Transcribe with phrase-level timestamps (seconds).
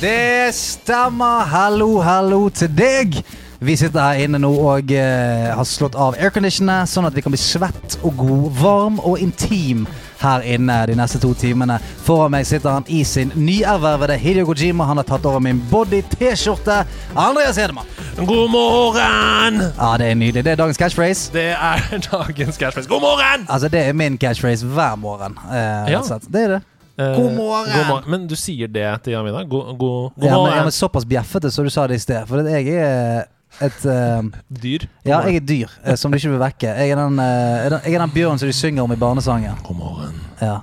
[0.00, 1.44] Det stemmer.
[1.50, 3.16] Hallo, hallo til deg.
[3.58, 7.34] Vi sitter her inne nå og eh, har slått av airconditionene, sånn at vi kan
[7.34, 9.82] bli svett og god, varm og intim
[10.20, 11.80] her inne de neste to timene.
[12.06, 14.86] Foran meg sitter han i sin nyervervede Hideo Kojima.
[14.86, 16.78] Han har tatt over min body-T-skjorte.
[17.18, 17.90] Andreas Hedemann.
[18.22, 19.60] God morgen!
[19.74, 20.46] Ja, det er nydelig.
[20.46, 21.32] Det er dagens catchphrase.
[21.34, 22.86] Det er dagens catchphrase.
[22.90, 23.46] God morgen!
[23.50, 25.34] Altså, det er min catchphrase hver morgen.
[25.50, 26.02] Eh, Ja.
[26.30, 26.64] Det er det.
[26.98, 27.72] Eh, God morgen!
[27.76, 28.10] god morgen.
[28.10, 29.44] Men du sier det til Jamina?
[29.46, 30.56] God, god, god Ja, men, morgen.
[30.56, 32.26] ja, men såpass bjeffete som du sa det i sted.
[32.26, 33.28] For jeg er
[33.64, 34.88] et uh, Dyr.
[35.06, 36.74] Ja, jeg er dyr eh, som du ikke vil vekke.
[36.74, 39.56] Jeg er den, jeg er den bjørnen som de synger om i barnesangen.
[39.62, 40.20] God morgen.
[40.42, 40.58] Ja.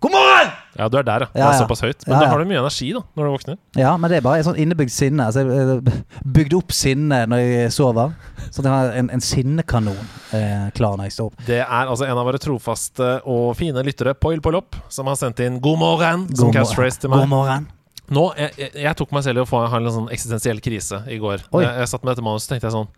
[0.00, 0.55] God morgen!
[0.78, 1.28] Ja, du er der, ja.
[1.32, 2.04] Det er såpass høyt.
[2.06, 3.58] Men da har du mye energi da, når du våkner.
[3.80, 5.26] Ja, men det er bare et sånn innebygd sinne.
[5.30, 6.00] Altså, jeg eh,
[6.36, 8.12] bygde opp sinne når jeg sover.
[8.50, 10.02] Sånn at jeg har en, en sinnekanon
[10.36, 11.46] eh, klar når jeg står opp.
[11.48, 15.40] Det er altså en av våre trofaste og fine lyttere, Poil Poilop, som har sendt
[15.46, 17.32] inn 'God morgen' som God catchphrase til God meg.
[17.32, 17.66] morgen.
[18.06, 21.00] Nå, jeg, jeg, jeg tok meg selv i å få ha en sånn eksistensiell krise
[21.10, 21.40] i går.
[21.50, 22.92] Jeg, jeg satt med dette manuset og tenkte jeg sånn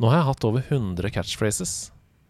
[0.00, 1.72] Nå har jeg hatt over 100 catchphrases,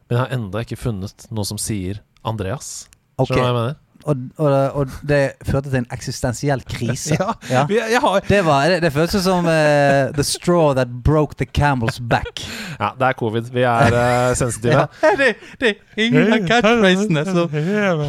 [0.08, 2.86] men jeg har enda ikke funnet noe som sier Andreas.
[3.20, 3.76] Ok, Skjønner du hva jeg mener?
[4.04, 7.16] Og, og, og det førte til en eksistensiell krise.
[7.50, 8.00] Ja, Ja.
[8.00, 12.42] har Det, var, det, det føltes som uh, the straw that broke the camel's back.
[12.80, 13.50] Ja, det er covid.
[13.52, 14.86] Vi er uh, sensitive.
[15.20, 17.54] det, det er ingen av catchphrasene som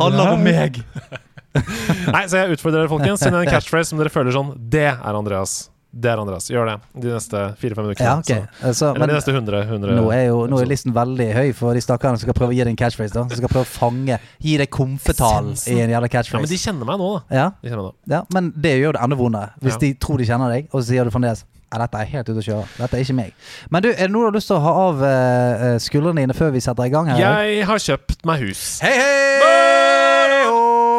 [0.02, 0.82] handler om meg.
[2.14, 3.22] Nei, så jeg utfordrer dere, folkens.
[3.22, 5.68] Send en catchphrase som dere føler sånn Det er Andreas.
[5.94, 6.48] Det er Andreas.
[6.50, 8.06] Gjør det de neste fire-fem ukene.
[8.08, 8.26] Ja, ok.
[8.26, 9.64] Så- Altså, Eller men de neste 100.
[9.68, 12.50] 100 nå er jo nå er listen veldig høy for de stakkarene som skal prøve
[12.50, 13.14] å gi deg en catchphrase.
[13.14, 16.58] da Som skal prøve å fange Gi deg komfetall i en jævla Ja, men de
[16.58, 17.36] kjenner meg nå, da.
[17.36, 17.94] Ja, De nå.
[18.10, 19.50] ja, Men det gjør det enda vondere.
[19.62, 19.78] Hvis Ja.
[19.78, 21.44] de tror de kjenner deg, og så sier du fremdeles
[21.74, 22.66] ja, dette er helt ute å kjøre.
[22.78, 23.34] Dette er ikke meg.
[23.72, 26.34] Men du, er det noe du har lyst til å ha av uh, skuldrene dine
[26.38, 27.08] før vi setter i gang?
[27.08, 27.18] her?
[27.18, 28.80] Jeg har kjøpt meg hus.
[28.82, 30.03] Hei, hei!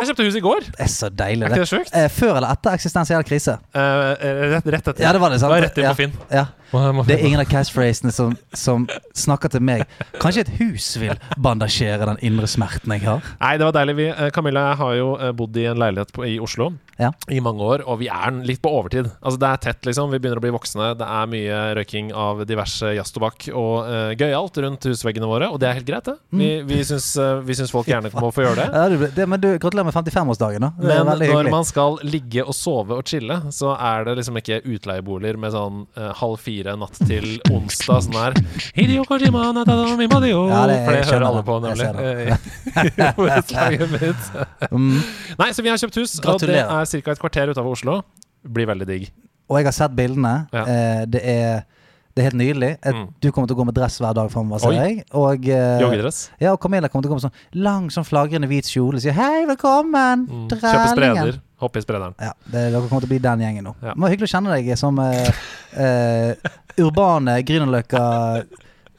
[0.05, 0.67] Jeg kjøpte hus i går.
[0.69, 1.47] Det er så deilig.
[1.49, 1.71] Er ikke Det.
[1.71, 1.95] sjukt?
[1.97, 3.55] Eh, før eller etter eksistensiell krise?
[3.75, 5.01] Eh, rett, rett etter.
[5.03, 5.51] Ja, det var det, sant?
[5.51, 6.13] Det var rett inn på Finn.
[6.31, 6.45] Ja.
[6.75, 9.85] Må- Det er ingen av catchphrasene som, som snakker til meg.
[10.19, 13.23] Kanskje et hus vil bandasjere den indre smerten jeg har?
[13.41, 13.95] Nei, det var deilig.
[13.97, 17.11] Vi, Camilla jeg har jo bodd i en leilighet på, i Oslo Ja.
[17.29, 19.09] i mange år, og vi er litt på overtid.
[19.23, 20.11] Altså Det er tett, liksom.
[20.13, 20.93] Vi begynner å bli voksne.
[20.99, 25.69] Det er mye røyking av diverse jazztobakk og uh, gøyalt rundt husveggene våre, og det
[25.71, 26.17] er helt greit, det.
[26.31, 28.69] Vi, vi, syns, uh, vi syns folk gjerne må få gjøre det.
[28.71, 30.61] Ja, det men du, gratulerer med 55-årsdagen.
[30.69, 30.73] da.
[30.79, 31.55] Det Men når hyggelig.
[31.55, 35.83] man skal ligge og sove og chille, så er det liksom ikke utleieboliger med sånn
[35.99, 38.39] uh, halv fire natt til onsdag sånn her
[38.77, 39.85] Hideo Kojima, natado.
[39.95, 41.89] Ja, det- For det hører alle på, nemlig.
[42.75, 43.79] i.
[44.75, 44.99] Mm.
[45.39, 46.65] Nei, så vi har kjøpt hus, Gratulerer.
[46.65, 47.11] og det er ca.
[47.13, 48.03] et kvarter utafor Oslo.
[48.45, 49.11] Blir veldig digg.
[49.51, 50.47] Og jeg har sett bildene.
[50.53, 50.65] Ja.
[50.65, 51.65] Eh, det, er,
[52.15, 52.71] det er helt nydelig.
[52.83, 53.09] Et, Mm.
[53.21, 55.05] Du kommer til å gå med dress hver dag framover, ser jeg.
[55.13, 56.31] Og, eh, Joggedress.
[56.41, 59.03] ja, og Camilla kommer til å gå med sånn lang, sånn flagrende hvit kjole og
[59.03, 60.49] si 'hei, velkommen', Mm.
[60.49, 61.41] Kjøpe spreder.
[61.61, 62.15] Hoppe i sprederen.
[62.21, 63.75] Ja, det, dere kommer til å bli den gjengen nå.
[63.83, 63.95] Ja.
[63.95, 65.31] Det var hyggelig å kjenne deg som eh,
[65.77, 66.35] eh,
[66.79, 68.45] urbane Grünerløkka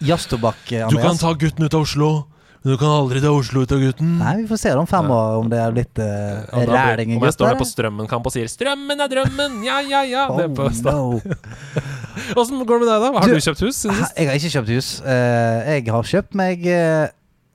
[0.02, 2.26] jazztobakk, Du kan ta gutten ut av Oslo,
[2.66, 4.16] men du kan aldri ta Oslo ut av gutten.
[4.18, 7.20] Nei, vi får se om fem år om det er blitt uh, ja, ræling i
[7.20, 10.24] Om jeg står der på Strømmen-kamp og sier 'Strømmen er drømmen', ja, ja, ja.
[10.34, 11.20] Det er på no.
[12.42, 13.12] Åssen går det med deg, da?
[13.20, 13.86] Har Du- du kjøpt hus?
[13.86, 14.90] Jeg har ikke kjøpt hus.
[15.06, 17.06] Uh, jeg har kjøpt meg uh,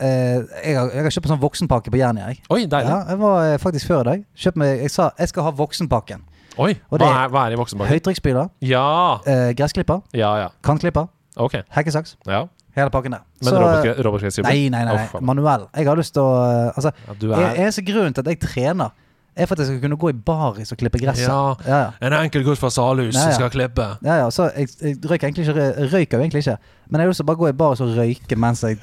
[0.01, 2.31] eh, jeg, har, jeg har kjøpt en sånn voksenpakke på Jernia.
[2.33, 2.43] Jeg.
[2.53, 2.91] Oi, deilig.
[2.93, 4.25] Ja, jeg var eh, faktisk før i dag.
[4.45, 6.25] Kjøpt meg, jeg sa jeg skal ha voksenpakken.
[6.61, 7.93] Oi, hva det- er, hva er i voksenpakken?
[7.95, 10.49] Høytrykksspyler, Ja, eh, gressklipper, ja, ja.
[10.67, 11.61] kantklipper, Ok.
[11.77, 12.17] hekkesaks.
[12.27, 12.47] Ja.
[12.77, 13.23] Hele pakken der.
[13.43, 14.49] Men Så- robot- robotklesskriver?
[14.49, 15.07] Nei, nei, nei.
[15.07, 15.69] Å, manuell.
[15.77, 16.93] Jeg har lyst til å eh, Altså,
[17.23, 18.91] Ja, er eneste grunnen til at jeg trener,
[19.37, 21.29] er for at jeg skal kunne gå i baris og klippe gresset.
[21.29, 21.55] Ja.
[21.67, 21.91] Ja, ja.
[22.07, 23.87] En enkel gutt fra Salhus som skal klippe.
[24.05, 26.59] Ja, ja, så jeg, jeg røyker egentlig ikke Røyker jo egentlig ikke
[26.91, 28.79] Men jeg har lyst til å bare gå i baris og røyke Mens jeg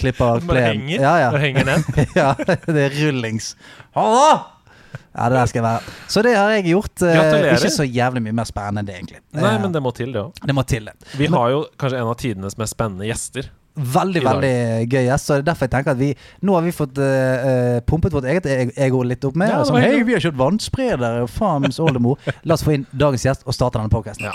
[0.00, 1.00] klipper Når du henger?
[1.00, 1.84] Ja, ja Bare henger ned?
[2.20, 2.32] Ja,
[2.66, 3.54] det er rullings
[3.94, 4.53] Hallo!
[4.94, 5.96] Ja, det der skal jeg være.
[6.14, 9.20] Så det har jeg gjort eh, Ikke så jævlig mye mer spennende enn det egentlig.
[9.34, 10.32] Nei, Eh, men det må til, det òg.
[10.46, 10.94] det må til det.
[11.18, 13.50] Vi har jo kanskje en av tidenes mest spennende gjester.
[13.74, 14.50] Veldig, veldig
[14.86, 16.12] gøy gjest Så det er derfor jeg tenker at vi
[16.46, 18.46] Nå har vi fått eh, pumpet vårt eget
[18.78, 22.14] ego litt opp med Ja, sånn, Hei, vi har kjørt vannspreder Faens oldemor
[22.46, 24.30] La oss få inn dagens gjest og starte denne podcasten.
[24.30, 24.34] Ja.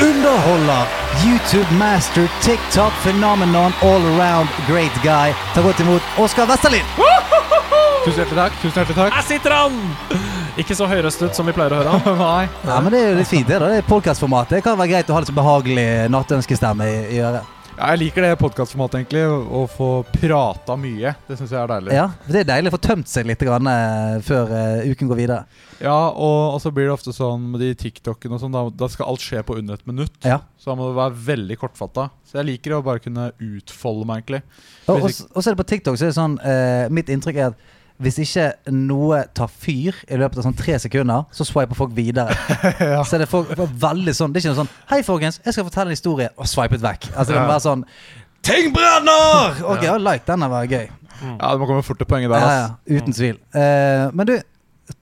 [0.00, 0.86] Underholder,
[1.24, 5.32] YouTube master, TikTok phenomenon, all around great guy.
[5.54, 6.84] Ta godt imot Oskar Westerlin.
[8.04, 8.58] Tusen hjertelig takk.
[8.62, 9.78] tusen hjertelig takk Her sitter han!
[10.60, 12.20] Ikke så høyrøstet som vi pleier å høre han.
[12.22, 12.44] Nei.
[12.68, 13.48] Nei, men Det er jo litt fint.
[13.48, 14.58] Det da, det er podkastformatet.
[14.58, 17.55] Det kan være greit å ha litt så behagelig nattønskestemme i, i øret.
[17.76, 19.20] Ja, jeg liker det podkastformatet, egentlig.
[19.28, 21.10] Å få prata mye.
[21.28, 21.92] Det syns jeg er deilig.
[21.92, 25.18] Ja, Det er deilig å få tømt seg litt grann, eh, før eh, uken går
[25.20, 25.42] videre.
[25.84, 28.88] Ja, og, og så blir det ofte sånn med de TikTokene og sånn, da, da
[28.88, 30.16] skal alt skje på under et minutt.
[30.24, 30.38] Ja.
[30.56, 32.08] Så da må det være veldig kortfatta.
[32.24, 34.40] Så jeg liker å bare kunne utfolde meg, egentlig.
[34.96, 37.75] Og så er det på TikTok så er det sånn eh, Mitt inntrykk er at
[38.02, 42.34] hvis ikke noe tar fyr i løpet av sånn tre sekunder, så swiper folk videre.
[42.76, 43.00] Ja.
[43.06, 45.64] Så er det folk, veldig sånn Det er ikke noe sånn Hei, folkens, jeg skal
[45.66, 46.28] fortelle en historie.
[46.36, 47.08] Og swipet vekk.
[47.14, 47.84] Altså Det må være sånn
[48.46, 49.56] Ting brenner!
[49.66, 50.22] Ok, ja, like.
[50.28, 50.84] Denne var gøy.
[50.86, 52.44] Ja, det må komme fort til poenget der.
[52.44, 53.40] Ja, ja, uten tvil.
[53.56, 54.34] Uh, men du,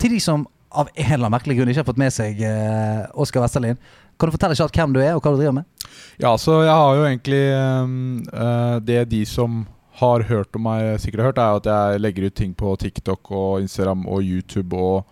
[0.00, 3.04] til de som av en eller annen merkelig grunn ikke har fått med seg uh,
[3.20, 3.78] Oskar Westerlin,
[4.18, 5.86] kan du fortelle kjapt hvem du er, og hva du driver med?
[6.22, 7.94] Ja, så jeg har jo egentlig um,
[8.30, 9.64] uh, Det de som
[10.00, 13.30] har hørt om meg, sikkert har hørt, er at jeg legger ut ting på TikTok
[13.30, 14.74] og Instagram og YouTube.
[14.74, 15.04] Og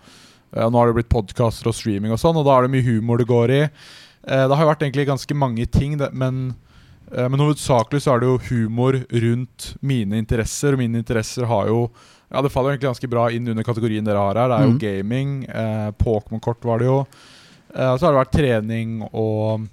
[0.57, 2.89] eh, nå har det blitt podkaster og streaming og sånn, og da er det mye
[2.89, 3.61] humor det går i.
[3.63, 6.55] Eh, det har jo vært egentlig ganske mange ting, det, men,
[7.13, 10.75] eh, men hovedsakelig så er det jo humor rundt mine interesser.
[10.75, 11.87] Og mine interesser har jo
[12.33, 14.49] Ja, det faller egentlig ganske bra inn under kategorien dere har her.
[14.49, 14.79] Det er jo mm.
[14.81, 15.33] gaming.
[15.53, 17.03] Eh, Pokémon-kort var det jo.
[17.75, 19.67] Eh, så har det vært trening og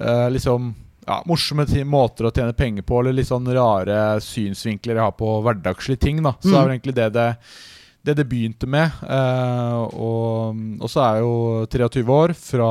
[0.00, 0.72] eh, liksom
[1.08, 5.30] ja, morsomme måter å tjene penger på, eller litt sånn rare synsvinkler jeg har på
[5.46, 6.22] hverdagslige ting.
[6.22, 7.28] da Så det er vel egentlig det det,
[8.04, 8.92] det, det begynte med.
[9.08, 11.38] Eh, og, og så er jeg jo
[11.72, 12.68] 23 år, fra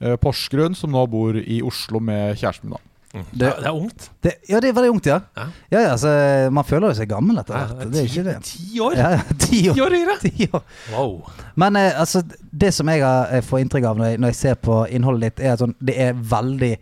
[0.00, 2.76] eh, Porsgrunn, som nå bor i Oslo med kjæresten min.
[2.76, 2.84] da
[3.32, 4.10] Det, er- det er ungt.
[4.22, 5.16] Det, ja, det er veldig ungt, ja.
[5.36, 5.46] Ja.
[5.72, 6.10] Ja, ja, altså,
[6.52, 7.90] Man føler jo seg gammel etter Ja, hvert.
[7.94, 8.36] Det er ikke det.
[8.44, 8.98] Ti år!
[9.00, 9.74] Ja, ja, ti år.
[9.78, 10.18] Ti år yngre!
[10.26, 10.62] Ti år.
[10.92, 11.16] Wow.
[11.56, 12.22] Men eh, altså,
[12.52, 15.30] det som jeg har, eh, får inntrykk av når jeg, når jeg ser på innholdet
[15.32, 16.72] ditt, er at sånn, det er veldig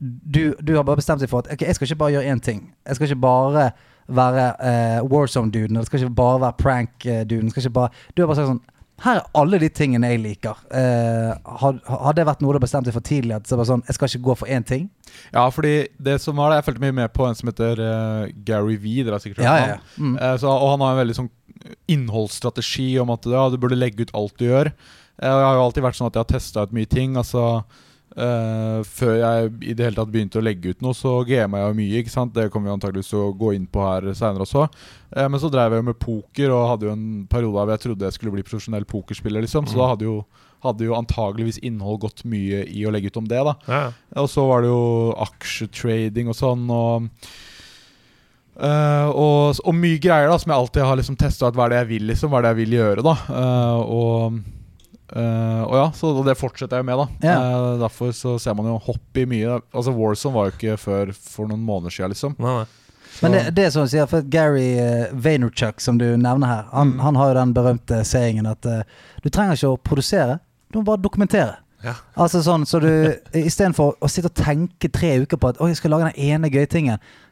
[0.00, 2.42] du, du har bare bestemt deg for at ok, jeg skal ikke bare gjøre én
[2.42, 2.64] ting.
[2.86, 3.70] Jeg skal ikke bare
[4.08, 7.52] være uh, Warzone-duden, eller det skal ikke bare være prank-duden.
[7.52, 8.66] Du har bare sagt sånn
[8.98, 10.62] Her er alle de tingene jeg liker.
[10.72, 13.36] Uh, hadde det vært noe du bestemte deg for tidlig?
[13.36, 14.88] At det var bare sånn, jeg skal ikke gå for én ting?
[15.34, 18.30] Ja, fordi det som var det Jeg fulgte mye med på en som heter uh,
[18.46, 19.02] Gary V.
[19.02, 19.80] Dere har sikkert hørt Ja, ja, ja.
[20.02, 20.16] Mm.
[20.18, 21.30] Eh, så, og han har en veldig sånn
[21.90, 24.72] innholdsstrategi om at ja, du burde legge ut alt du gjør.
[25.18, 27.16] Eh, jeg har jo alltid vært sånn at jeg har testa ut mye ting.
[27.20, 27.44] Altså
[28.16, 31.76] eh, Før jeg i det hele tatt begynte å legge ut noe, så gama jeg
[31.78, 32.00] mye.
[32.02, 32.34] ikke sant?
[32.34, 34.68] Det kommer vi antakeligvis til å gå inn på her seinere også.
[35.16, 37.84] Uh, men så drev jeg jo med poker og hadde jo en periode hvor jeg
[37.86, 39.44] trodde jeg skulle bli profesjonell pokerspiller.
[39.44, 40.16] liksom Så da hadde jo,
[40.64, 43.44] hadde jo antageligvis innhold gått mye i å legge ut om det.
[43.44, 43.92] da Ja.
[44.16, 46.66] og så var det jo aksjetrading og sånn.
[46.70, 47.10] Og,
[48.58, 51.70] Uh, og, og mye greier da som jeg alltid har liksom testa ut hva er
[51.70, 53.04] det jeg vil liksom, hva er det jeg vil gjøre.
[53.06, 53.12] da
[53.86, 54.40] og,
[55.12, 56.98] eh, og ja, så det fortsetter jeg med.
[56.98, 57.36] da Ja.
[57.38, 59.60] uh, Derfor så ser man jo hopp i mye.
[59.72, 62.36] Altså Warzone var jo ikke før for noen måneder siden, liksom.
[62.38, 62.66] Nei, nei.
[63.22, 66.66] Men det, det er som du sier, for Gary uh, Vaynerchuk, som du nevner her,
[66.72, 68.84] han, han har jo den berømte sayingen at uh,
[69.24, 70.38] du trenger ikke å produsere,
[70.70, 71.56] du må bare dokumentere.
[71.84, 71.94] Ja.
[72.18, 72.88] Altså sånn, så du
[73.38, 76.50] Istedenfor å sitte og tenke tre uker på at Å, jeg skal lage den ene
[76.50, 76.66] gøye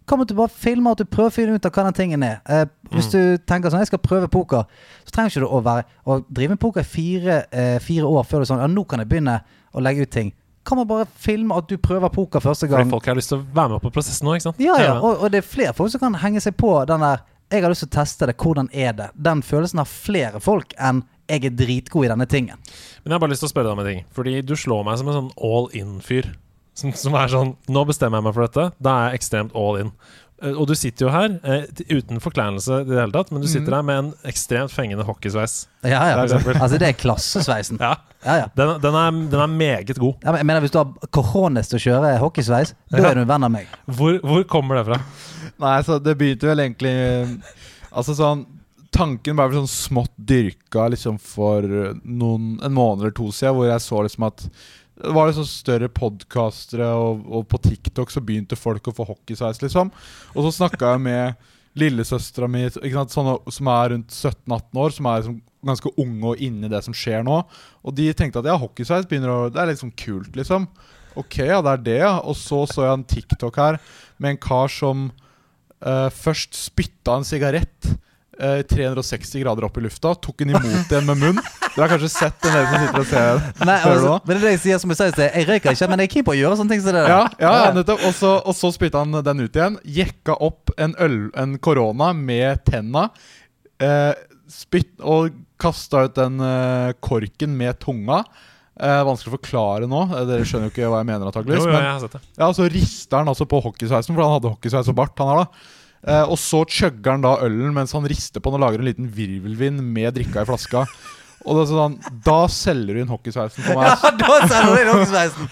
[0.06, 0.20] tingen.
[0.20, 2.40] om du bare filme at du prøver å finne ut av hva den tingen er.
[2.48, 4.64] Eh, hvis du tenker sånn Jeg skal prøve poker,
[5.04, 8.24] så trenger ikke du å være Å drive med poker i fire, eh, fire år
[8.24, 9.40] før du sånn Ja, nå kan jeg begynne
[9.74, 10.32] å legge ut ting.
[10.64, 12.84] Kan man bare filme at du prøver poker første gang?
[12.86, 14.58] Fordi folk har lyst til å være med på prosessen nå, ikke sant?
[14.58, 15.00] Ja, ja, Ja.
[15.00, 17.20] og, og det er flere folk som kan henge seg på den der
[17.50, 19.10] Jeg har lyst til å teste det, hvordan er det?
[19.14, 22.56] Den følelsen har flere folk enn jeg er dritgod i denne tingen.
[23.02, 24.04] Men jeg har bare lyst til å spørre deg om en ting.
[24.14, 26.28] Fordi du slår meg som en sånn all in-fyr.
[26.76, 28.68] Som, som er sånn Nå bestemmer jeg meg for dette.
[28.84, 29.92] Da er jeg ekstremt all in.
[30.44, 33.48] Eh, Og du sitter jo her eh, uten forkleinelse i det hele tatt, men du
[33.48, 35.54] sitter her med en ekstremt fengende hockeysveis.
[35.88, 36.18] Ja, ja.
[36.26, 37.80] Altså, det er klassesveisen.
[37.86, 37.94] Ja,
[38.26, 38.46] Ja, ja.
[38.58, 40.16] den, den, er, den er meget god.
[40.24, 43.10] Ja, men jeg mener Hvis du har cojones til å kjøre hockeysveis, da Ja.
[43.10, 43.72] er du en venn av meg.
[43.86, 45.00] Hvor, hvor kommer det fra?
[45.62, 46.92] Nei, så det begynte vel egentlig
[47.96, 48.44] Altså sånn
[48.96, 51.64] Tanken ble vel sånn smått dyrka liksom for
[52.02, 54.44] noen, en måned eller to siden, hvor jeg så liksom at
[54.96, 59.60] det var liksom større podkastere, og, og på TikTok så begynte folk å få hockeysveis,
[59.60, 59.92] liksom.
[60.34, 65.40] Og så snakka jeg med lillesøstera mi, som er rundt 17-18 år, som er liksom
[65.66, 67.42] ganske unge og inne i det som skjer nå.
[67.84, 70.68] Og de tenkte at ja, hockeysveis begynner å Det er sånn kult, liksom.
[71.16, 72.14] Ok, ja, det er det, ja.
[72.24, 73.80] Og så så jeg en TikTok her
[74.16, 75.08] med en kar som
[75.84, 77.92] uh, først spytta en sigarett
[78.40, 81.40] eh, 360 grader opp i lufta, tok den imot igjen med munn.
[81.76, 84.36] Dere har kanskje sett den dere som sitter og ser Nei, du altså, men det
[84.36, 85.30] er det jeg sier som jeg sa i sted.
[85.36, 87.04] Jeg røyker ikke, men jeg er keen på å gjøre sånne ting som det.
[87.10, 88.04] Ja, ja, ja, nettopp.
[88.08, 89.78] Og så, og så spytta han den ut igjen.
[89.84, 93.08] Jekka opp en korona med tenna.
[93.82, 94.12] Eh,
[94.48, 98.22] spytt, og kasta ut den eh, korken med tunga.
[98.76, 100.02] Eh, vanskelig å forklare nå.
[100.12, 101.64] Eh, Dere skjønner jo ikke hva jeg mener, Jo, antakeligvis.
[101.64, 102.20] jo, men- jeg har sett det.
[102.38, 105.16] Ja, så rister han altså på hockeysveisen, for han hadde hockeysveis og bart.
[105.18, 105.46] han her da
[106.06, 108.90] Eh, og så chugger han da ølen mens han rister på den og lager en
[108.90, 110.86] liten virvelvind med drikka i flaska.
[111.46, 111.96] Og det er sånn,
[112.26, 113.86] Da selger du inn hockeysveisen for meg.
[113.92, 115.50] Ja, da selger du inn hockeysveisen!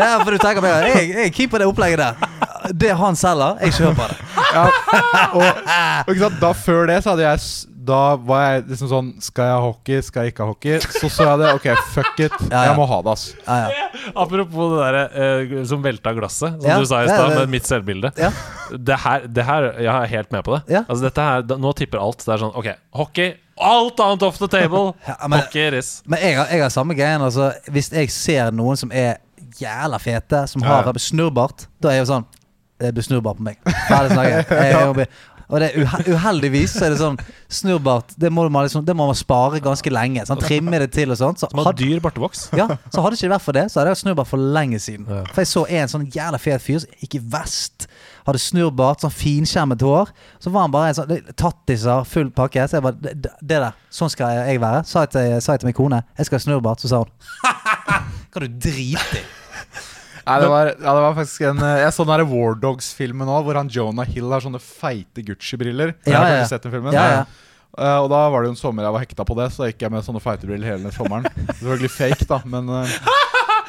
[0.00, 2.72] Ja, for du tenker meg, jeg, jeg er på det opplegget der.
[2.72, 4.20] Det han selger, jeg kjøper det.
[4.54, 4.64] Ja,
[5.34, 5.64] og,
[6.08, 9.62] og da Før det så hadde jeg Da var jeg liksom sånn Skal jeg ha
[9.64, 10.00] hockey?
[10.06, 10.78] Skal jeg ikke ha hockey?
[10.84, 11.50] Så så jeg det.
[11.58, 12.34] Ok, fuck it.
[12.48, 12.62] Ja, ja.
[12.70, 13.24] Jeg må ha det, ass.
[13.44, 13.86] Ja, ja.
[14.24, 17.68] Apropos det der uh, som velta glasset, som Ja, du sa i stad, med mitt
[17.68, 18.12] selvbilde.
[18.20, 18.30] Ja.
[18.74, 20.62] Det her, det her Jeg er helt med på det.
[20.78, 20.84] Ja.
[20.88, 22.24] Altså dette her, da- Nå tipper alt.
[22.24, 23.34] Det er sånn OK, hockey.
[23.60, 24.94] Alt annet off the table.
[25.08, 27.22] Ja, men- hockey is Men jeg har, jeg har samme greien.
[27.22, 29.18] Altså, hvis jeg ser noen som er
[29.60, 30.96] jævla fete, som har ja.
[30.98, 32.24] snurrbart, da er jeg jo sånn
[32.80, 33.60] Det blir snurrbart på meg.
[33.86, 34.50] Ferdig snakket.
[34.64, 35.06] Jeg, jeg,
[35.54, 37.18] og det er uheldigvis så er det sånn
[37.54, 40.24] Snurrbart det må man, liksom, det må man spare ganske lenge.
[40.26, 41.38] Sånn, trimme det til og sånt.
[41.38, 42.48] Så Som har hadde, dyr bartevoks.
[42.60, 44.80] ja, så hadde ikke det vært for det, så hadde jeg hatt snurrbart for lenge
[44.82, 45.06] siden.
[45.06, 45.20] Ja.
[45.30, 47.86] For jeg så en sånn jævla fet fyr som gikk i vest.
[48.26, 50.10] Hadde snurrbart, sånn finskjermet hår.
[50.42, 52.66] Så var han bare en sånn tattiser, full pakke.
[52.66, 54.82] Så jeg bare Det, det der, sånn skal jeg være.
[54.90, 57.14] Sa jeg til, sa jeg til min kone jeg skal ha snurrbart, så sa hun
[58.34, 59.26] Hva du driter i?
[60.24, 63.28] Nei, det var, ja, det var faktisk en eh, Jeg så den der War Dogs-filmen
[63.28, 65.92] òg, hvor han Jonah Hill har sånne feite Gucci-briller.
[66.08, 66.46] Ja, ja, ja.
[66.48, 66.96] sett den filmen?
[66.96, 67.24] Ja, ja.
[67.74, 69.68] Uh, og da var det jo en sommer jeg var hekta på det, så da
[69.72, 71.26] gikk jeg med sånne feite briller hele den sommeren.
[71.58, 72.92] Selvfølgelig fake, da, men eh,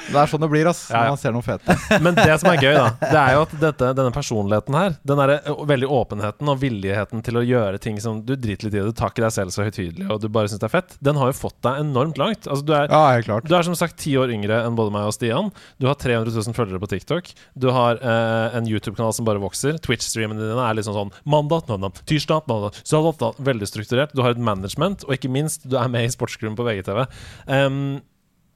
[0.10, 0.86] det er sånn det blir, ass.
[0.92, 1.10] Ja, ja.
[1.10, 1.76] Når man ser noe fete.
[2.06, 5.22] Men det som er gøy, da, det er jo at dette, denne personligheten her, den
[5.22, 8.84] der eh, veldig åpenheten og villigheten til å gjøre ting som du driter litt i,
[8.86, 11.20] du tar ikke deg selv så høytidelig, og du bare syns det er fett, den
[11.22, 12.50] har jo fått deg enormt langt.
[12.50, 13.50] Altså, du er Ja, helt klart.
[13.50, 15.52] Du er som sagt ti år yngre enn både meg og Stian.
[15.82, 17.32] Du har 300 000 følgere på TikTok.
[17.60, 19.80] Du har eh, en YouTube-kanal som bare vokser.
[19.86, 23.40] Twitch-streamene dine er liksom sånn mandag, mandag, tirsdag, mandag, søndag.
[23.46, 24.16] Veldig strukturert.
[24.16, 27.06] Du har et management, og ikke minst, du er med i sportsklubben på VGTV.
[27.50, 27.80] Um,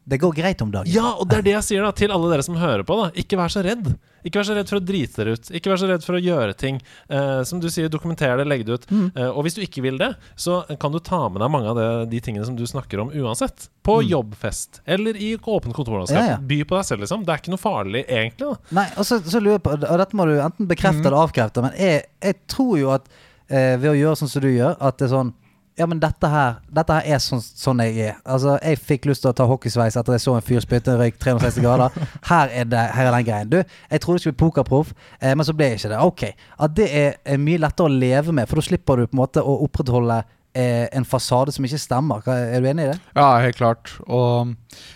[0.09, 0.89] Det går greit om dagen.
[0.89, 2.97] ja, og det er det jeg sier da til alle dere som hører på.
[2.97, 3.91] da Ikke vær så redd.
[4.25, 5.51] Ikke vær så redd for å drite dere ut.
[5.55, 6.79] Ikke vær så redd for å gjøre ting.
[7.07, 8.87] Eh, som du sier, dokumenter det, legg det ut.
[8.91, 9.05] Mm.
[9.13, 11.79] Eh, og hvis du ikke vil det, så kan du ta med deg mange av
[11.79, 13.69] det, de tingene som du snakker om uansett.
[13.85, 16.19] På jobbfest eller i åpent kontorlandskap.
[16.19, 16.27] Mm.
[16.27, 16.41] Ja, ja.
[16.51, 17.23] By på deg selv, liksom.
[17.23, 18.49] Det er ikke noe farlig, egentlig.
[18.49, 21.21] da Nei, og så, så lurer jeg på Og dette må du enten bekrefte eller
[21.23, 23.07] avkrefte, men jeg, jeg tror jo at
[23.47, 25.31] eh, ved å gjøre sånn som du gjør, at det er sånn
[25.79, 28.17] ja, men dette her Dette her er sånn, sånn jeg er.
[28.27, 31.19] Altså, Jeg fikk lyst til å ta hockeysveis etter jeg så en fyr spytte røyk
[31.21, 31.95] 360 grader.
[32.29, 33.51] Her er, det, her er den greien.
[33.51, 36.01] Du, jeg trodde jeg skulle bli pokerproff, eh, men så ble jeg ikke det.
[36.03, 36.25] Ok.
[36.67, 39.21] At det er, er mye lettere å leve med, for da slipper du på en
[39.21, 40.19] måte å opprettholde
[40.53, 42.27] eh, en fasade som ikke stemmer.
[42.27, 42.99] Er du enig i det?
[43.15, 43.95] Ja, helt klart.
[44.07, 44.53] Og,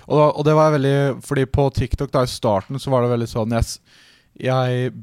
[0.10, 3.30] og, og det var veldig Fordi på TikTok da i starten så var det veldig
[3.32, 3.80] sånn Jeg,
[4.50, 4.94] jeg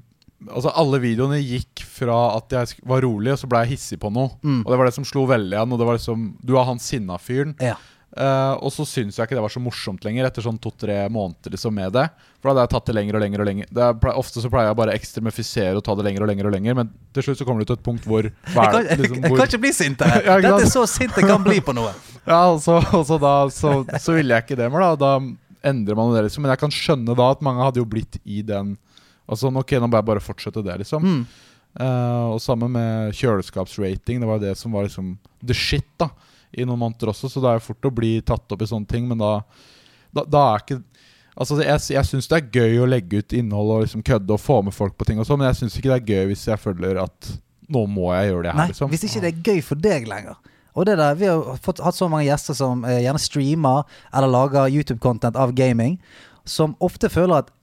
[0.49, 4.13] Altså Alle videoene gikk fra at jeg var rolig, og så ble jeg hissig på
[4.15, 4.33] noe.
[4.41, 4.63] Mm.
[4.65, 5.73] Og det var det som slo veldig an.
[5.75, 7.57] Og det var liksom Du er han sinna fyren.
[7.61, 7.77] Ja.
[8.11, 11.55] Uh, og så syns jeg ikke det var så morsomt lenger, etter sånn to-tre måneder
[11.55, 12.09] liksom med det.
[12.41, 13.69] For da hadde jeg tatt det lenger og lenger og lenger.
[13.71, 16.49] Det er, ofte så pleier jeg bare å ekstremifisere og ta det lenger og lenger
[16.51, 19.21] og lenger, men til slutt så kommer du til et punkt hvor Jeg kan, liksom,
[19.23, 20.19] hvor, jeg, kan ikke bli sint her.
[20.27, 21.95] Ja, Dette er så sint jeg kan bli på noe.
[22.31, 24.99] Ja, og så, da så, så ville jeg ikke det mer, da.
[24.99, 26.43] Da endrer man det, liksom.
[26.45, 28.75] Men jeg kan skjønne da at mange hadde jo blitt i den
[29.31, 31.07] Altså, ok, nå må jeg bare fortsette det, liksom.
[31.07, 31.23] Mm.
[31.79, 34.19] Uh, og sammen med kjøleskapsrating.
[34.19, 36.11] Det var det som var liksom the shit da
[36.51, 38.91] i noen måneder også, så det er jo fort å bli tatt opp i sånne
[38.91, 39.37] ting, men da,
[40.11, 40.81] da, da er ikke
[41.41, 44.43] Altså Jeg, jeg syns det er gøy å legge ut innhold og liksom kødde og
[44.43, 46.43] få med folk på ting, og så, men jeg syns ikke det er gøy hvis
[46.51, 47.29] jeg føler at
[47.71, 48.59] nå må jeg gjøre det her.
[48.59, 50.41] Nei, liksom hvis ikke det er gøy for deg lenger.
[50.75, 54.35] Og det der, Vi har fått, hatt så mange gjester som eh, gjerne streamer eller
[54.35, 55.97] lager YouTube-content av gaming,
[56.45, 57.55] som ofte føler at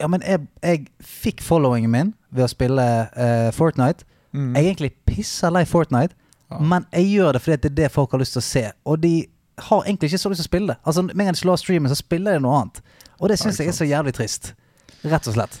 [0.00, 2.84] ja, men jeg, jeg fikk followingen min ved å spille
[3.16, 4.04] eh, Fortnite.
[4.34, 4.54] Mm.
[4.56, 6.14] Jeg er egentlig pisser lei Fortnite,
[6.50, 6.58] Ja.
[6.60, 8.64] men jeg gjør det fordi det er det folk har lyst til å se.
[8.86, 9.12] Og de
[9.68, 10.76] har egentlig ikke så lyst til å spille det.
[10.84, 12.80] Altså, Med en gang de slår streamen, så spiller de noe annet.
[13.20, 14.52] Og det syns Ja, jeg er så jævlig trist.
[15.04, 15.60] Rett og slett.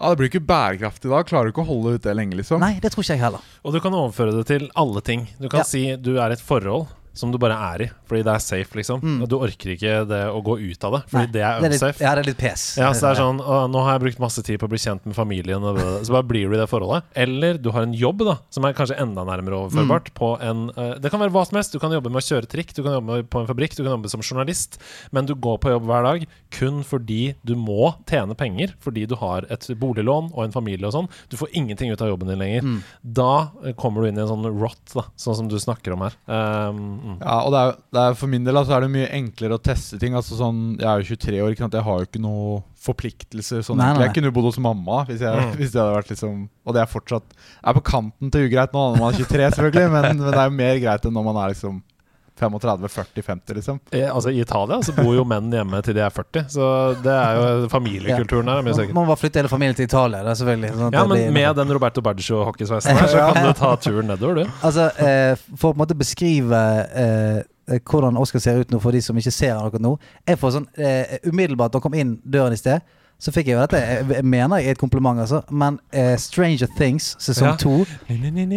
[0.00, 1.22] Ja, Det blir ikke bærekraftig da.
[1.26, 2.60] Klarer du ikke å holde ut det lenge, liksom.
[2.60, 3.40] Nei, det tror ikke jeg heller.
[3.64, 5.28] Og du kan overføre det til alle ting.
[5.40, 5.64] Du kan Ja.
[5.64, 6.86] si du er et forhold
[7.18, 9.02] som du bare er i, fordi det er safe, liksom.
[9.02, 9.26] Mm.
[9.30, 12.04] Du orker ikke det å gå ut av det, fordi Nei, det er litt, unsafe.
[12.04, 12.64] ja, det er litt pes.
[12.78, 13.40] Ja, så det er sånn
[13.72, 16.14] Nå har jeg brukt masse tid på å bli kjent med familien, og det- så
[16.14, 17.02] bare blir du i det forholdet.
[17.18, 20.12] Eller du har en jobb da som er kanskje enda nærmere overførbart.
[20.14, 21.72] På en, eh, det kan være hva som helst.
[21.72, 23.98] Du kan jobbe med å kjøre trikk, du kan jobbe på en fabrikk, du kan
[23.98, 24.78] jobbe som journalist.
[25.12, 29.16] Men du går på jobb hver dag kun fordi du må tjene penger, fordi du
[29.16, 31.08] har et boliglån og en familie og sånn.
[31.28, 32.62] Du får ingenting ut av jobben din lenger.
[32.62, 32.82] Mm.
[33.04, 36.00] Da eh, kommer du inn i en sånn rot, da, sånn som du snakker om
[36.06, 36.14] her.
[36.28, 37.18] Um, mm.
[37.22, 39.62] Ja, og det er, det er For min del altså, er det mye enklere å
[39.62, 40.14] teste ting.
[40.18, 41.76] Altså sånn, Jeg er jo 23 år, ikke sant?
[41.78, 43.62] jeg har jo ikke noen forpliktelser.
[43.66, 44.06] Sånn, Nei, nei.
[44.06, 45.54] Jeg kunne jo bodd hos mamma hvis, jeg, Mm.
[45.58, 48.82] hvis det hadde vært liksom Og det er fortsatt er på kanten til ugreit nå
[48.92, 51.40] når man er 23, selvfølgelig, men, men det er jo mer greit enn når man
[51.44, 51.82] er liksom
[52.40, 53.80] 35-40-50, liksom.
[53.92, 56.68] I, Altså I Italia så bor jo menn hjemme til de er 40, så
[57.04, 58.62] det er jo familiekulturen her.
[58.68, 58.86] Ja.
[58.92, 60.72] Man må bare flytte hele familien til Italia, er selvfølgelig.
[60.76, 64.06] sånn at Ja, men blir- med den Roberto Baggio-hockeysveisen her, så kan du ta turen
[64.12, 64.50] nedover, du.
[64.62, 66.62] Altså, eh, For å på en måte beskrive
[66.94, 69.98] eh, eh, hvordan Oscar ser ut nå, for de som ikke ser han akkurat nå
[70.26, 72.80] Jeg får sånn eh, Umiddelbart da han kom inn døren i sted,
[73.18, 73.78] så fikk jeg jo dette
[74.14, 75.40] Jeg, mener jeg er et kompliment, altså.
[75.50, 77.56] Men uh, Stranger Things sesong Ja.
[77.58, 77.84] to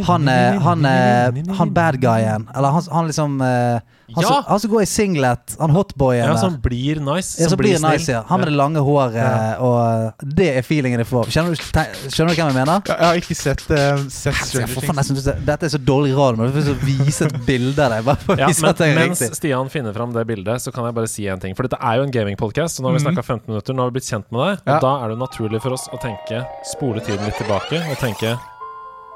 [0.06, 3.80] Han, er han, er han bad guyen, eller han, han liksom uh,
[4.12, 4.28] han, Ja!
[4.28, 7.40] som, han som går i singlet, han hotboyen Ja, som blir nice.
[7.42, 8.22] Ja, som blir nice, ja.
[8.28, 9.16] Han med det lange håret,
[9.64, 11.30] og det er feelingen jeg får.
[11.32, 12.82] Skjønner du, te- skjønner du hvem jeg mener?
[12.90, 15.24] Jeg, jeg har ikke sett, uh, sett Stranger Things.
[15.48, 16.42] Dette er så dårlig radio.
[16.44, 18.12] men du får vise et bilde av deg.
[18.42, 19.40] Ja, men mens riktig.
[19.40, 21.56] Stian finner fram det bildet, så kan jeg bare si en ting.
[21.56, 23.08] For dette er jo en gamingpodkast, så nå har vi Mhm.
[23.08, 23.74] snakka 15 minutter.
[23.74, 24.80] Nå har vi blitt kjent med deg, og Ja.
[24.80, 28.38] da er det naturlig for oss å tenke spole tiden litt tilbake og tenke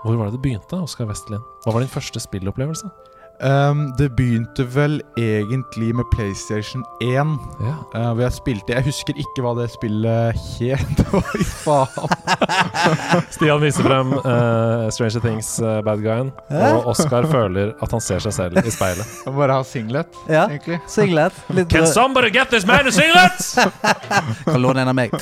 [0.06, 1.42] Hvor var det det begynte, Oskar Vestelin?
[1.66, 2.90] Hva var din første spillopplevelse?
[3.44, 7.10] Um, det begynte vel egentlig med PlayStation 1.
[7.12, 7.74] Ja.
[7.96, 11.02] uh, hvor jeg spilte Jeg husker ikke hva det spillet het.
[11.20, 12.14] Oi, faen?
[13.36, 18.24] Stian viser frem uh, Stranger Things uh, bad guyen, og Oskar føler at han ser
[18.24, 19.04] seg selv i speilet.
[19.26, 20.80] Jeg må bare ha singlet, Ja, egentlig.
[20.92, 21.36] singlet.
[21.56, 23.44] Litt Can somebody get this man a singlet?!
[24.48, 25.14] Kan låne en av meg.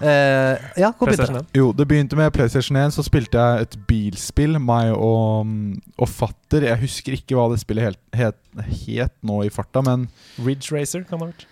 [0.00, 1.44] Uh, ja, hvor begynte det?
[1.58, 2.96] Jo, det begynte med PlayStation 1.
[2.96, 5.52] Så spilte jeg et bilspill, meg og,
[5.98, 6.64] og fatter.
[6.70, 8.38] Jeg husker ikke hva det spillet helt, het,
[8.88, 10.08] het nå i farta, men
[10.44, 11.46] Ridge Racer kan det ha vært.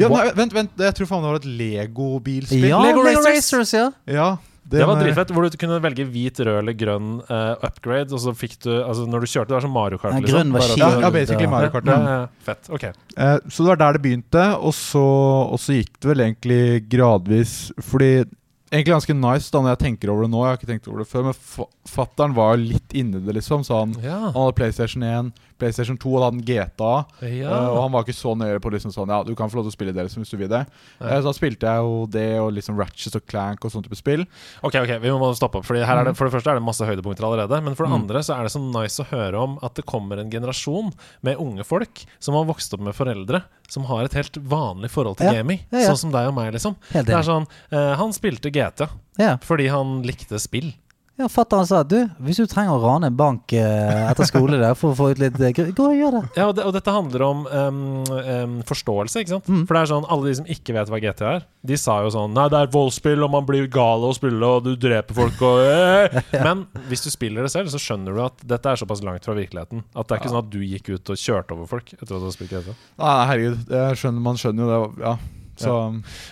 [0.00, 2.68] ja, nei, Vent, vent, jeg tror faen det var et Lego-bilspill.
[2.70, 3.52] Ja, Lego Lego, Racers.
[3.52, 3.90] Racers, ja.
[4.10, 4.30] Ja,
[4.70, 8.12] Det var med- dritfett, hvor du kunne velge hvit, rød eller grønn uh, upgrade.
[8.14, 10.14] Og så fikk du Altså når du kjørte, det var som Mario Kart.
[10.14, 10.30] Liksom.
[10.30, 11.86] grønn var Ja, ja, basically Mario Kart.
[11.90, 12.26] Ja.
[12.46, 12.68] Fett.
[12.70, 12.84] Ok.
[13.18, 15.02] uh, så det var der det begynte, og så,
[15.50, 18.24] og så gikk det vel egentlig gradvis Fordi
[18.70, 20.40] Egentlig ganske nice da når jeg tenker over det nå.
[20.44, 23.64] Jeg har ikke tenkt over det før Men fa fattern var litt inni det, liksom.
[23.66, 24.18] Så han, Ja.
[24.30, 26.92] han hadde PlayStation 1, PlayStation 2 og da hadde han GTA.
[27.28, 27.50] ja.
[27.52, 29.68] eh, og han var ikke så nøye på liksom sånn Ja, du kan få lov
[29.68, 30.62] til å spille det liksom, hvis du vil det.
[30.98, 31.06] Ja.
[31.12, 33.98] Eh, så da spilte jeg jo det og liksom Ratchet og Clank og sånn type
[34.00, 34.24] spill.
[34.66, 35.68] Ok, ok, vi må stoppe opp.
[35.68, 37.60] Fordi her er det, For det første er det masse høydepunkter allerede.
[37.62, 38.00] Men for det Mm.
[38.02, 41.36] andre så er det så nice å høre om at det kommer en generasjon med
[41.38, 45.26] unge folk som har vokst opp med foreldre som har et helt vanlig forhold til
[45.30, 45.60] Ja, gaming.
[45.70, 45.88] ja, ja.
[45.92, 46.74] Sånn som deg og meg, liksom.
[46.92, 50.72] Det er sånn uh, Han spilte GT Ja, fordi han likte spill.
[51.20, 54.76] Ja Fatter'n sa du, hvis du trenger å rane en bank eh, etter skole der
[54.78, 56.22] for å få ut litt eh, Gå og gjør det.
[56.38, 59.50] Ja, og, det, og dette handler om um, um, forståelse, ikke sant?
[59.50, 59.64] Mm.
[59.68, 62.12] For det er sånn, alle de som ikke vet hva GT er, de sa jo
[62.14, 65.18] sånn Nei, det er voldsspill, og man blir gal av å spille, og du dreper
[65.18, 66.20] folk, og eh.
[66.46, 69.36] Men hvis du spiller det selv, så skjønner du at dette er såpass langt fra
[69.36, 69.84] virkeligheten.
[69.92, 72.16] At det er ikke sånn at du gikk ut og kjørte over folk etter at
[72.16, 72.72] du har spilt GT.
[73.02, 75.04] Nei, herregud, jeg skjønner, man skjønner jo det.
[75.04, 75.18] Ja,
[75.60, 75.74] så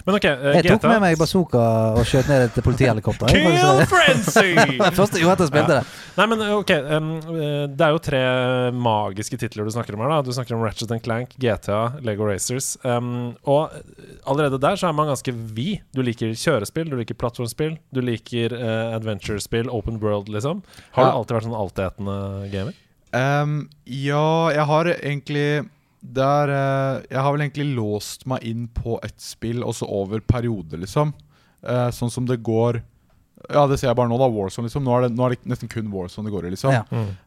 [0.06, 1.60] Men ok, uh, Jeg tok med meg bazooka
[1.98, 3.28] og skjøt ned et politihelikopter.
[3.28, 4.54] Kill Frenzy!
[4.98, 5.82] Første jeg etter jeg spilte det.
[6.18, 8.22] Nei, men ok em, eh, Det er jo tre
[8.74, 10.16] magiske titler du snakker om her.
[10.16, 12.72] da Du snakker om Ratchet and Clank, GTA, Lego Racers.
[12.82, 13.70] Um, og
[14.26, 15.84] allerede der så er man ganske vid.
[15.94, 20.64] Du liker kjørespill, du liker plattformspill, du liker uh, adventure-spill, open world, liksom.
[20.96, 21.10] Har Ja.
[21.12, 22.18] du alltid vært sånn altetende
[22.52, 22.76] gamer?
[23.14, 25.46] Um, ja, jeg har egentlig
[26.12, 30.20] det er, eh, Jeg har vel egentlig låst meg inn på et spill, også over
[30.20, 31.12] perioder, liksom.
[31.62, 32.82] Eh, sånn som det går
[33.50, 34.26] Ja, det ser jeg bare nå, da.
[34.34, 34.82] Warzone, liksom.
[34.84, 36.72] Nå er det, nå er det nesten kun Warzone det går i, liksom.
[36.74, 36.82] Ja.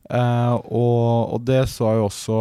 [0.10, 2.40] Eh, og, og det så jeg også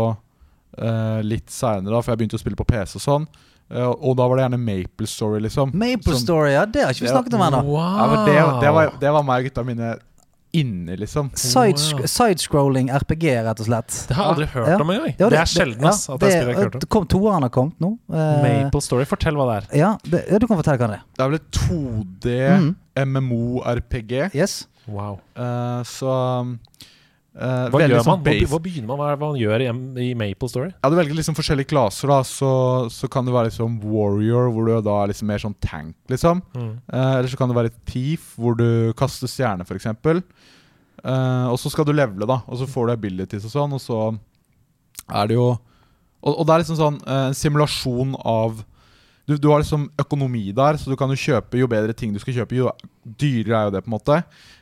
[0.78, 3.28] eh, litt seinere, da, for jeg begynte å spille på PC og sånn.
[3.70, 5.70] Eh, og da var det gjerne Maple Story, liksom.
[5.78, 6.64] Maple Som- Story, ja.
[6.66, 7.62] Det har ikke vi snakket om ennå.
[7.70, 7.96] Wow!
[8.00, 9.92] Ja, det, det, var, det var meg og gutta mine
[10.52, 11.30] inni, liksom.
[11.34, 11.78] Side,
[12.10, 14.06] Sidescrolling RPG, rett og slett.
[14.08, 14.78] Det har jeg aldri hørt Ja.
[14.80, 15.16] om engang.
[15.16, 17.06] Det, Det er sjelden ass, ja, at jeg det- spiller jeg ikke har hørt om.
[17.06, 17.90] Toeren har kommet nå.
[18.10, 19.78] Uh, Maple Story, fortell hva det er.
[19.78, 21.02] Ja, det, ja, du kan fortelle hva det er.
[21.16, 22.76] Det er vel et 2D Mm.
[22.96, 24.34] MMO-RPG.
[24.34, 24.66] Yes.
[24.88, 25.20] Wow.
[25.36, 26.58] Uh, så
[27.34, 28.24] eh, Hva gjør sånn man?
[28.26, 29.00] Hva, hva begynner man?
[29.00, 29.68] Hva er man gjør i,
[30.04, 30.70] i Maple Story?
[30.72, 32.20] Ja, Du velger liksom forskjellige klasser, da.
[32.26, 32.52] Så,
[32.94, 36.42] så kan du være liksom warrior, hvor du da er liksom mer sånn tank, liksom.
[36.54, 36.72] Mm.
[36.92, 39.90] uh, eller så kan du være thief, hvor du kaster stjerner, f.eks.
[41.00, 42.42] Uh, og så skal du levele, da.
[42.50, 44.00] Og så får du abilities og sånn, og så
[45.10, 45.48] er det jo
[46.20, 48.58] Og, og det er liksom sånn eh, en simulasjon av
[49.24, 52.18] du, du har liksom økonomi der, så du kan jo kjøpe Jo bedre ting du
[52.20, 52.72] skal kjøpe, jo
[53.04, 54.16] dyrere er jo det, på en måte.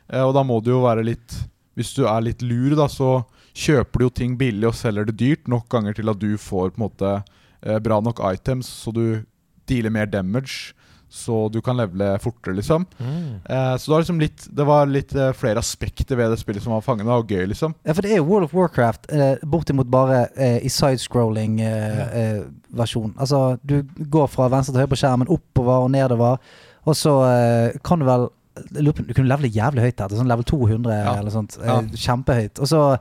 [0.07, 1.39] Eh, og da må du jo være litt
[1.79, 3.23] Hvis du er litt lur, da, så
[3.59, 6.71] kjøper du jo ting billig og selger det dyrt nok ganger til at du får
[6.75, 7.23] på en måte
[7.63, 9.25] eh, bra nok items, så du
[9.71, 10.75] dealer mer damage.
[11.09, 12.85] Så du kan levele fortere, liksom.
[12.99, 13.41] Mm.
[13.41, 16.63] Eh, så det var liksom litt Det var litt eh, flere aspekter ved det spillet
[16.63, 17.75] som var fangende og gøy, liksom.
[17.81, 23.17] Ja, for det er jo World of Warcraft eh, bortimot bare eh, i sidescrolling-versjon.
[23.17, 26.37] altså, du går fra venstre til høyre på skjermen, oppover og nedover,
[26.85, 28.29] og så eh, kan du vel
[28.73, 31.15] Du kunne levele jævlig høyt her, sånn level 200 Ja.
[31.19, 31.59] eller sånt.
[31.61, 31.81] Eh, Ja.
[31.83, 32.59] Kjempehøyt.
[32.61, 32.99] Og så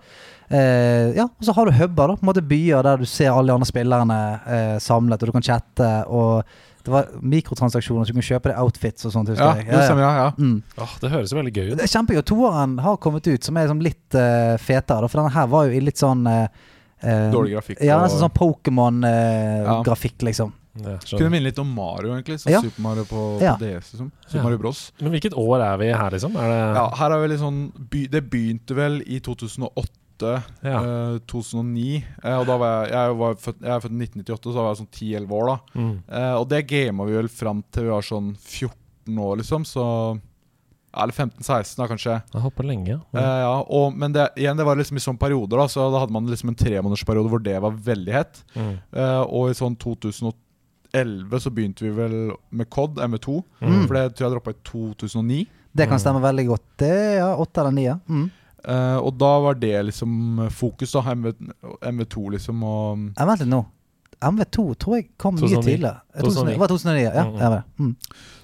[0.50, 2.16] Eh, ja, og så har du huber, da.
[2.16, 5.32] På en måte byer der du ser alle de andre spillerne eh, samlet, og du
[5.34, 5.90] kan chatte.
[6.08, 6.42] Og
[6.86, 9.28] det var mikrotransaksjoner, så du kunne kjøpe deg outfits og sånt.
[9.36, 10.12] Ja, Ja, ja.
[10.24, 10.32] ja.
[10.40, 10.62] Mm.
[10.80, 11.78] Oh, det høres veldig gøy ut.
[11.82, 12.24] Det er kjempegøy.
[12.24, 15.02] Toeren har kommet ut, som er liksom litt uh, fetere.
[15.04, 16.48] da, For denne her var jo i litt sånn eh,
[17.04, 17.84] eh, Dårlig grafikk.
[17.84, 18.40] Ja, og- nesten sånn Ja.
[18.40, 20.54] Pokémon-grafikk, liksom.
[20.84, 22.40] Ja, Kunne minne litt om Mario, egentlig.
[22.40, 22.62] Så Ja.
[22.62, 23.56] Super Mario på, Ja.
[23.56, 23.94] på DS.
[23.94, 24.12] Liksom.
[24.28, 24.44] Super Ja.
[24.44, 24.92] Mario Bros.
[25.02, 26.36] Men hvilket år er vi her, liksom?
[26.36, 30.44] Er det Ja, her er vi litt sånn by, Det begynte vel i 2008.
[30.64, 30.80] Ja.
[30.82, 32.04] eh, 2009.
[32.24, 34.62] eh, og da var jeg, jeg, var født, jeg er født i 1998, så da
[34.64, 35.46] var jeg sånn 10-11 år.
[35.48, 36.04] da Mm.
[36.10, 39.64] Eh, Og det gama vi vel fram til vi var sånn 14 år, liksom.
[39.64, 40.20] Så
[40.98, 42.24] Eller 15-16, da, kanskje.
[42.34, 42.90] Jeg hopper lenge.
[43.14, 43.40] Eh, Ja.
[43.42, 45.58] ja, og, Men det, igjen, det var liksom i sånne perioder.
[45.58, 48.44] da Så da hadde man liksom en tremånedersperiode hvor det var veldig hett.
[48.56, 48.80] Mm.
[48.96, 49.78] Eh, og i sånn
[50.94, 52.18] 2011 så begynte vi vel
[52.52, 53.44] med COD, MV2.
[53.62, 53.88] Mm.
[53.88, 55.48] For det tror jeg droppa i 2009.
[55.78, 56.00] Det kan Mm.
[56.00, 56.64] stemme veldig godt.
[56.80, 57.84] Det er ja, åtte eller ni.
[57.86, 57.98] Ja.
[58.08, 58.30] Mm.
[58.68, 61.02] Uh, og da var det liksom fokus, da.
[61.14, 61.34] MV,
[61.82, 62.64] MV2, liksom.
[62.64, 63.66] Og Ja, vent litt nå.
[64.20, 65.64] MV2 tror jeg kom mye 2009.
[65.64, 66.00] tidligere.
[66.18, 66.24] 2009.
[66.24, 66.52] 2009.
[66.52, 67.24] Det var 2009, ja.
[67.24, 67.40] Mm, mm.
[67.40, 67.62] ja.
[67.80, 67.96] Mm.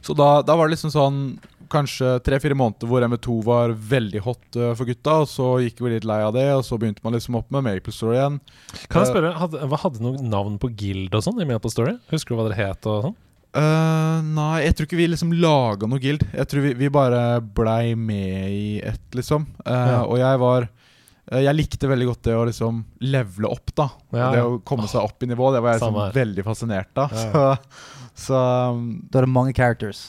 [0.02, 1.40] Så da, da var det liksom sånn
[1.74, 5.18] kanskje tre-fire måneder hvor MV2 var veldig hot uh, for gutta.
[5.24, 7.66] Og så gikk vi litt lei av det, og så begynte man liksom opp med
[7.68, 8.40] Maple Story igjen.
[8.88, 11.98] Kan jeg Eh, spørre, hadde, hadde noe navn på guild og sånn i Maple Story?
[12.14, 13.20] Husker du hva dere het og sånn?
[13.54, 16.24] Uh, nei, jeg tror ikke vi liksom laga noe guild.
[16.34, 17.20] Jeg tror vi, vi bare
[17.54, 19.46] blei med i ett, liksom.
[19.62, 20.00] Uh, Ja.
[20.08, 20.70] Og jeg var
[21.34, 23.86] Jeg likte veldig godt det å liksom levele opp, da.
[24.12, 25.54] Ja, det å komme seg opp i nivå.
[25.54, 27.14] Det var jeg liksom veldig fascinert av.
[27.14, 27.54] Ja,
[28.14, 28.42] Så, så
[28.74, 30.02] um, Da er det mange characters.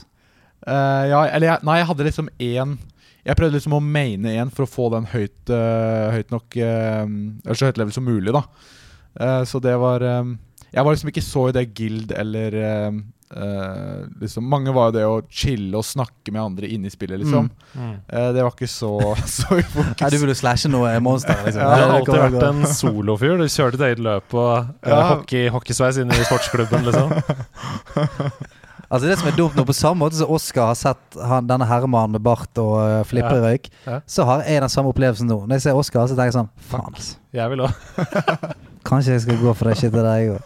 [0.66, 2.77] Eh, Ja, eller jeg, Nei, jeg hadde liksom én
[3.24, 7.05] Jeg prøvde liksom å mene én for å få den høyt, uh, høyt nok eh,
[7.44, 8.44] Eller så høyt level som mulig, da.
[9.20, 12.57] Eh, så det var Jeg var liksom ikke så i det guild eller
[14.20, 17.48] liksom, Mange var jo det å chille og snakke med andre inne i spillet, liksom.
[17.74, 18.92] Eh, det var ikke så,
[19.38, 20.03] så i fokus.
[20.03, 21.62] Nei, du ville slashe noe monster, liksom.
[21.64, 23.38] Du har alltid vært en solofyr.
[23.40, 25.00] Du kjørte ditt eget løp og Ja.
[25.14, 27.14] hockey, hockeysveis inne i sportsklubben, liksom.
[28.95, 31.67] Altså Det som er dumt nå, på samme måte som Oskar har sett han, denne
[31.67, 33.99] herremannen med bart og uh, flipperøyk, Ja.
[34.07, 35.41] så har jeg den samme opplevelsen nå.
[35.49, 37.17] Når jeg ser Oskar, så tenker jeg sånn Faen, altså.
[37.35, 37.75] Jeg vil òg.
[38.89, 40.43] Kanskje jeg skal gå for det skittet der, jeg òg.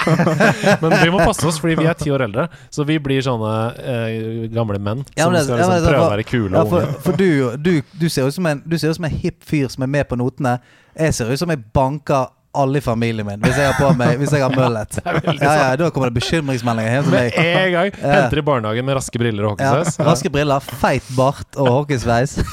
[0.82, 2.48] Men vi må passe oss, fordi vi er ti år eldre.
[2.74, 5.86] Så vi blir sånne eh, gamle menn Ja, som men det- skal ja, men liksom
[5.86, 8.60] det- prøve å være kule Ja, for, for du, du, du ser ut som en
[8.66, 10.58] Du ser ut som en hipp fyr som er med på notene.
[10.98, 14.16] Jeg ser ut som jeg banker alle i familien min hvis jeg har på meg
[14.18, 14.96] Hvis jeg har mullet.
[15.40, 17.38] Ja, ja, da kommer det bekymringsmeldinger hjem til Med meg.
[17.38, 21.68] en gang henter i barnehagen med raske briller og Ja, raske briller, feit bart og
[21.80, 22.38] hockeysveis.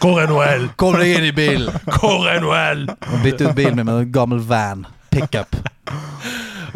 [0.00, 0.64] Hvor- er Noel?
[0.80, 1.70] Kom deg inn i bilen!
[2.00, 2.86] Hvor er Noel?
[3.22, 4.86] Bytte ut bilen min med en gammel van.
[5.14, 5.54] Pickup.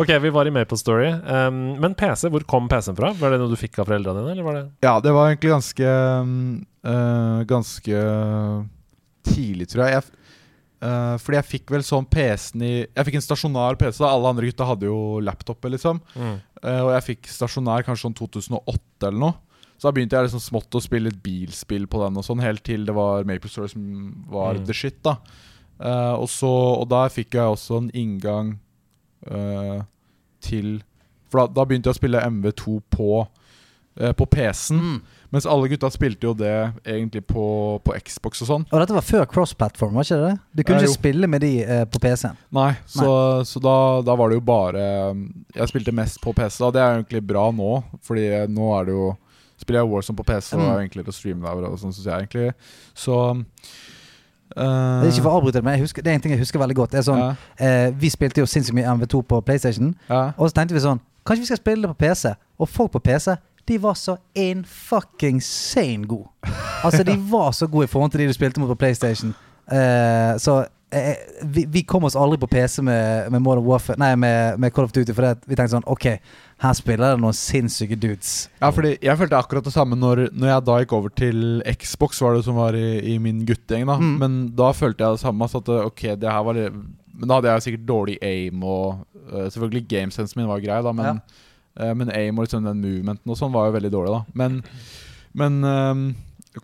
[0.01, 1.09] Ok, vi var i Maple Story.
[1.11, 3.11] Um, men PC, hvor kom PC-en fra?
[3.19, 4.33] Var det noe du fikk av foreldrene dine?
[4.37, 8.05] Eller var det Ja, det var egentlig ganske eh, Ganske
[9.27, 9.99] tidlig, tror jeg.
[9.99, 10.03] jeg
[10.83, 13.99] eh, fordi jeg fikk vel sånn PC-en i Jeg fikk en stasjonær PC.
[14.03, 16.01] da Alle andre gutta hadde jo laptoper, liksom.
[16.17, 19.35] Eh, og jeg fikk stasjonær kanskje sånn 2008 eller noe.
[19.81, 22.63] Så da begynte jeg liksom smått å spille et bilspill på den, og sånn helt
[22.69, 24.67] til det var Maple Story som var Mm.
[24.67, 25.03] the shit.
[25.03, 25.17] da
[25.81, 26.51] uh, og, så,
[26.83, 28.59] og der fikk jeg også en inngang
[30.41, 30.83] til
[31.31, 33.09] For da, da begynte jeg å spille MV2 på,
[34.19, 34.81] på PC-en.
[34.81, 35.01] Mm.
[35.31, 37.45] Mens alle gutta spilte jo det egentlig på,
[37.87, 38.65] på Xbox og sånn.
[38.71, 40.33] Og dette var før cross-platform, var ikke det?
[40.59, 42.39] Du kunne eh, ikke spille med de eh, på PC-en.
[42.57, 43.11] Nei, så,
[43.47, 44.83] så da, da var det jo bare
[45.55, 46.73] Jeg spilte mest på PC, da.
[46.75, 47.77] det er jo egentlig bra nå.
[48.07, 49.11] Fordi nå er det jo
[49.61, 51.67] Spiller jeg Warzone på PC, og det er enklere å streame der.
[51.69, 52.47] Og sånn, syns jeg egentlig
[52.97, 53.17] Så
[54.55, 56.41] Det er ikke for å avbryte det, men jeg husker, det er en ting jeg
[56.41, 56.97] husker veldig godt.
[57.07, 60.31] Sånn, ja, eh, vi spilte jo sinnssykt mye MV2 på PlayStation, ja.
[60.33, 62.33] og så tenkte vi sånn Kanskje vi skal spille det på PC?
[62.57, 63.35] Og folk på PC
[63.71, 66.29] de var så in fucking sane gode.
[66.83, 69.31] Altså, de var så gode i forhold til de du spilte mot på PlayStation.
[69.71, 74.17] Uh, så uh, vi, vi kom oss aldri på PC med, med Modern Warfare Nei,
[74.19, 76.09] med, med Call of Duty, for vi tenkte sånn Ok,
[76.65, 78.49] her spiller det noen sinnssyke dudes.
[78.59, 81.45] Ja, fordi jeg følte akkurat det samme når, når jeg da gikk over til
[81.79, 83.87] Xbox, var det som var i, i min guttegjeng.
[83.87, 84.17] da Mm.
[84.19, 85.47] Men da følte jeg det samme.
[85.53, 89.47] Så at ok, det her var Men da hadde jeg sikkert dårlig aim, og uh,
[89.47, 91.47] selvfølgelig gamesensen min var grei, da, men, øh,
[91.97, 94.39] men aim og liksom den movementen og sånn var jo veldig dårlig, da.
[94.41, 94.59] Men,
[95.39, 96.03] men øhm,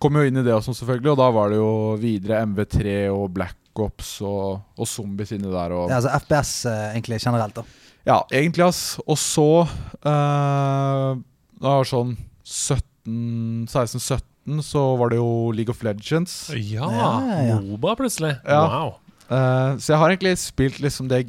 [0.02, 1.70] kom jo inn i det også, selvfølgelig, og da var det jo
[2.02, 5.74] videre MV3 og Black Ops og, og zombies inni der.
[5.76, 7.64] Og, Ja, altså FPS eh, egentlig generelt, da.
[8.08, 8.96] ja, egentlig, ass.
[9.06, 11.10] Og så uh,
[11.56, 16.48] Det var sånn 17 16-17 så var det jo League of Legends.
[16.54, 17.10] Ja, Ja,
[17.48, 17.58] ja.
[17.60, 18.36] Moba plutselig.
[18.46, 18.62] Ja.
[18.62, 18.94] Wow.
[19.26, 21.24] Eh, så jeg har egentlig spilt liksom det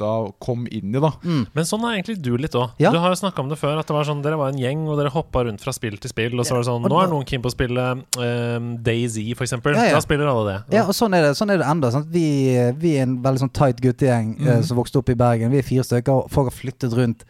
[0.00, 1.12] gutta kom inn i, da.
[1.52, 2.72] Men sånn er egentlig du litt òg.
[2.80, 2.90] Ja.
[2.92, 4.86] Du har jo snakka om det før, at det var sånn, dere var en gjeng,
[4.88, 6.36] og dere hoppa rundt fra spill til spill.
[6.38, 9.46] Og så var det sånn Nå er noen keen på å spille um, Daisy, for
[9.46, 9.76] eksempel.
[9.76, 9.98] Ja, ja.
[9.98, 10.58] Da spiller alle det.
[10.78, 11.92] Ja, og sånn er det, sånn er det enda.
[11.94, 12.10] Sant?
[12.12, 12.26] Vi,
[12.80, 15.52] vi er en veldig sånn tight guttegjeng eh, som vokste opp i Bergen.
[15.52, 17.26] Vi er fire stykker, og folk har flyttet rundt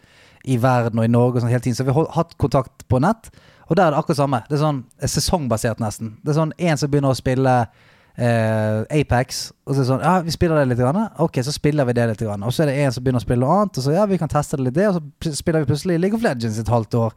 [0.49, 1.79] i verden og i Norge og sånn hele tiden.
[1.79, 3.33] Så vi har hatt kontakt på nett,
[3.69, 4.43] og der er det akkurat samme.
[4.49, 6.17] Det er sånn eh, sesongbasert nesten.
[6.25, 7.57] Det er sånn en som begynner å spille
[8.17, 10.81] eh, Apex, og så er det sånn Ja, vi spiller det litt.
[10.81, 10.99] Grann.
[11.19, 12.25] Ok, så spiller vi det litt.
[12.25, 12.43] Grann.
[12.43, 14.19] Og så er det en som begynner å spille noe annet, og så ja, vi
[14.21, 14.89] kan teste det litt, det.
[14.91, 17.15] Og så spiller vi plutselig League of Legends et halvt år.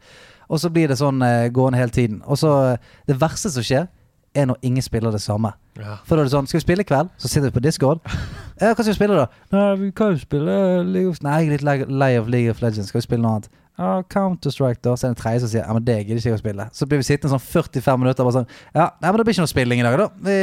[0.48, 2.22] Og så blir det sånn eh, gående hele tiden.
[2.28, 3.86] Og så eh, Det verste som skjer,
[4.34, 5.52] er når ingen spiller det samme.
[5.78, 6.00] Ja.
[6.06, 7.12] For da er det sånn, skal vi spille i kveld?
[7.22, 8.02] Så sitter vi på Discord.
[8.54, 9.24] Ja, hva skal vi spille da?
[9.50, 10.52] Nei, vi kan jo spille
[10.86, 12.92] League of Nei, jeg er litt lei av League of Legends.
[12.92, 13.48] Skal vi spille noe annet?
[13.78, 14.92] Ja, Counter-Strike, da.
[14.94, 16.66] Så er det en tredje som sier ja, men det gidder ikke jeg å spille.
[16.78, 19.34] Så blir vi sittende sånn 45 minutter og bare sånn Ja, nei, men det blir
[19.34, 20.06] ikke noe spilling i dag, da.
[20.28, 20.36] Vi,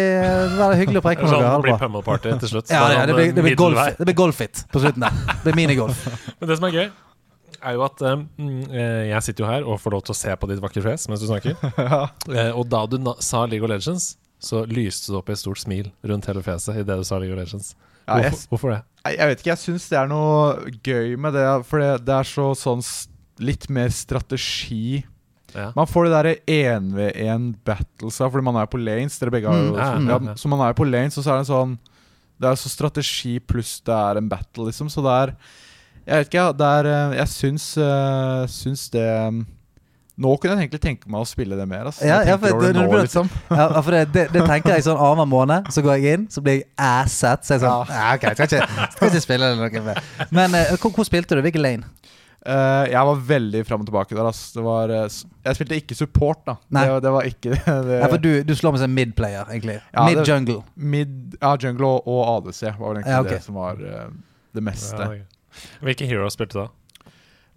[0.52, 1.52] det var hyggelig å preke med Sånn dere.
[1.52, 1.84] Det det blir bra.
[1.86, 2.74] pummel party til slutt.
[2.76, 5.22] Ja, ja, det blir, det blir, golf, det blir golfit på slutten der.
[5.32, 6.02] Det blir minigolf.
[6.41, 6.89] Men det som er gøy,
[7.62, 8.26] er jo at um,
[8.74, 11.22] jeg sitter jo her og får lov til å se på ditt vakre fjes mens
[11.24, 11.56] du snakker.
[12.36, 15.39] Eh, og da du na sa League of Legends, så lyste det opp i et
[15.41, 17.76] stort smil rundt hele fjeset idet du sa League of Legends.
[18.10, 18.82] Ja, jeg- Hvorfor, hvorfor det?
[19.15, 22.28] Jeg vet ikke, jeg syns det er noe gøy med det, for det, det er
[22.28, 22.82] så sånn
[23.39, 25.04] litt mer strategi.
[25.56, 25.72] Ja.
[25.76, 29.17] Man får det derre én-ved-én-battlesa, fordi man er på lanes.
[29.20, 30.36] Dere begge har jo Mm, ja, ja.
[30.36, 31.80] Så man er på lanes, og så er det en sånn
[32.41, 34.89] Det er så strategi pluss det er en battle, liksom.
[34.89, 35.36] Så det er
[36.08, 39.46] Jeg vet ikke, det er eh, Jeg syns, uh, syns det mm,
[40.22, 41.86] Nå kunne jeg egentlig tenke meg å spille det mer.
[41.89, 42.06] Altså.
[42.06, 43.30] Ja, ja, for det- det nå, liksom.
[43.50, 45.72] Ja, for det, det, det tenker jeg sånn annenhver måned.
[45.74, 47.41] Så går jeg inn, så blir jeg asset.
[47.48, 48.13] Så jeg sånn ja.
[48.13, 50.02] Ok, skal ikke, skal ikke spille det noe mer.
[50.30, 51.41] Men uh, hvor, hvor spilte du?
[51.41, 51.84] Hvilken lane?
[52.41, 54.25] Eh, jeg var veldig fram og tilbake der.
[54.25, 54.47] Altså.
[54.58, 56.56] Det var, uh, jeg spilte ikke support, da.
[56.73, 56.86] Nei.
[56.88, 57.54] Det, var- det var ikke
[57.89, 59.77] det, Ja, for du, du slår med seg mid-player, egentlig.
[59.93, 60.63] Ja, Mid-jungle.
[60.75, 63.38] Mid, ja, Jungle og, og ADC var vel egentlig Ja, okay.
[63.38, 64.10] det som var uh,
[64.58, 65.10] det meste.
[65.21, 65.65] Ja.
[65.86, 66.69] Hvilke heroes spilte du da?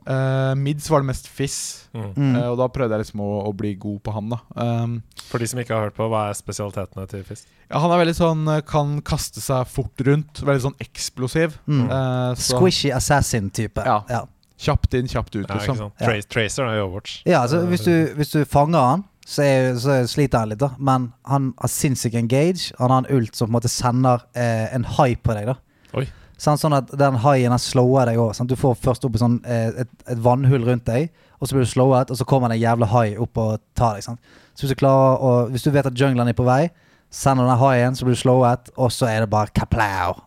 [0.04, 2.10] Eh, mids var det mest Fizz, Mm.
[2.18, 2.34] Mm.
[2.50, 4.32] og da prøvde jeg liksom å, å bli god på han.
[4.34, 4.38] da
[4.82, 4.96] um,
[5.30, 7.44] For de som ikke har hørt på, hva er spesialitetene til Fizz?
[7.70, 10.42] ja, Han er veldig sånn kan kaste seg fort rundt.
[10.44, 11.54] Veldig sånn eksplosiv.
[11.70, 11.86] Mm.
[11.86, 13.80] Eh, så Squishy assassin-type.
[13.86, 14.00] Ja.
[14.10, 14.20] ja.
[14.60, 15.80] Kjapt inn, kjapt ut, liksom.
[15.98, 16.06] Ja.
[16.06, 17.22] Tra Tracer er jo Overwatch.
[17.26, 20.70] Ja, altså hvis du, hvis du fanger han, så, er, så sliter han litt, da.
[20.78, 22.70] Men han har sinnssyk engage.
[22.78, 25.56] Han har en ult som på en måte sender eh, en hai på deg, da.
[25.98, 26.06] Oi.
[26.40, 28.34] Sånn, sånn at den haien har slower deg òg.
[28.50, 31.70] Du får først opp sånn, eh, et, et vannhull rundt deg, og så blir du
[31.70, 34.06] slowet, og så kommer det en jævla hai opp og tar deg.
[34.06, 34.34] Sant?
[34.54, 36.68] Så hvis du klarer å Hvis du vet at junglen er på vei,
[37.14, 40.18] sender den haien, så blir du slowet, og så er det bare kaplau.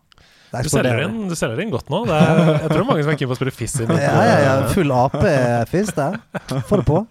[0.48, 2.04] Det Du selger, inn, du selger inn godt nå.
[2.08, 3.80] Det er, jeg tror det er mange som er keen på å spille Fist.
[3.84, 4.52] Ja, ja, ja.
[4.72, 6.20] Full AP-fisk der.
[6.70, 7.02] Få det på.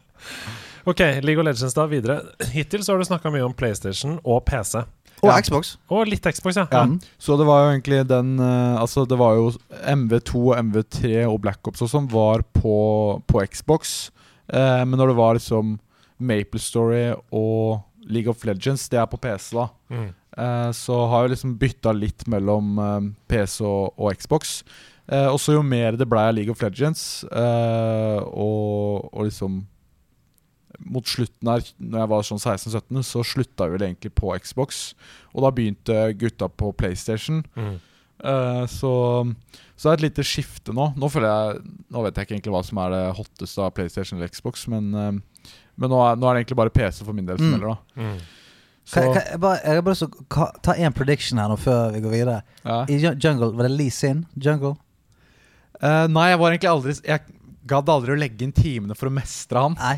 [0.88, 2.22] Ok, League of Legends da, videre.
[2.54, 4.86] Hittil så har du snakka mye om PlayStation og PC.
[5.22, 5.40] Og Ja.
[5.42, 5.76] Xbox.
[5.90, 6.68] Og litt Xbox, ja.
[6.72, 6.84] Ja.
[6.86, 7.00] Mm.
[7.20, 9.48] Så det var jo egentlig den eh, Altså det var jo
[9.82, 12.76] MV2 MV3 og Black Ops og sånn var på,
[13.26, 14.12] på Xbox.
[14.48, 15.80] Eh, men når det var liksom
[16.18, 19.68] Maple Story og League of Legends, det er på PC, da.
[19.92, 20.08] Mm.
[20.38, 24.60] Eh, så har jeg liksom bytta litt mellom eh, PC og, og Xbox.
[25.08, 29.64] Eh, og så jo mer det ble av League of Legends, eh, og, og liksom
[30.94, 34.92] Mot slutten her, når jeg var sånn 16-17, så slutta vi vel egentlig på Xbox.
[35.34, 37.40] Og da begynte gutta på PlayStation.
[37.58, 37.80] Mm.
[38.22, 38.92] Eh, så,
[39.74, 40.92] så det er et lite skifte nå.
[41.02, 44.30] Nå jeg Nå vet jeg ikke egentlig hva som er det hotteste av PlayStation eller
[44.30, 47.50] Xbox, men, men nå, er, nå er det egentlig bare PC for min del som
[47.50, 47.56] Mm.
[47.58, 48.04] gjelder, da.
[48.04, 48.37] Mm.
[48.88, 50.08] Kan, Så, kan, jeg, bare, jeg bare så,
[50.64, 52.42] ta en prediction her nå før vi går videre.
[52.64, 52.86] ja.
[52.88, 54.26] I Jungle, var det Lee Sin?
[54.40, 54.78] Jungle?
[55.82, 57.22] Uh, nei, jeg var egentlig aldri Jeg
[57.70, 59.76] gadd aldri å legge inn timene for å mestre han.
[59.78, 59.98] Nei.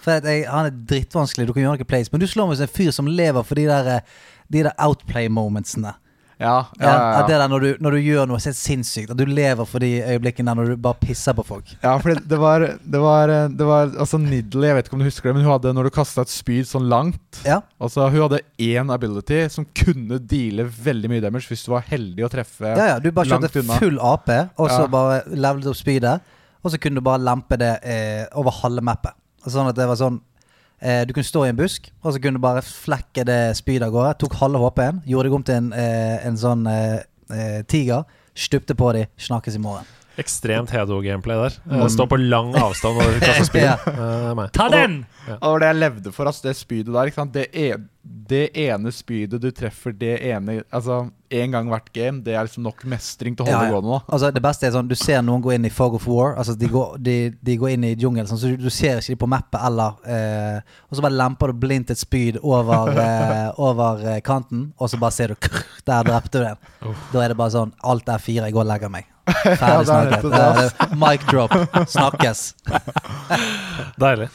[0.00, 2.08] For jeg, han er drittvanskelig, du kan gjøre noe plays.
[2.12, 4.72] Men du slår meg som en fyr som lever for de der, eh, de der
[4.80, 5.92] outplay-momentsene.
[6.40, 9.10] Ja, ja, Ja, ja, det der når du, når du gjør noe så sinnssykt.
[9.12, 11.68] At du lever for de øyeblikkene der når du bare pisser på folk.
[11.82, 15.04] ja for det, det var Det var, det var Altså Niddle, jeg vet ikke om
[15.04, 18.08] du husker det, men hun hadde når du kasta et spyd sånn langt Ja, Altså
[18.10, 22.32] Hun hadde én ability som kunne deale veldig mye damage hvis du var heldig å
[22.32, 24.86] treffe ja, ja du bare langt kjørte full AP, og så Ja.
[24.96, 26.20] bare levelet opp spydet.
[26.64, 29.14] Og så kunne du bare lempe det eh, over halve mappet.
[29.48, 30.18] Sånn at det var sånn
[30.82, 33.88] eh, Du kunne stå i en busk, og så kunne du bare flekke det spydet
[33.88, 34.16] av gårde.
[34.20, 38.04] Tok halve HP-en, gjorde deg om til en, eh, en sånn eh, eh, tiger.
[38.34, 39.88] Stupte på dem, snakkes i morgen.
[40.18, 41.60] Ekstremt Hedo-gameplay der.
[41.70, 41.86] Mm.
[41.92, 43.62] Stå på lang avstand og kaste spyd.
[43.62, 43.76] Ja.
[43.86, 44.46] uh.
[44.52, 45.04] Ta den!
[45.30, 47.08] Og det var det jeg levde for, altså det spydet der.
[47.10, 47.34] Ikke sant?
[47.34, 47.88] Det, en,
[48.30, 52.64] det ene spydet du treffer det ene Altså én gang hvert game, det er liksom
[52.64, 53.68] nok mestring til å holde Ja, ja.
[53.68, 53.98] det gående.
[54.00, 56.32] da Altså Det beste er sånn Du ser noen gå inn i Fog of War.
[56.40, 59.14] Altså De går, de, de går inn i jungelen, sånn, så du, du ser ikke
[59.14, 63.46] de på mappet eller eh, Og så bare lemper du blindt et spyd over, eh,
[63.60, 66.98] over eh, kanten, og så bare ser du krr, Der drepte du den.
[67.12, 69.06] Da er det bare sånn Alt er fire, jeg går og legger meg.
[69.60, 70.26] Ferdig er snakket.
[70.34, 70.66] det.
[70.86, 71.54] Eh, Mic drop.
[71.90, 72.42] Snakkes.
[74.04, 74.28] Deilig.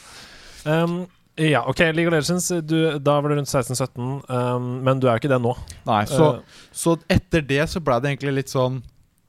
[0.66, 0.98] Um,
[1.36, 5.16] ja, ok, League of Legends, du, da var du rundt 16-17, um, men du er
[5.16, 5.52] jo ikke det nå.
[5.86, 8.80] Nei, så, uh, så etter det så ble det egentlig litt sånn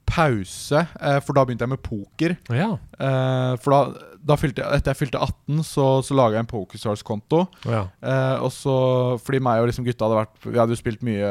[0.08, 2.36] pause, eh, for da begynte jeg med poker.
[2.54, 2.70] ja.
[2.98, 6.50] Eh, for da, da fylte jeg, etter jeg fylte 18, så, så laga jeg en
[6.50, 7.44] PokerStars-konto.
[7.68, 7.84] ja.
[8.02, 8.76] Eh, og så,
[9.24, 11.30] fordi meg og liksom gutta hadde vært Vi hadde jo spilt mye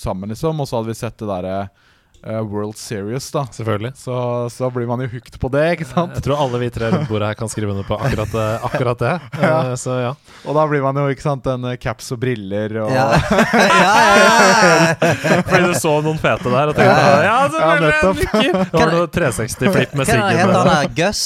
[0.00, 0.60] sammen, liksom.
[0.60, 1.56] Og så hadde vi sett det derre
[2.22, 3.46] World Series, da.
[3.50, 3.92] Selvfølgelig.
[3.98, 4.14] Så,
[4.54, 6.14] så blir man jo hooked på det, ikke sant?
[6.14, 8.98] Jeg tror alle vi tre rundt bordet her kan skrive under på akkurat, eh, akkurat
[9.02, 9.14] det.
[9.42, 9.56] Ja.
[9.72, 10.12] Eh, Så ja.
[10.46, 13.08] Og da blir man jo, ikke sant, en eh, caps og briller og Ja.
[13.52, 14.32] ja, ja,
[14.62, 15.42] ja.
[15.48, 18.70] Fordi du så noen fete der og tenkte Ja, ja, selvfølgelig, nettopp.
[18.72, 20.92] Det var noe 360-flipp med Hva er det heter han der?
[21.02, 21.24] Gus?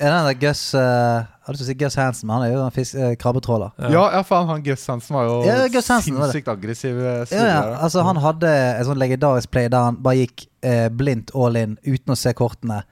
[0.00, 2.44] Er det den der Gus uh, hadde lyst til å si Gus Hansen, men han
[2.46, 3.72] er jo en fisk, eh, krabbetråler.
[3.92, 6.32] Ja, ja, faen, han Gus Hansen var jo Ja, Gus Hansen var det.
[6.32, 6.98] sinnssykt aggressiv.
[6.98, 10.46] eh, Ja, ja, spiller, altså Han hadde en sånn legendarisk play der han bare gikk
[10.62, 12.82] eh, blindt all in uten å se kortene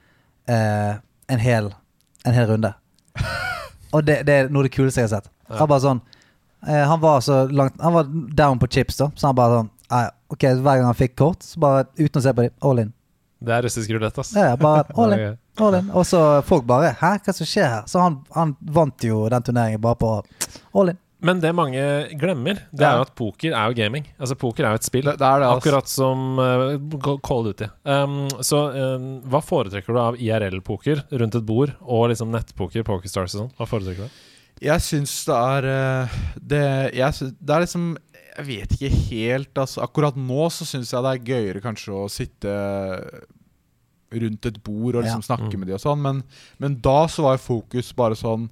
[0.47, 0.93] eh,
[1.29, 1.71] en, hel,
[2.25, 2.73] en hel runde.
[3.93, 5.29] Og det, det er noe av det kuleste jeg har sett.
[5.53, 5.99] Han bare sånn
[6.67, 9.09] eh, Han var så langt Han var down på chips, da.
[9.15, 12.23] Så han bare sånn Nei, ok, Hver gang han fikk kort, så bare uten å
[12.23, 12.93] se på dem, all in.
[13.43, 14.33] Det er russisk rulett, ass.
[14.37, 15.37] Ja, er bare all in.
[15.61, 15.89] All in.
[15.93, 17.87] Og så folk bare Hæ, hva som skjer her?
[17.91, 20.13] Så han, han vant jo den turneringen bare på
[20.73, 20.99] all in.
[21.23, 21.81] Men det mange
[22.19, 24.09] glemmer, det er jo at poker er jo gaming.
[24.17, 25.05] Altså Poker er jo et spill.
[25.07, 25.61] Det, det er det, altså.
[25.61, 27.69] Akkurat som uh, Call Duty.
[27.87, 33.37] Um, så um, hva foretrekker du av IRL-poker rundt et bord, og liksom nettpoker, Pokerstars
[33.37, 33.53] og sånn?
[33.55, 34.19] Hva foretrekker du?
[34.67, 36.65] Jeg syns det er uh, det,
[36.99, 37.87] jeg det er liksom
[38.37, 39.83] Jeg vet ikke helt, altså.
[39.85, 42.49] Akkurat nå så syns jeg det er gøyere kanskje å sitte
[44.13, 45.35] rundt et bord og liksom Ja.
[45.35, 45.59] snakke Mm.
[45.59, 46.23] med de og sånn, men,
[46.59, 48.49] men da så var fokus bare sånn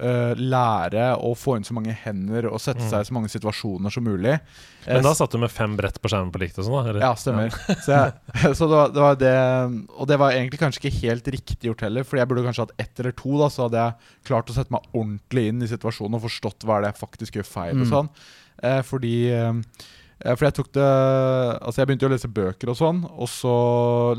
[0.00, 2.88] uh, lære å få inn så mange hender og sette Mm.
[2.88, 4.40] seg i så mange situasjoner som mulig.
[4.86, 6.90] Eh, Men da satt du med fem brett på skjermen på likt og sånn, da?
[6.90, 7.00] eller?
[7.00, 7.50] ja, stemmer.
[7.84, 11.24] Så, jeg, så det, var, det var det Og det var egentlig kanskje ikke helt
[11.28, 13.94] riktig gjort heller, Fordi jeg burde kanskje hatt ett eller to, da så hadde jeg
[14.24, 17.32] klart å sette meg ordentlig inn i situasjonen og forstått hva er det jeg faktisk
[17.36, 17.76] gjør feil.
[17.76, 17.92] og Mm.
[17.92, 18.18] sånn eh,
[18.86, 19.52] Fordi eh,
[20.22, 20.84] fordi jeg tok det
[21.66, 23.52] Altså jeg begynte å lese bøker og sånn, og så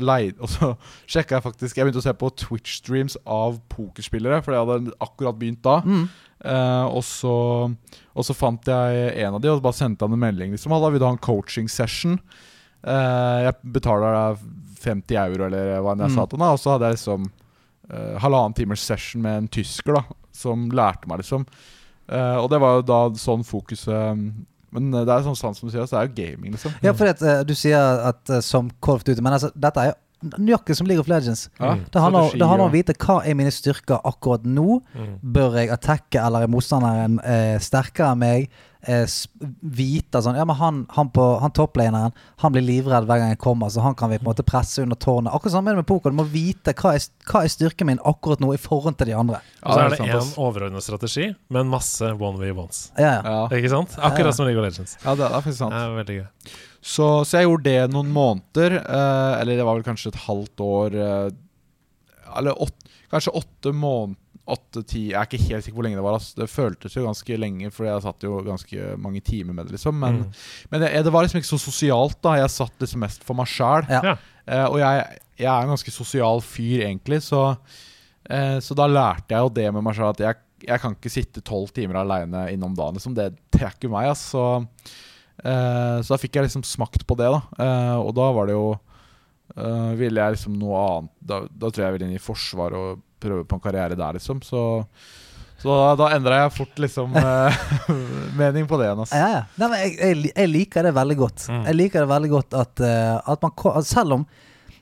[0.04, 0.68] leid Og så
[1.14, 5.38] sjekka jeg faktisk Jeg begynte å se på Twitch-streams av pokerspillere, for jeg hadde akkurat
[5.40, 5.78] begynt da.
[5.80, 6.02] Mm.
[6.44, 7.32] Eh, og, så,
[8.12, 10.52] og så fant jeg en av de og bare sendte han en melding.
[10.52, 12.18] Liksom, da vil du ha en coaching session?
[12.84, 14.44] Eh, jeg betaler deg
[14.84, 16.18] 50 euro, eller hva enn jeg Mm.
[16.20, 16.52] sa til ham.
[16.52, 17.24] Og så hadde jeg liksom
[17.88, 20.02] uh, halvannen timers session med en tysker da
[20.36, 21.46] som lærte meg, liksom.
[22.08, 24.18] Eh, og det var jo da sånn fokuset
[24.74, 26.72] Men det er sånn sant som du sier, så det er jo gaming, liksom.
[26.82, 29.92] Ja, fordi at eh, du sier at eh, som of Duty Men altså, dette er
[29.92, 30.00] jo
[30.40, 31.48] nøyaktig som League of Legends.
[31.60, 31.84] Ja, Mm.
[31.92, 34.80] Det handler, det handler om å vite hva er mine styrker akkurat nå.
[34.94, 35.18] Mm.
[35.36, 38.48] Bør jeg attacke, eller er motstanderen eh, sterkere enn meg?
[38.86, 39.06] Eh,
[39.64, 43.38] vite sånn Ja, men han, han, på- han topplaneren Han blir livredd hver gang jeg
[43.40, 45.32] kommer, så han kan vi på en måte presse under tårnet.
[45.32, 46.12] Akkurat sånn er det med poker.
[46.12, 49.16] Du må vite hva er, hva er styrken min akkurat nå i forhold til de
[49.16, 49.40] andre.
[49.62, 52.90] Og så er det én overordnet strategi, men masse one way ones.
[52.98, 53.22] Ja, ja.
[53.24, 53.96] Ja, Ikke sant?
[53.96, 54.10] Ja, ja.
[54.12, 54.98] Akkurat som League of Legends.
[55.04, 55.72] ja det er faktisk sant.
[55.72, 56.26] Det er veldig gøy.
[56.84, 58.76] Så, så jeg gjorde det noen måneder.
[58.84, 61.30] eh, eller det var vel kanskje et halvt år eh,
[62.36, 62.74] Eller åt,
[63.12, 66.18] kanskje åtte måneder Åtte-ti Jeg er ikke helt sikker hvor lenge det var.
[66.18, 66.34] Altså.
[66.36, 69.72] Det føltes jo ganske lenge, for jeg satt jo ganske mange timer med det.
[69.78, 70.32] liksom Men, Mm.
[70.70, 72.18] men det, det var liksom ikke så sosialt.
[72.22, 73.86] da Jeg satt liksom mest for meg sjæl.
[73.88, 74.02] Ja.
[74.46, 74.66] Ja.
[74.68, 77.56] og jeg, jeg er en ganske sosial fyr, egentlig, så,
[78.28, 80.36] eh, så da lærte jeg jo det med meg sjøl at jeg,
[80.68, 82.94] jeg kan ikke sitte tolv timer aleine innom dagen.
[83.00, 83.14] Liksom.
[83.16, 84.08] Det, det er ikke meg.
[84.12, 84.30] Altså.
[84.30, 85.02] Så
[85.44, 87.40] Eh, så da fikk jeg liksom smakt på det, da.
[87.58, 88.78] Eh, og da var det jo
[89.54, 92.74] Uh, Ville jeg liksom noe annet Da, da tror jeg jeg ville inn i Forsvaret
[92.80, 94.40] og prøve på en karriere der, liksom.
[94.44, 94.62] Så,
[95.60, 97.60] så da, da endra jeg fort liksom eh,
[98.38, 99.04] mening på det igjen.
[99.04, 99.20] Altså.
[99.20, 99.44] Ja, ja.
[99.60, 101.46] Nei, men jeg, jeg, jeg liker det veldig godt.
[101.50, 101.62] Mm.
[101.70, 104.26] Jeg liker det veldig godt at, eh, at man at Selv om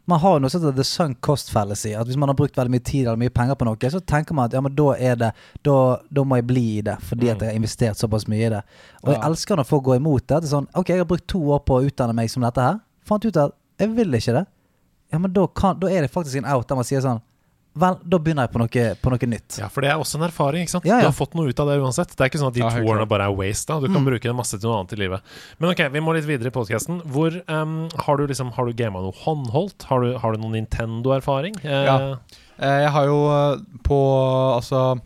[0.05, 1.93] man har noe sånt the sunk cost fallacy.
[1.95, 4.35] At hvis man har brukt veldig mye tid eller mye penger på noe, så tenker
[4.35, 5.31] man at ja, men da er det
[5.63, 5.77] Da,
[6.11, 8.63] da må jeg bli i det, fordi at jeg har investert såpass mye i det.
[9.05, 10.41] Og jeg elsker når folk går imot det.
[10.43, 12.67] Det er sånn Ok, jeg har brukt to år på å utdanne meg som dette
[12.67, 12.81] her.
[13.07, 14.45] Fant ut at jeg vil ikke det.
[15.13, 17.21] Ja, men da, kan, da er det faktisk en out der man sier sånn
[17.75, 19.57] Vel, da begynner jeg på noe, på noe nytt.
[19.63, 20.63] Ja, for det er også en erfaring.
[20.67, 20.85] ikke sant?
[20.85, 21.07] Ja, ja.
[21.07, 22.11] Du har fått noe ut av det uansett.
[22.13, 23.67] Det er ikke sånn at de Ja, to årene bare er waste.
[23.73, 24.11] da Du kan Mm.
[24.11, 25.23] bruke det masse til noe annet i livet.
[25.59, 27.01] Men ok, vi må litt videre i podkasten.
[27.49, 29.85] Um, Har du liksom Har du gama noe håndholdt?
[29.85, 31.57] Har du, har du noen Nintendo-erfaring?
[31.65, 32.17] Eh, Ja.
[32.61, 33.99] Eh, jeg har jo eh, på
[34.59, 35.01] Altså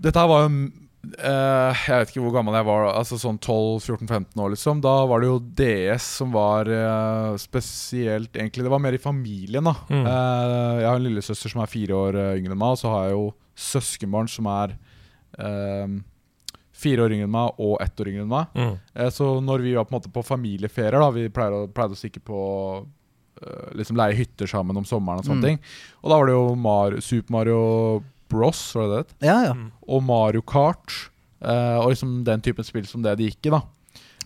[0.00, 0.70] Dette her var jo
[1.02, 4.82] eh, Jeg vet ikke hvor gammel jeg var, altså sånn 12-14-15 år, liksom.
[4.84, 8.64] Da var det jo DS som var uh, spesielt, egentlig.
[8.66, 9.74] Det var mer i familien, da.
[9.88, 10.04] Mm.
[10.04, 13.08] Uh, jeg har en lillesøster som er fire år yngre enn meg, og så har
[13.08, 13.26] jeg jo
[13.60, 14.76] søskenbarn som er
[16.80, 18.54] fire år yngre enn meg og ett år yngre enn meg.
[18.56, 19.10] Mm.
[19.14, 22.20] Så når vi var på en måte på familieferier, da Vi pleide, pleide å stikke
[22.24, 22.40] på
[23.76, 25.46] liksom leie hytter sammen om sommeren og sånne Mm.
[25.46, 25.58] ting.
[26.02, 27.60] Og da var det jo Mar Super Mario
[28.30, 29.02] Bros, var det det?
[29.02, 29.28] het?
[29.30, 29.56] Ja, ja.
[29.90, 30.94] Og Mario Kart.
[31.40, 33.62] Uh, og liksom den typen spill som det de gikk i, da.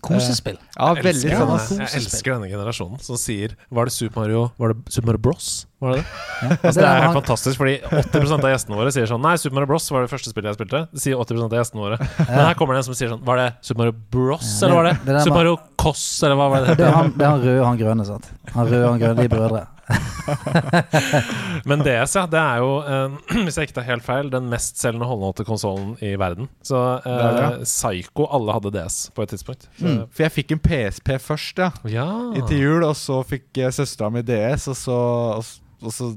[0.05, 0.57] Kosespill.
[0.75, 4.41] Ja, Jeg elsker, sånn denne, jeg elsker denne generasjonen som sier Var det Super Mario
[4.59, 5.47] Var det Super Mario Bros?
[5.85, 6.05] Var det det?
[6.35, 6.49] Ja.
[6.51, 9.69] Altså, det er helt fantastisk, fordi 80 av gjestene våre sier sånn Nei, Super Mario
[9.71, 10.81] Bros var det første spillet jeg spilte.
[10.91, 11.99] Det sier 80% av gjestene våre.
[12.25, 14.75] Men her kommer det en som sier sånn Var det Super Mario Bros, Ja, eller
[14.81, 15.55] var det, det- det Super Mario
[15.85, 18.05] Koss, eller hva var det det er han, det er han røde og han grønne,
[18.09, 18.27] sant.
[18.55, 19.63] Han røde og han grønne, de brødre.
[21.69, 25.07] Men DS, ja, det er jo, eh, hvis jeg ikke tar helt feil, den mestselgende
[25.09, 26.47] håndholdte konsollen i verden.
[26.65, 29.67] Så eh, Psycho Alle hadde DS på et tidspunkt.
[29.79, 29.99] Så, Mm.
[30.09, 31.67] For jeg fikk en PSP først, ja.
[31.91, 32.05] Ja.
[32.49, 34.95] Til jul, og så fikk uh, søstera mi DS, og så,
[35.37, 36.15] og, s- og så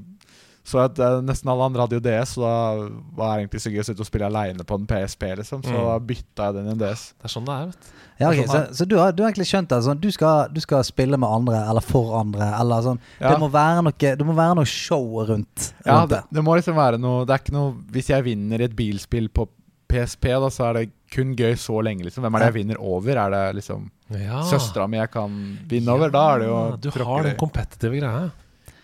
[0.69, 3.79] så at nesten alle andre hadde jo DS, så da var det egentlig så gøy
[3.81, 5.63] å sitte og spille aleine på en PSP, liksom.
[5.65, 5.87] Så Mm.
[5.87, 7.05] da bytta jeg den i en DS.
[7.17, 7.89] Det er sånn det er, vet du.
[8.21, 9.79] Ja, okay, Sånn så så du, har, du har egentlig skjønt det?
[9.87, 13.01] Sånn, du, skal, du skal spille med andre, eller for andre, eller sånn.
[13.19, 13.31] Ja.
[13.33, 16.37] Det, må være noe, det må være noe show rundt, Ja, rundt det, det.
[16.37, 19.49] det må liksom være noe Det er ikke noe Hvis jeg vinner et bilspill på
[19.89, 22.21] PSP, da, så er det kun gøy så lenge, liksom.
[22.27, 23.17] Hvem er det jeg vinner over?
[23.17, 24.43] Er det liksom Ja.
[24.45, 25.33] søstera mi jeg kan
[25.67, 26.11] vinne over?
[26.13, 28.31] Da er det jo Du har den kompetitive greia.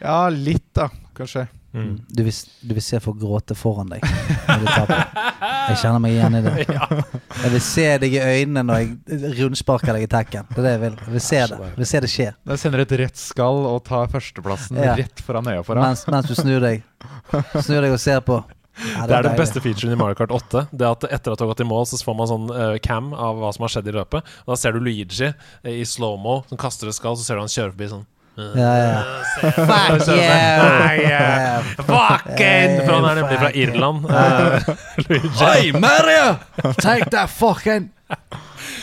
[0.05, 1.47] Ja, litt, da, kanskje.
[1.75, 1.95] Mm.
[2.09, 4.05] Du, vil, du vil se folk gråte foran deg
[4.47, 5.01] når du taper.
[5.73, 6.53] Jeg kjenner meg igjen i det.
[7.45, 10.47] Jeg vil se deg i øynene når jeg rundsparker deg i tacken.
[10.53, 10.95] Det er det jeg vil.
[11.03, 11.59] Jeg vil se det.
[11.67, 12.27] Jeg vil se det skje.
[12.53, 14.95] Jeg sender et rett skall og tar førsteplassen Ja.
[15.01, 15.89] rett foran øya foran.
[15.91, 16.87] Mens, mens du snur deg.
[17.59, 18.39] Snur deg og ser på.
[18.95, 20.65] Ja, Det er den beste featuren i Mario Kart 8.
[20.73, 23.13] Det at Etter at du har gått i mål, så får man sånn uh, cam
[23.15, 24.33] av hva som har skjedd i løpet.
[24.47, 25.07] Og Da ser du Luigi
[25.71, 28.07] i slow-mo som kaster et skall, så ser du han kjøre forbi sånn.
[28.37, 29.03] Ja, ja.
[29.41, 31.63] Fuck yeah!
[31.77, 32.81] Fucking!
[32.87, 34.07] For han er nemlig fra Irland.
[34.11, 34.75] Hei,
[35.09, 35.73] Luigi.
[35.79, 36.37] Mario!
[36.83, 37.91] Take that fucking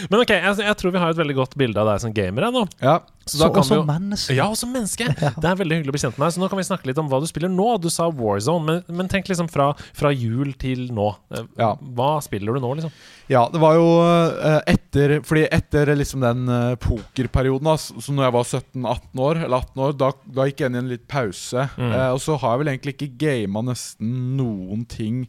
[0.10, 2.48] Men ok, jeg, jeg tror vi har et veldig godt bilde av deg som gamer.
[2.48, 2.64] Jeg, nå.
[2.82, 2.96] Ja,
[3.26, 4.36] Så Så vi jo menneske.
[4.36, 5.06] Ja, og som menneske!
[5.42, 6.36] Det er veldig hyggelig å bli kjent med deg.
[6.36, 7.68] Så nå kan vi snakke litt om hva du spiller nå.
[7.84, 11.12] Du sa Warzone, men, men tenk liksom fra, fra jul til nå.
[11.36, 11.74] Eh, Ja.
[11.78, 12.94] Hva spiller du nå, liksom?
[13.32, 18.28] Ja, det var jo eh, etter Fordi etter liksom den eh, pokerperioden, da, så når
[18.28, 21.08] jeg var 17-18 år, eller 18 år, da, da gikk jeg inn i en litt
[21.12, 21.68] pause.
[21.78, 21.92] Mm.
[21.94, 25.26] Eh, og så har jeg vel egentlig ikke gama nesten noen ting.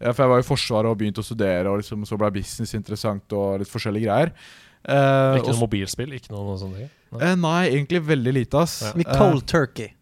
[0.00, 2.74] Eh, for jeg var i Forsvaret og begynte å studere, og liksom, så ble business
[2.78, 4.32] interessant og litt forskjellige greier.
[4.88, 6.12] Eh, Ikke noe mobilspill?
[6.16, 6.78] Ikke noe, noe sånt?
[6.78, 6.88] Nei.
[7.20, 8.78] eh, nei, egentlig veldig lite, ass.
[8.86, 8.92] Ja.
[9.00, 9.90] Med cold turkey.
[9.90, 9.94] Eh,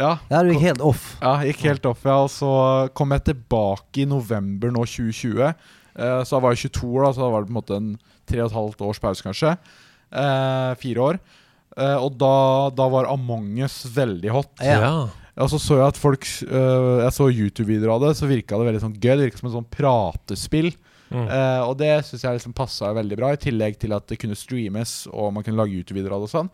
[0.00, 1.04] ja, Der gikk helt off.
[1.22, 2.16] Ja, gikk helt off, ja.
[2.24, 2.50] Og så
[2.98, 5.52] kom jeg tilbake i november nå 2020.
[5.94, 7.76] Eh, så da var jeg 22 år, da, så da var det på en måte
[7.78, 7.90] en
[8.26, 9.52] tre og et halvt års pause, kanskje.
[10.14, 11.20] Eh, fire år.
[11.76, 12.34] Eh, og da,
[12.74, 14.50] da var Among us veldig hot.
[14.62, 15.06] Ja.
[15.42, 18.68] Og så så jeg at folk uh, Jeg så YouTube-videoer av det, så virka det
[18.68, 19.16] veldig sånn gøy.
[19.16, 20.70] Det virka som et sånn pratespill.
[21.10, 21.26] Mm.
[21.26, 24.38] Uh, og det syns jeg liksom passa veldig bra, i tillegg til at det kunne
[24.38, 26.50] streames og man kunne lage YouTube-videoer av det og sånn.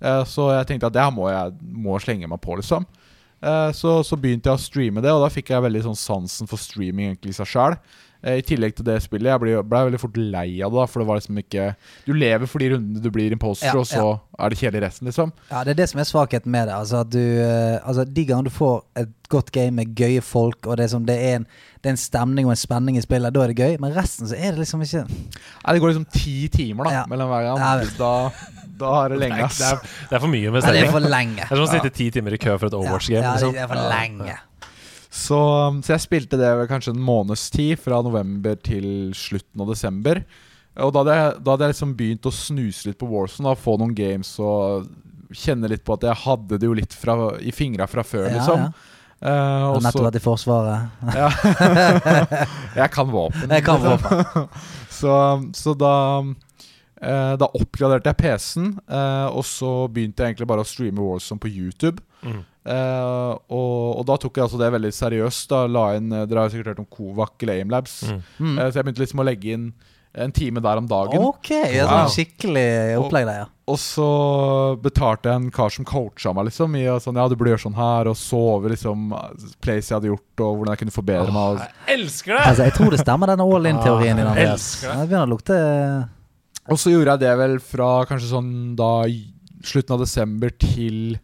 [0.00, 2.86] Uh, så jeg tenkte at det her må jeg må slenge meg på, liksom.
[3.40, 6.50] Eh, så, så begynte jeg å streame det, og da fikk jeg veldig sånn sansen
[6.50, 7.76] for streaming egentlig i seg sjøl.
[8.22, 9.30] I tillegg til det spillet.
[9.30, 11.68] Jeg ble, ble veldig fort lei av det, da, for det var liksom ikke
[12.04, 15.08] Du lever for de rundene du blir imposter, Ja, og så er det kjedelig resten,
[15.08, 15.32] liksom.
[15.50, 16.74] Ja, det er det som er svakheten med det.
[16.76, 20.66] Altså at du eh, Altså De gangene du får et godt game med gøye folk,
[20.66, 21.44] og det er, som, det er, en,
[21.80, 23.76] det er en stemning og en spenning i spillet, da er det gøy.
[23.80, 27.04] Men resten så er det liksom ikke Nei, det går liksom ti timer da Ja.
[27.08, 27.62] mellom hver gang.
[27.62, 27.92] Ja.
[28.00, 28.12] Da,
[28.80, 29.48] da er det lenge.
[29.54, 31.40] Det er, det er for mye ja, Det er for lenge.
[31.44, 33.22] Det er som å sitte ti timer i kø for et Overwatch-game.
[33.22, 33.54] Ja, liksom.
[33.54, 34.38] det er for lenge.
[35.10, 35.38] Så,
[35.68, 40.22] um, så jeg spilte det kanskje en måneds tid, fra november til slutten av desember.
[40.80, 43.58] Og da hadde jeg, da hadde jeg liksom begynt å snuse litt på Warzone, da,
[43.58, 44.86] få noen games og
[45.34, 48.38] kjenne litt på at jeg hadde det jo litt fra, i fingra fra før, Ja,
[48.38, 48.64] liksom.
[48.70, 48.96] ja.
[49.20, 50.78] Uh, og nettopp vært i Forsvaret.
[52.80, 53.50] Jeg kan våpen.
[53.52, 54.46] Jeg kan våpen.
[55.00, 55.12] Så,
[55.56, 60.68] så da uh, Da oppgraderte jeg PC-en, uh, og så begynte jeg egentlig bare å
[60.68, 62.02] streame Warzone på YouTube.
[62.24, 62.42] Mm.
[62.60, 65.46] Eh, og, og da tok jeg altså det veldig seriøst.
[65.52, 68.02] Da la inn eh, Dere har sikkert hørt om Kovac eller Aimlabs.
[68.10, 68.20] Mm.
[68.38, 68.58] Mm.
[68.58, 69.70] Uh, så jeg begynte liksom å legge inn
[70.20, 71.22] en time der om dagen.
[71.22, 71.92] Ok, ja, Wow.
[72.08, 73.48] sånn skikkelig opplegg der, ja.
[73.70, 74.06] Og så
[74.82, 76.74] betalte jeg en kar som coacha meg, liksom.
[76.74, 79.12] I sånn, ja, du burde gjøre sånn her, og så over liksom
[79.62, 81.62] place jeg hadde gjort, og hvordan jeg kunne forbedre meg.
[81.62, 82.42] Jeg elsker det!
[82.42, 84.26] Altså, jeg tror det stemmer, denne all in-teorien din.
[84.32, 84.58] Ah, jeg.
[84.82, 85.60] Ja, Det begynner å lukte
[86.74, 88.92] Og så gjorde jeg det vel fra kanskje sånn da
[89.62, 91.20] slutten av desember til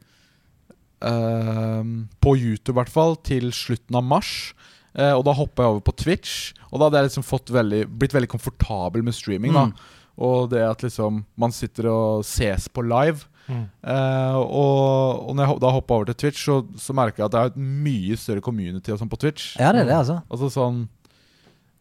[1.00, 4.54] På YouTube, i hvert fall, til slutten av mars.
[4.96, 7.82] Eh, og da hoppa jeg over på Twitch, og da hadde jeg liksom fått veldig,
[8.00, 9.52] blitt veldig komfortabel med streaming.
[9.52, 9.74] Mm.
[9.74, 13.26] da Og det at liksom man sitter og ses på live.
[13.46, 13.66] Mm.
[13.86, 17.34] Uh, og, og når jeg da hoppa over til Twitch, så, så merka jeg at
[17.34, 19.52] det er et mye større community og sånn på Twitch.
[19.60, 20.16] Ja, det er det, altså.
[20.32, 20.80] Altså sånn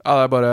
[0.06, 0.52] Ja, det er bare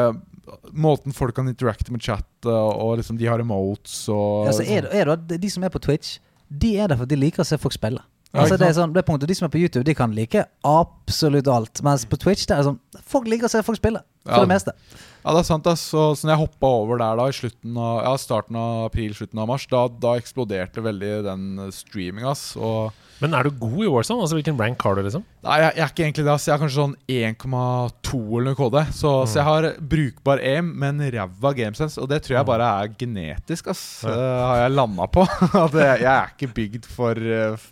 [0.72, 4.86] Måten folk kan interacte med chat, og, og liksom de har emotes og altså er,
[4.88, 6.16] det- er det, de som er på Twitch,
[6.48, 8.00] de er der for at de liker å se folk spille.
[8.32, 10.46] Altså det er sånn, det er punktet, De som er på YouTube, de kan like
[10.64, 11.82] absolutt alt.
[11.84, 14.00] Mens på Twitch det er sånn folk liker å se folk spille.
[14.24, 14.44] For Ja.
[14.46, 14.72] det meste.
[15.24, 15.66] Ja, det er sant.
[15.66, 15.80] ass.
[15.92, 19.12] Så, så når jeg hoppa over der da i slutten av, ja, starten av april,
[19.14, 22.32] slutten av mars, da, da eksploderte veldig den streaminga.
[23.22, 24.22] Men er du god i Warzone?
[24.24, 25.22] Altså Hvilken rank har du, liksom?
[25.44, 26.32] Nei, jeg, jeg er ikke egentlig det.
[26.32, 26.46] ass.
[26.48, 28.78] Jeg har kanskje sånn 1,2 eller noe KD.
[28.96, 32.00] Så, så jeg har brukbar aim, men ræva gamesense.
[32.02, 33.84] Og det tror jeg bare er genetisk, ass.
[34.06, 34.14] Ja.
[34.16, 35.26] Det har jeg landa på.
[35.66, 37.22] At jeg, jeg er ikke bygd for
[37.52, 37.70] f-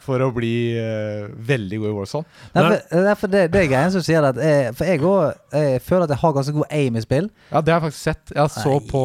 [0.00, 2.28] for å bli uh, veldig god i Warzone.
[2.54, 4.88] Nei, for, det, er for det, det er greien som sier det at jeg, For
[4.88, 7.30] jeg òg føler at jeg har ganske god aim i spill.
[7.50, 8.34] Ja, det har jeg faktisk sett.
[8.36, 9.04] Jeg så Nei, på,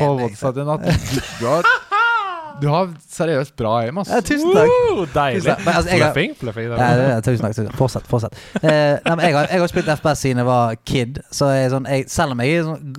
[0.00, 0.86] på websiten din at
[1.40, 1.70] du, har,
[2.60, 4.08] du har seriøst bra aim, ass.
[4.10, 4.70] Ja, tusen takk.
[4.72, 5.42] Woo, deilig.
[5.42, 5.64] Tusen takk.
[5.66, 6.36] Men altså, jeg har- Fluffing?
[6.40, 6.68] Fluffing.
[6.70, 7.54] Ja, det, det, tusen takk.
[7.56, 7.76] tusen takk.
[7.80, 8.06] Fortsett.
[8.10, 11.20] fortsett eh, nei, men jeg, har, jeg har spilt FPS siden jeg var kid.
[11.30, 12.96] Så jeg, er sånn, jeg, selv om jeg er sånn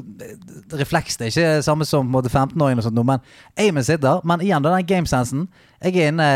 [0.77, 3.21] Refleksen er ikke det samme som på en måte 15-åringen, og sånt, men
[3.57, 4.19] aimen sitter.
[4.27, 5.45] Men igjen, da, den gamesensen
[5.81, 6.27] Jeg er inne,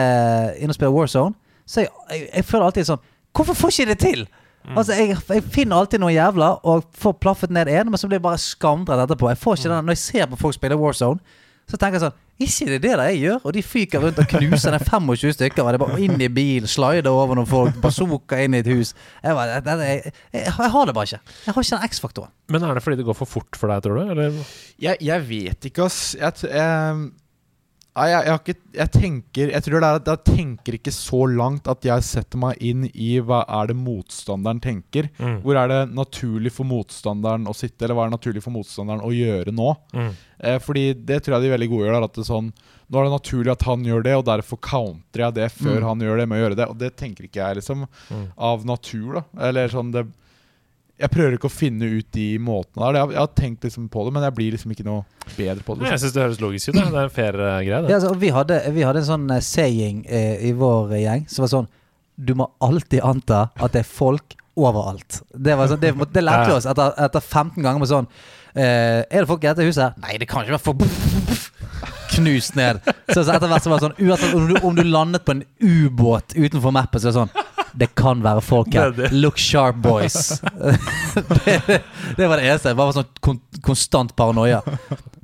[0.62, 1.36] inne og spiller Warzone,
[1.68, 3.04] så jeg, jeg, jeg føler alltid sånn
[3.36, 4.24] Hvorfor får ikke det til?
[4.76, 8.20] Altså, jeg, jeg finner alltid noen jævla og får plaffet ned en, men så blir
[8.20, 9.30] jeg bare skamdrett etterpå.
[9.32, 11.20] Jeg får ikke den Når jeg ser på folk spille Warzone,
[11.72, 13.44] så tenker jeg sånn Ikke det er det jeg gjør?
[13.48, 15.64] Og de fyker rundt og knuser den 25 stykker.
[15.64, 18.70] Og det er bare inn i bil, slider over noen folk, bazooka inn i et
[18.72, 18.92] hus.
[19.24, 21.36] Jeg, bare, jeg, jeg, jeg har det bare ikke.
[21.46, 22.34] Jeg har ikke den X-faktoren.
[22.52, 24.14] Men er det fordi det går for fort for deg, tror du?
[24.16, 24.42] Eller?
[24.82, 26.02] Jeg, jeg vet ikke, ass.
[26.20, 27.08] Jeg, jeg,
[27.92, 30.94] Nei, jeg, jeg har ikke Jeg tenker Jeg tror det er at jeg tenker ikke
[30.96, 35.10] så langt at jeg setter meg inn i hva er det motstanderen tenker.
[35.20, 35.42] Mm.
[35.44, 39.04] Hvor er det naturlig for motstanderen å sitte, eller hva er det naturlig for motstanderen
[39.04, 39.74] å gjøre nå?
[39.92, 40.08] Mm.
[40.39, 41.98] Eh, fordi det tror jeg de veldig gode gjør.
[42.00, 42.54] da, At det er sånn
[42.92, 45.86] Nå er det naturlig at han gjør det, og derfor countrer jeg det før Mm.
[45.88, 46.66] han gjør det, med å gjøre det.
[46.72, 47.86] Og det tenker ikke jeg, liksom.
[48.12, 48.26] Mm.
[48.52, 49.22] Av natur, da.
[49.48, 50.08] Eller sånn det
[51.02, 52.97] Jeg prøver ikke å finne ut de måtene der.
[52.97, 55.02] Jeg har, jeg har tenkt liksom på det, men jeg blir liksom ikke noe
[55.34, 55.84] bedre på det.
[55.84, 55.93] Liksom.
[55.95, 56.78] Jeg syns det høres logisk ut.
[56.78, 56.84] da.
[56.91, 57.82] Det er en fair uh, greie.
[57.88, 61.26] Ja, altså, vi, hadde, vi hadde en sånn eh, saying eh, i vår eh, gjeng
[61.32, 61.72] som var sånn
[62.22, 65.22] Du må alltid anta at det er folk overalt.
[65.34, 68.10] Det, var sånn, det, det lærte vi oss etter, etter 15 ganger med sånn
[68.54, 69.97] eh, Er det folk i dette huset?
[70.04, 71.47] Nei, det kan ikke være folk
[72.12, 72.82] Knust ned.
[73.08, 75.38] Så, så etter hvert så var det sånn uansett om, du, om du landet på
[75.38, 78.94] en ubåt utenfor mappet, så er det sånn Det kan være folk her.
[78.96, 79.16] Er.
[79.16, 80.42] Look sharp, boys.
[81.46, 81.82] det,
[82.18, 82.72] det var det eneste.
[82.72, 84.62] Det var sånn kon konstant paranoia.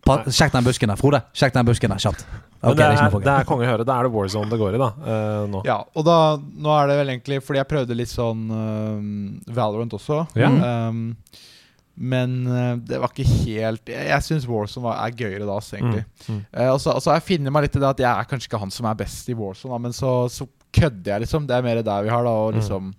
[0.07, 0.99] Pa sjekk den busken der.
[0.99, 2.27] Frode, sjekk den busken der kjapt.
[2.57, 3.85] Okay, det det er er, det er konge å høre.
[3.85, 4.87] Da er det Warzone det går i, da.
[4.97, 5.61] Uh, nå.
[5.67, 9.93] Ja, og da Nå er det vel egentlig Fordi jeg prøvde litt sånn uh, Valorant
[9.93, 10.23] også.
[10.39, 10.49] Ja.
[10.89, 11.11] Um,
[11.97, 15.77] men uh, det var ikke helt Jeg, jeg syns Warzone var, er gøyere da, altså,
[15.77, 16.03] egentlig.
[16.25, 16.33] Mm.
[16.33, 16.41] Mm.
[16.49, 18.31] Uh, og så og så har jeg funnet meg litt i det at jeg er
[18.31, 21.47] kanskje ikke han som er best i Warzone, da, men så, så kødder jeg, liksom.
[21.47, 22.29] Det er mer der vi har, da.
[22.29, 22.59] Og Mm.
[22.61, 22.93] liksom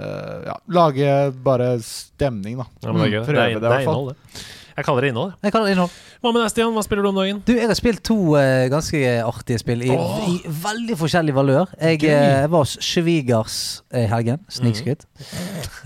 [0.00, 2.64] eh, ja, Lage bare stemning, da.
[2.82, 3.20] Ja, men det er gøy.
[3.20, 3.94] Det Prøve er, det, i det er hvert fall.
[3.94, 4.44] innhold, det.
[4.76, 5.32] Jeg kaller det innhold.
[5.44, 5.52] jeg.
[5.54, 5.90] Kaller det innhold.
[6.24, 6.72] Hva med deg, Stian?
[6.74, 7.42] Hva spiller du om dagen?
[7.46, 10.16] Du, jeg har spilt to uh, ganske artige spill i, oh.
[10.26, 11.70] i veldig forskjellig valør.
[11.78, 13.58] Jeg eh, var hos svigers
[13.94, 14.40] i helgen.
[14.50, 15.06] Snikskryt.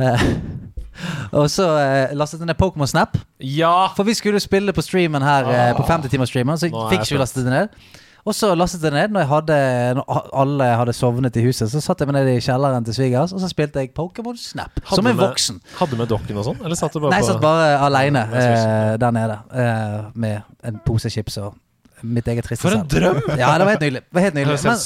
[0.01, 0.25] Eh,
[1.39, 3.19] og så uh, lastet jeg ned Pokémon Snap.
[3.45, 3.91] Ja!
[3.97, 7.19] For vi skulle spille på streamen her, eh, på 50 timer streamen så fikk ikke
[7.19, 7.69] vi lastet det ned.
[8.29, 9.59] Og så lastet jeg ned når, jeg hadde,
[9.99, 11.71] når alle hadde sovnet i huset.
[11.73, 14.83] Så satt jeg meg ned i kjelleren til svigers, og så spilte jeg Pokémon Snap.
[14.83, 15.61] Hadde som en med- voksen.
[15.79, 16.61] Hadde med dokken og sånn?
[16.65, 20.43] Eller satt du bare Nei, jeg satt bare aleine Ja, eh, der nede eh, med
[20.69, 21.57] en pose chips og
[22.03, 23.23] mitt eget triste For en drøm!
[23.41, 24.05] Ja, det var helt nydelig.
[24.13, 24.61] Var helt nydelig.
[24.63, 24.77] Men,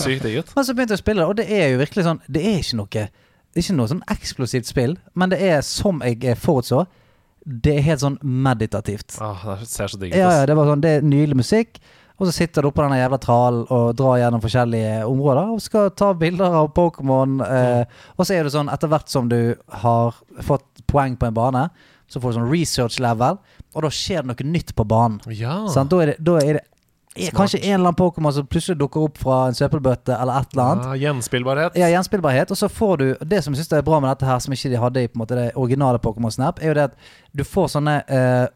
[0.57, 2.79] men så begynte jeg å spille og det er jo virkelig sånn Det er ikke
[2.81, 3.09] noe
[3.53, 6.87] ikke noe sånn eksplosivt spill, men det er som jeg eh, forutså.
[7.45, 9.19] Det er helt sånn meditativt.
[9.21, 10.17] Ah, det ser så digg ut.
[10.17, 11.81] Ja, ja, det var sånn Det er nydelig musikk.
[12.21, 15.89] Og så sitter du oppå denne jævla tralen og drar gjennom forskjellige områder og skal
[15.99, 17.39] ta bilder av Pokémon.
[17.47, 17.85] Eh,
[18.17, 20.15] og så er det sånn, etter hvert som du har
[20.47, 21.65] fått poeng på en bane,
[22.13, 23.39] så får du sånn research level,
[23.73, 25.19] og da skjer det noe nytt på banen.
[25.33, 25.63] Ja.
[25.73, 26.65] Sånn, Da er det, da er det
[27.17, 27.35] Smart.
[27.41, 30.65] kanskje en eller annen Pokémon som plutselig dukker opp fra en søppelbøtte eller et eller
[30.65, 30.85] annet.
[30.87, 31.75] Ja, gjenspillbarhet.
[31.77, 32.51] Ja, gjenspillbarhet.
[32.53, 34.71] Og så får du Det som jeg synes er bra med dette her, som ikke
[34.73, 36.95] de hadde i på en måte det originale Pokémon Snap, er jo det at
[37.37, 38.47] du får sånne eh,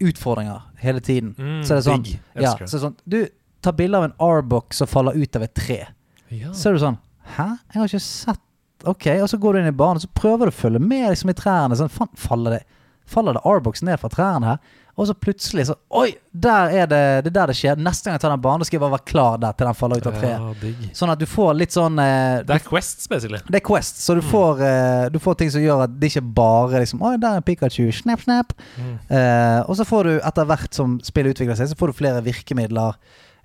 [0.00, 1.34] utfordringer hele tiden.
[1.38, 3.18] Mm, så er det sånn Ja, så er det sånn Du
[3.64, 5.80] ta bilde av en R-box som faller ut av et tre.
[6.28, 6.52] Ja.
[6.52, 6.98] Så er du sånn
[7.36, 7.46] Hæ?
[7.72, 8.40] Jeg har ikke sett
[8.84, 11.30] Ok, og så går du inn i banen, så prøver du å følge med liksom
[11.32, 11.76] i trærne.
[11.78, 12.64] Sånn, faller det
[13.08, 14.74] Faller det Arbox ned fra trærne her?
[14.96, 16.12] Og så plutselig så Oi!
[16.30, 17.76] Der er det Det er der det skjer.
[17.82, 19.98] Neste gang jeg tar den banen, skal jeg bare være klar der til den faller
[19.98, 20.62] ut av treet.
[20.62, 20.90] Ja.
[20.94, 23.40] Sånn at du får litt sånn eh, Det er Quest, basically.
[23.48, 24.30] det er Quest, så du Mm.
[24.30, 27.42] får, eh, du får ting som gjør at det ikke bare liksom Oi, der er
[27.42, 27.90] en Pikachu.
[27.92, 28.52] Snap, snap.
[28.78, 28.94] Mm.
[29.10, 32.22] Eh, og så får du, etter hvert som spillet utvikler seg, så får du flere
[32.22, 32.94] virkemidler.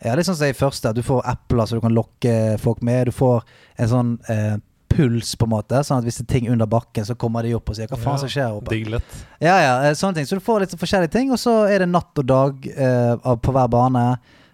[0.06, 2.58] Ja, det er sånn som i første, at du får epler så du kan lokke
[2.62, 3.08] folk med.
[3.08, 3.42] Du får
[3.80, 4.58] en sånn eh,
[4.90, 5.80] puls, på en måte.
[5.86, 8.00] Sånn at hvis det er ting under bakken, så kommer de opp og sier hva
[8.02, 8.74] faen som skjer oppe.
[8.74, 9.18] Diglett.
[9.40, 10.30] Ja, ja, eh, sånne ting.
[10.30, 13.56] Så du får litt forskjellige ting, og så er det natt og dag eh, på
[13.56, 14.06] hver bane.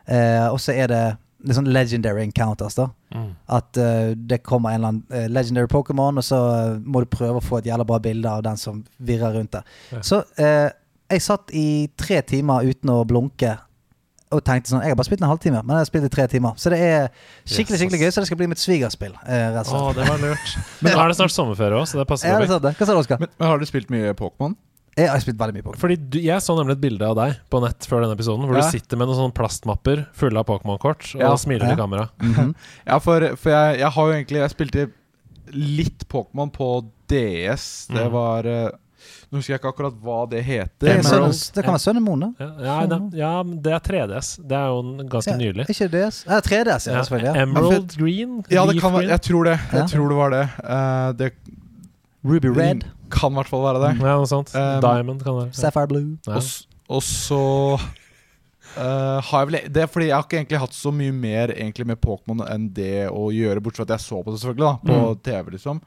[0.06, 1.04] Eh, og så er det,
[1.46, 2.90] er sånn legendary encounters, da.
[3.48, 6.40] At eh, det kommer en eller annen eh, legendary Pokémon, og så
[6.84, 9.78] må du prøve å få et jævla bra bilde av den som virrer rundt der.
[9.94, 10.02] Ja.
[10.04, 10.68] Så eh,
[11.12, 13.56] jeg satt i tre timer uten å blunke.
[14.34, 16.26] Og tenkte sånn Jeg har bare spilt en halvtime, men jeg har spilt i tre
[16.28, 16.54] timer.
[16.58, 17.10] Så det er
[17.46, 19.14] skikkelig Yes, skikkelig gøy, så det skal bli mitt svigerspill.
[19.28, 20.56] Eh, rett og Å, det var lurt.
[20.82, 22.74] Men nå er det snart sommerferie òg, så det passer Ja, det er sant det.
[22.80, 23.20] Hva sa du, Oskar?
[23.22, 24.56] Men, men har du spilt mye Pokémon?
[24.98, 25.80] Jeg har spilt veldig mye Pokémon.
[25.82, 28.56] Fordi du, Jeg så nemlig et bilde av deg på nett før denne episoden, hvor
[28.58, 28.64] Ja.
[28.66, 31.34] du sitter med noen sånne plastmapper fulle av Pokémon-kort og Ja.
[31.36, 31.76] smiler Ja.
[31.76, 32.10] til kamera.
[32.24, 32.56] Mhm.
[32.88, 34.88] Ja, for, for jeg, jeg har jo egentlig Jeg spilte
[35.54, 36.72] litt Pokémon på
[37.12, 37.88] DS.
[37.94, 38.12] Det Mm.
[38.12, 38.70] var eh,
[39.36, 40.70] Nå husker jeg ikke akkurat hva det heter.
[40.80, 41.28] Det, sønne,
[41.58, 42.30] det kan være Sønne Mone.
[42.40, 43.32] Ja, ja, det, ja,
[43.66, 44.30] det er 3DS.
[44.48, 45.66] Det er jo ganske Ja, nylig.
[45.74, 46.22] Ikke DS?
[46.30, 47.34] Ja, 3DS, ja, Ja, selvfølgelig.
[47.36, 47.42] Ja.
[47.44, 48.38] Emerald Green?
[48.50, 49.58] ja, det kan være, jeg tror det.
[49.74, 49.86] Jeg Ja.
[49.92, 50.46] tror det var det.
[50.64, 51.34] Uh, det
[52.24, 53.92] Ruby Red, kan i hvert fall være det.
[54.00, 54.56] Ja, noe sånt.
[54.56, 55.52] Um, Diamond kan være.
[55.54, 56.18] Sapphire Blue.
[56.26, 56.40] Ja.
[56.40, 56.44] Og,
[56.96, 57.42] og så
[57.76, 61.54] uh, har jeg vel Det er fordi jeg har ikke egentlig hatt så mye mer
[61.54, 64.66] egentlig med Pokémon enn det å gjøre, bortsett fra at jeg så på det selvfølgelig
[64.66, 65.24] da på Mm.
[65.28, 65.52] TV.
[65.58, 65.82] liksom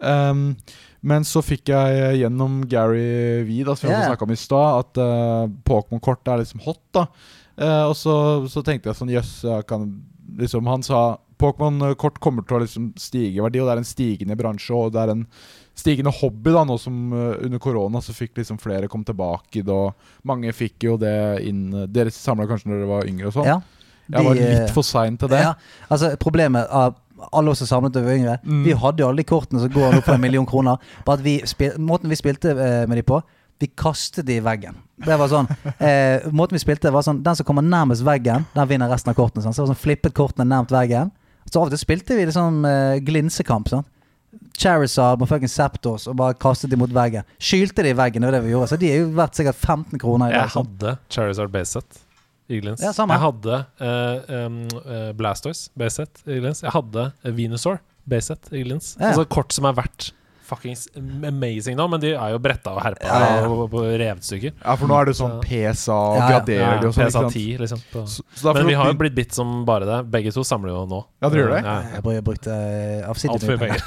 [0.00, 0.56] Um,
[1.00, 4.08] Men så fikk jeg gjennom Gary V, da, som vi yeah.
[4.10, 6.82] snakka om i stad, at uh, Pokémon-kort er liksom hot.
[6.96, 8.14] da uh, Og så,
[8.52, 9.32] så tenkte jeg sånn Jøss,
[10.40, 11.00] liksom Han sa
[11.40, 14.92] Pokémon-kort kommer til å liksom stige i verdi, og det er en stigende bransje, og
[14.92, 15.24] det er en
[15.80, 19.82] stigende hobby da, nå som uh, under korona så fikk liksom flere komme tilbake Da.
[20.28, 23.48] mange fikk jo det inn Dere samla kanskje når dere var yngre og sånn?
[23.48, 23.60] Ja.
[24.10, 25.40] jeg var eh, litt for sein til det.
[25.46, 25.54] Ja,
[25.88, 26.98] altså Problemet av
[27.32, 28.62] alle oss som samlet da vi var yngre Mm.
[28.64, 30.78] Vi hadde jo alle de kortene som går opp for en million kroner.
[31.04, 33.20] Bare at vi spil, Måten vi spilte eh, med de på
[33.60, 34.76] Vi kastet de i veggen.
[35.04, 35.48] Det var sånn
[35.78, 39.18] eh, Måten vi spilte var sånn Den som kommer nærmest veggen, den vinner resten av
[39.18, 39.42] kortene.
[39.44, 39.52] Sånn.
[39.52, 41.12] Så det var sånn flippet kortene nærmt veggen.
[41.50, 43.68] Så av og til spilte vi liksom eh, glinsekamp.
[43.72, 43.86] Sånn.
[44.60, 47.26] Charizard på fucking Septos og bare kastet de mot veggen.
[47.40, 48.70] Skylte de i veggen, det var det vi gjorde.
[48.70, 50.46] Så de er jo verdt sikkert 15 kroner i dag.
[50.46, 50.70] Jeg sånn.
[50.70, 52.04] hadde Charizard Baseset
[52.50, 52.82] i Glins.
[52.84, 52.92] Ja.
[52.92, 56.64] Jeg hadde uh, um, eh, Blastoise Baseset i Glins.
[56.66, 57.78] Jeg hadde eh, Venusaur
[58.10, 58.94] Baseset i Glins.
[59.00, 59.12] Ja.
[59.12, 60.10] Altså kort som er verdt
[60.50, 64.24] fuckings amazing nå, men de er jo bretta og herpa Ja, ja, og, og revet
[64.26, 64.50] stykker.
[64.58, 66.30] Ja, for nå er det sånn PSA og Ja, ja.
[66.32, 67.06] graderer de og sånn.
[67.12, 67.84] PSA 10, liksom.
[67.92, 68.02] På.
[68.10, 70.00] Så, så Men vi har jo blitt bitt som bare det.
[70.10, 71.00] Begge to samler jo nå.
[71.22, 71.60] Ja, dere gjør det?
[71.68, 72.56] Ja, Jeg bru- brukte
[73.12, 73.86] avsidig Altfor mye penger.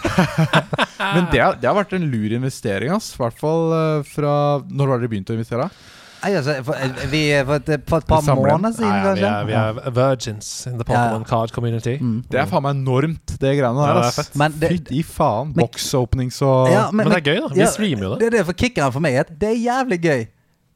[1.18, 3.11] Men det, har- det har vært en lur investering, ass.
[3.18, 4.34] I hvert fall eh, fra
[4.64, 5.68] Når var dere begynt å investere?
[6.24, 9.13] Nei, altså, for, eh, vi, for, et, for et par måneder siden, Ja, ja,
[9.43, 11.28] vi, er, vi er virgins in the Pokémon ja.
[11.28, 11.97] Card community.
[11.99, 12.21] Mm.
[12.32, 13.99] Det er faen meg enormt, det greiene der.
[13.99, 14.30] det er.
[14.39, 15.51] Men det, Fytti faen.
[15.51, 17.51] Men- Box openings og ja, Men, det er gøy, da.
[17.53, 18.19] Vi ja, streamer jo det.
[18.21, 19.19] Det er det for kickeren for meg.
[19.19, 20.24] er Det er jævlig gøy.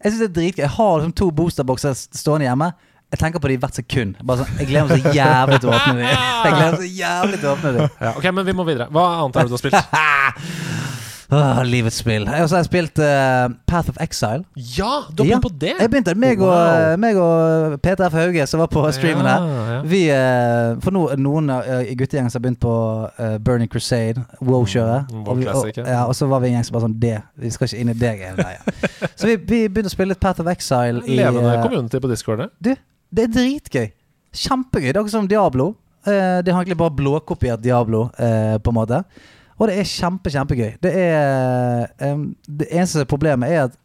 [0.03, 0.61] Jeg synes det er dritgøy.
[0.65, 2.71] Jeg har liksom to boosterbokser stående hjemme.
[3.07, 4.17] Jeg tenker på de hvert sekund.
[4.27, 6.07] Bare sånn, jeg gleder meg så jævlig til å åpne dem.
[6.11, 7.93] Jeg gleder meg så jævlig til å åpne dem.
[8.03, 8.89] Ja, ok, men vi må videre.
[8.91, 10.73] Hva annet er det du har spilt?
[11.27, 12.23] Åh, livets spill.
[12.23, 14.45] Jeg har også spilt uh, Path of Exile.
[14.55, 15.73] Ja, du har begynt på det!
[15.75, 16.95] Jeg begynte meg og, Wow.
[17.03, 18.15] meg og Peter F.
[18.15, 19.81] Hauge, som var på streamen her.
[19.91, 22.75] Vi, uh, for no, noen eh, i guttegjengen som har begynt på
[23.19, 25.11] uh, Burning Crusade, WoW-kjøret.
[25.11, 26.05] Mm, og, og, ja.
[26.05, 27.99] og så var vi en gjeng som bare sånn Det, vi skal ikke inn i
[28.05, 28.89] det greiet.
[29.19, 32.11] så vi, vi begynte å spille litt Path of Exile i Levende eh, community på
[32.11, 32.45] Discord.
[32.45, 32.49] det.
[32.63, 33.87] Du, det er dritgøy.
[34.47, 34.93] Kjempegøy.
[34.93, 35.73] Det er akkurat som Diablo.
[36.07, 39.03] Uh, det har egentlig bare blåkopiert Diablo, uh, på en måte.
[39.57, 40.71] Og det er kjempe, kjempegøy.
[40.83, 43.77] Det er um, Det eneste problemet er at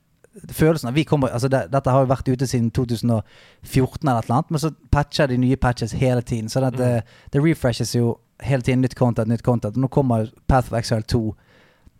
[0.53, 4.45] følelsen av vi kommer Altså det, Dette har jo vært ute siden 2014 eller noe,
[4.49, 6.49] men så patcher de nye patches hele tiden.
[6.53, 6.93] Så det, det,
[7.33, 9.77] det refreshes jo hele tiden nytt content, nytt content.
[9.77, 11.25] Nå kommer Path of Exile 2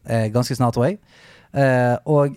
[0.09, 0.99] eh, ganske snart, tror jeg.
[1.53, 2.37] Eh, og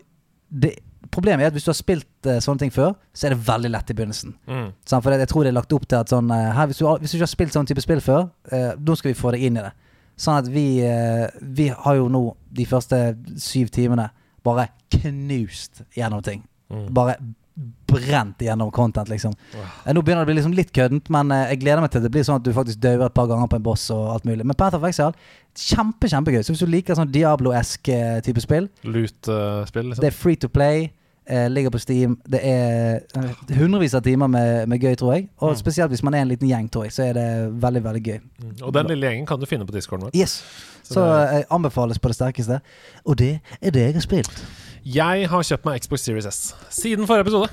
[0.49, 0.75] det,
[1.11, 3.71] problemet er at hvis du har spilt eh, sånne ting før, så er det veldig
[3.73, 4.35] lett i begynnelsen.
[4.49, 4.67] Mm.
[4.87, 6.87] Sånn, For jeg tror det er lagt opp til at sånn eh, her, hvis, du,
[7.01, 9.47] hvis du ikke har spilt sånn type spill før, eh, nå skal vi få deg
[9.47, 9.73] inn i det.
[10.15, 12.99] Sånn at vi, eh, vi har jo nå de første
[13.41, 14.09] syv timene
[14.45, 16.45] bare knust gjennom ting.
[16.71, 16.87] Mm.
[16.95, 17.17] Bare
[17.55, 19.33] brent gjennom content, liksom.
[19.55, 19.93] Wow.
[19.95, 22.11] Nå begynner det å bli liksom litt køddent, men eh, jeg gleder meg til det
[22.11, 24.43] blir sånn at du faktisk dauer et par ganger på en boss og alt mulig.
[24.43, 25.15] Men Path of Exile,
[25.55, 26.41] kjempe, kjempegøy.
[26.43, 30.03] Så hvis du liker sånn Diablo-esk eh, type spill, Loot-spill, liksom.
[30.03, 30.89] det er free to play.
[31.27, 32.19] Eh, ligger på Steam.
[32.29, 35.29] Det er eh, hundrevis av timer med, med gøy, tror jeg.
[35.41, 35.55] Og Mm.
[35.57, 38.19] spesielt hvis man er en liten gjeng, tror jeg, så er det veldig veldig gøy.
[38.43, 38.51] Mm.
[38.61, 40.11] Og den lille gjengen kan du finne på discorden vår.
[40.13, 40.43] Yes
[40.83, 42.59] Så Så det eh, anbefales på det sterkeste.
[43.05, 44.45] Og det er det jeg har spilt.
[44.85, 47.49] Jeg har kjøpt meg Xbox Series S siden forrige episode.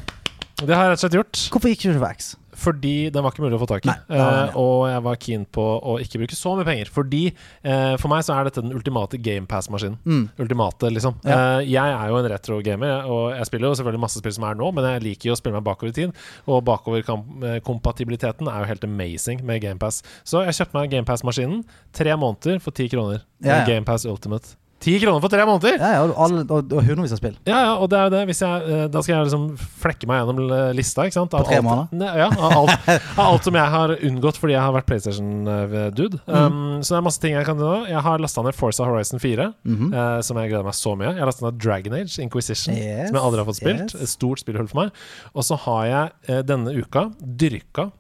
[0.60, 1.48] Det har jeg rett og slett gjort.
[1.50, 2.36] Hvorfor gikk ikke du for X?
[2.62, 3.90] Fordi den var ikke mulig å få tak i.
[3.90, 4.44] Nei, nei, nei.
[4.48, 6.92] Eh, og jeg var keen på å ikke bruke så mye penger.
[6.94, 9.98] Fordi eh, for meg så er dette den ultimate GamePass-maskinen.
[10.06, 10.24] Mm.
[10.44, 11.18] Ultimate, liksom.
[11.26, 11.38] Ja.
[11.58, 14.58] Eh, jeg er jo en retro-gamer, og jeg spiller jo selvfølgelig masse spill som er
[14.60, 16.16] nå, men jeg liker jo å spille meg bakover i tid.
[16.46, 20.02] Og bakoverkompatibiliteten er jo helt amazing med GamePass.
[20.22, 21.62] Så jeg kjøpte meg GamePass-maskinen.
[21.96, 23.24] Tre måneder for ti kroner.
[23.42, 23.62] Ja, ja.
[23.68, 24.56] GamePass Ultimate.
[24.83, 25.76] Ti kroner for tre måneder!
[25.78, 27.37] Ja, ja, og, alle, og, og hundrevis av spill.
[27.47, 28.22] Ja, ja, og det er jo det.
[28.30, 29.45] Hvis jeg, eh, da skal jeg liksom
[29.85, 30.41] flekke meg gjennom
[30.74, 31.05] lista.
[31.07, 31.37] Ikke sant?
[31.39, 31.93] Av På tre måneder?
[32.01, 32.89] Ne, ja, av alt,
[33.20, 36.22] av alt som jeg har unngått fordi jeg har vært PlayStation-dude.
[36.26, 36.35] Mm.
[36.35, 37.85] Um, så det er masse ting jeg kan gjøre.
[37.93, 39.95] Jeg har lasta ned Forza Horizon 4, mm -hmm.
[39.95, 41.12] uh, som jeg gleder meg så mye.
[41.12, 43.95] Jeg har lasta ned Dragon Age Inquisition, Yes, som jeg aldri har fått spilt.
[43.95, 44.03] yes.
[44.03, 44.91] Et stort spillhull for meg.
[45.35, 47.91] Og så har jeg uh, denne uka dyrka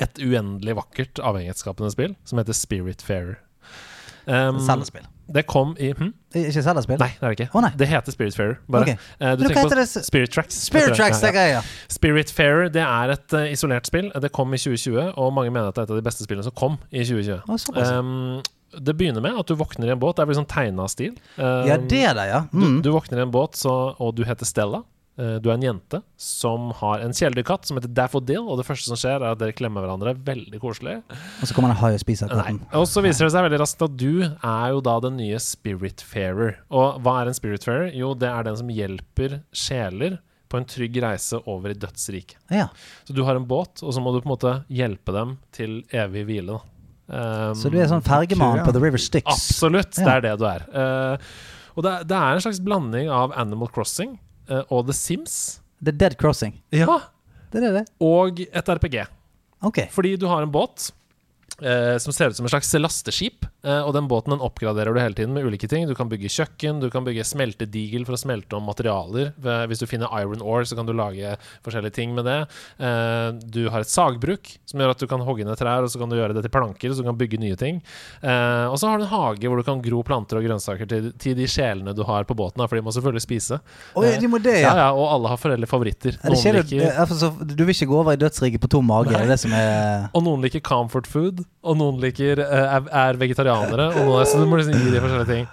[0.00, 3.36] et uendelig vakkert avhengighetsskapende spill som heter Spiritfarer.
[4.26, 5.06] Um, Zelda-spill.
[5.34, 6.12] Det kom i hm?
[6.36, 6.98] Ikke Zelda-spill?
[7.00, 7.48] Nei, det er det ikke.
[7.56, 7.66] Oh.
[7.80, 8.56] Det heter Spiritfarer.
[8.70, 8.82] Bare.
[8.82, 8.96] Okay.
[9.20, 9.86] Uh, du tenker på det?
[10.06, 10.58] Spirit Tracks.
[10.68, 10.92] Spirit.
[10.96, 11.30] Tracks, Ja, det ja.
[11.30, 11.62] er greia.
[11.90, 14.10] Spiritfarer det er et uh, isolert spill.
[14.22, 16.44] Det kom i 2020, og mange mener at det er et av de beste spillene
[16.46, 17.40] som kom i 2020.
[17.48, 17.98] Oh.
[17.98, 18.42] Um,
[18.76, 20.18] det begynner med at du våkner i en båt.
[20.18, 21.14] Det er vel sånn tegna stil.
[21.38, 22.42] Um, Ja, det er det, ja.
[22.52, 22.82] du, Mm.
[22.84, 24.82] du våkner i en båt, så, og du heter Stella.
[25.18, 28.84] Eh, Du er en jente som har en kjæledyrkatt som heter Daffodil, og det første
[28.90, 30.12] som skjer, er at dere klemmer hverandre.
[30.26, 30.98] Veldig koselig.
[31.08, 32.60] Og så kommer en hai og spiser katten.
[32.76, 36.56] Og så viser det seg veldig raskt at du er jo da den nye Spiritfarer.
[36.70, 37.90] Og hva er en Spiritfarer?
[37.96, 40.18] Jo, det er den som hjelper sjeler
[40.52, 42.36] på en trygg reise over i dødsriket.
[42.54, 42.68] Ja.
[43.08, 45.80] Så du har en båt, og så må du på en måte hjelpe dem til
[45.96, 46.58] evig hvile.
[46.60, 46.62] da.
[47.06, 49.26] Um, Så du er sånn fergemann på The River Styx?
[49.30, 50.64] Absolutt, det er det du er.
[50.70, 51.16] Uh,
[51.76, 54.18] og det, er- det er en slags blanding av Animal Crossing
[54.68, 55.36] og The Sims.
[55.84, 56.56] The Dead Crossing.
[56.74, 57.00] Ja.
[57.52, 57.84] Det er det.
[58.02, 59.06] Og et RPG.
[59.66, 59.82] Ok.
[59.92, 60.90] Fordi du har en båt
[61.62, 63.46] eh, som ser ut som en slags lasteskip.
[63.66, 65.88] Eh, og den båten den oppgraderer du hele tiden med ulike ting.
[65.88, 69.32] Du kan bygge kjøkken, du kan bygge smeltedigel for å smelte om materialer.
[69.66, 71.34] Hvis du finner iron ore, så kan du lage
[71.66, 72.38] forskjellige ting med det.
[72.78, 76.00] Eh, du har et sagbruk som gjør at du kan hogge ned trær, og så
[76.00, 77.82] kan du gjøre det til planker, så du kan bygge nye ting.
[78.22, 81.10] Eh, og så har du en hage hvor du kan gro planter og grønnsaker til,
[81.22, 83.60] til de sjelene du har på båten, for de må selvfølgelig spise.
[83.98, 84.86] Oi, de må det, Ja, ja.
[84.86, 86.20] ja, og alle har forskjellige favoritter.
[86.22, 89.10] Er Noen liker Du vil ikke gå over i dødsriket på tom mage?
[89.16, 89.54] Det det som
[90.14, 93.18] Og noen liker comfort food, og noen liker er, er
[93.64, 93.88] vegetarianere.
[94.00, 95.48] Og nå så du må liksom gi de forskjellige ting.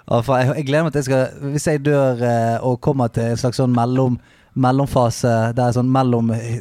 [0.56, 3.60] Jeg gleder meg til jeg skal Hvis jeg dør eh, og kommer til en slags
[3.60, 4.18] sånn mellom
[4.54, 6.60] mellomfase det er sånn mellom eh,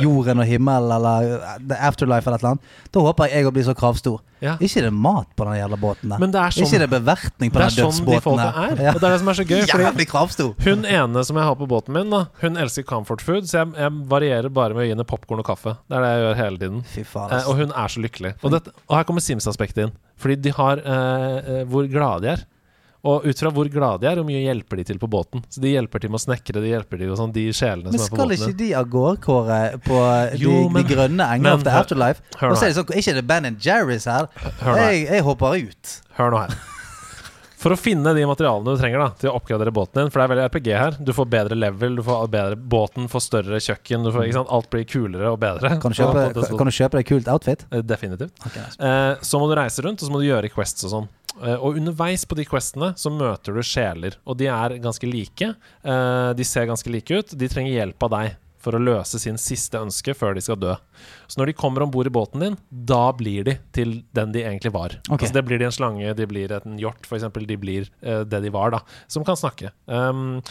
[0.00, 3.52] jorden og himmelen eller eh, the afterlife eller et eller annet, da håper jeg å
[3.54, 4.18] bli så kravstor.
[4.40, 4.54] Ja.
[4.64, 6.22] Ikke det mat på den jævla båten der.
[6.32, 8.78] Det sånn, Ikke det bevertning på det er sånn de dødsbåten folka er.
[8.86, 8.94] Ja.
[8.94, 9.58] Og det er det som er så gøy.
[9.84, 10.54] Jævlig kravstor!
[10.64, 13.74] hun ene som jeg har på båten min, da hun elsker comfort food, så jeg,
[13.84, 15.76] jeg varierer bare med å gi henne popkorn og kaffe.
[15.90, 16.80] Det er det jeg gjør hele tiden.
[16.94, 18.32] Fy faen, Eh, og hun er så lykkelig.
[18.40, 19.92] Og, dette, og her kommer Sims-aspektet inn.
[20.20, 22.46] Fordi de har eh, eh, hvor glade de er.
[23.02, 25.40] Og ut fra hvor glade de er, hvor mye hjelper de til på båten.
[25.48, 28.04] Så de hjelper til med å snekre, de hjelper til sånn, de sjelene Men som
[28.04, 28.28] er på båten.
[28.28, 30.00] Men skal ikke de av gårde, Kåre, på
[30.34, 32.20] de, Jo, men- de grønne engene of the afterlife?
[32.42, 34.28] Og så er det sånn, ikke det Ben Jerry's her?
[34.60, 34.76] Hør.
[34.84, 35.96] Jeg, jeg hopper ut.
[36.18, 36.58] Hør nå her.
[37.60, 40.24] For å finne de materialene du trenger da til å oppgradere båten din, for det
[40.24, 44.06] er veldig RPG her Du får bedre level, du får bedre båten, får større kjøkken
[44.06, 44.48] du får, ikke sant?
[44.56, 45.74] Alt blir kulere og bedre.
[45.82, 46.22] Kan du kjøpe,
[46.56, 47.66] kan du kjøpe deg kult outfit?
[47.70, 48.32] Eh, Definitivt.
[48.46, 48.80] Okay, nice.
[48.80, 51.08] Eh, så må du reise rundt, og så må du gjøre quests og sånn.
[51.38, 55.54] Eh, og underveis på de questene så møter du sjeler, og de er ganske like.
[55.82, 57.34] Eh, de ser ganske like ut.
[57.38, 60.74] De trenger hjelp av deg for å løse sin siste ønske før de skal dø.
[61.30, 64.44] Så når de kommer om bord i båten din, da blir de til den de
[64.44, 64.98] egentlig var.
[65.06, 65.24] Okay.
[65.24, 67.26] Altså det blir de en slange, de blir en hjort, f.eks.
[67.48, 68.84] De blir eh, det de var, da.
[69.08, 69.72] Som kan snakke.
[69.86, 70.42] Um,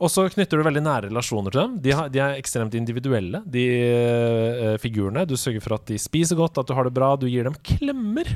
[0.00, 1.74] og så knytter du veldig nære relasjoner til dem.
[1.84, 5.26] De, har, de er ekstremt individuelle, de uh, figurene.
[5.28, 7.12] Du sørger for at de spiser godt, at du har det bra.
[7.20, 8.30] Du gir dem klemmer.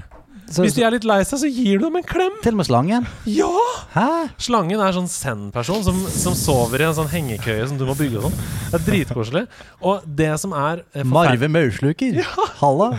[0.45, 2.35] Så, Hvis de er litt lei seg, så gir du dem en klem.
[2.45, 3.07] til og med slangen?
[3.27, 3.49] Ja!
[3.95, 4.09] Hæ?
[4.45, 8.21] Slangen er sånn zen-person som, som sover i en sånn hengekøye som du må bygge
[8.21, 8.37] og sånn.
[8.71, 9.45] Det er dritkoselig.
[9.81, 12.21] Og det som er eh, Marve Maursluker?
[12.61, 12.91] Halla?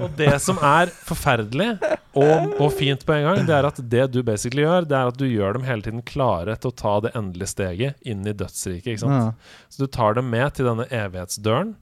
[0.00, 1.72] og det som er forferdelig
[2.14, 5.10] og, og fint på en gang, det er at det du basically gjør, det er
[5.10, 8.32] at du gjør dem hele tiden klare til å ta det endelige steget inn i
[8.36, 8.94] dødsriket.
[8.94, 9.18] Ikke sant?
[9.18, 9.64] Ja.
[9.72, 11.74] Så du tar dem med til denne evighetsdøren.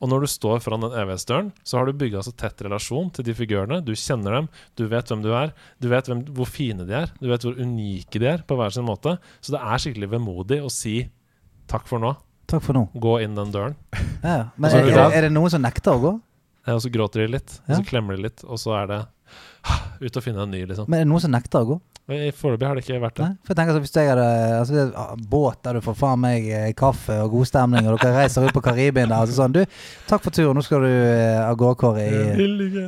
[0.00, 3.26] Og når du står foran den evighetsdøren, så har du bygga så tett relasjon til
[3.26, 3.82] de figurene.
[3.84, 4.48] Du kjenner dem,
[4.80, 7.58] du vet hvem du er, du vet hvem, hvor fine de er, du vet hvor
[7.60, 9.18] unike de er på hver sin måte.
[9.44, 11.02] Så det er skikkelig vemodig å si
[11.70, 12.14] takk for nå,
[12.50, 12.86] Takk for nå.
[12.98, 13.76] gå inn den døren.
[14.24, 14.50] Ja.
[14.56, 16.10] Men er, er det er, er det noen som nekter å gå?
[16.66, 18.98] Ja, Og så gråter de litt, og så klemmer de litt, og så er det
[20.08, 20.88] ut og finne en ny, liksom.
[20.90, 21.76] Men er det noen som nekter å gå?
[22.10, 23.26] I Foreløpig har det ikke vært det.
[23.28, 23.36] Nei?
[23.46, 24.26] For jeg tenker så Hvis jeg hadde
[24.58, 28.46] altså, båt der du får faen meg eh, kaffe og god stemning, og dere reiser
[28.48, 29.62] ut på Karibien der, altså sånn Du,
[30.10, 32.04] takk for turen, nå skal du eh, av gårde, Kåre.
[32.10, 32.20] I...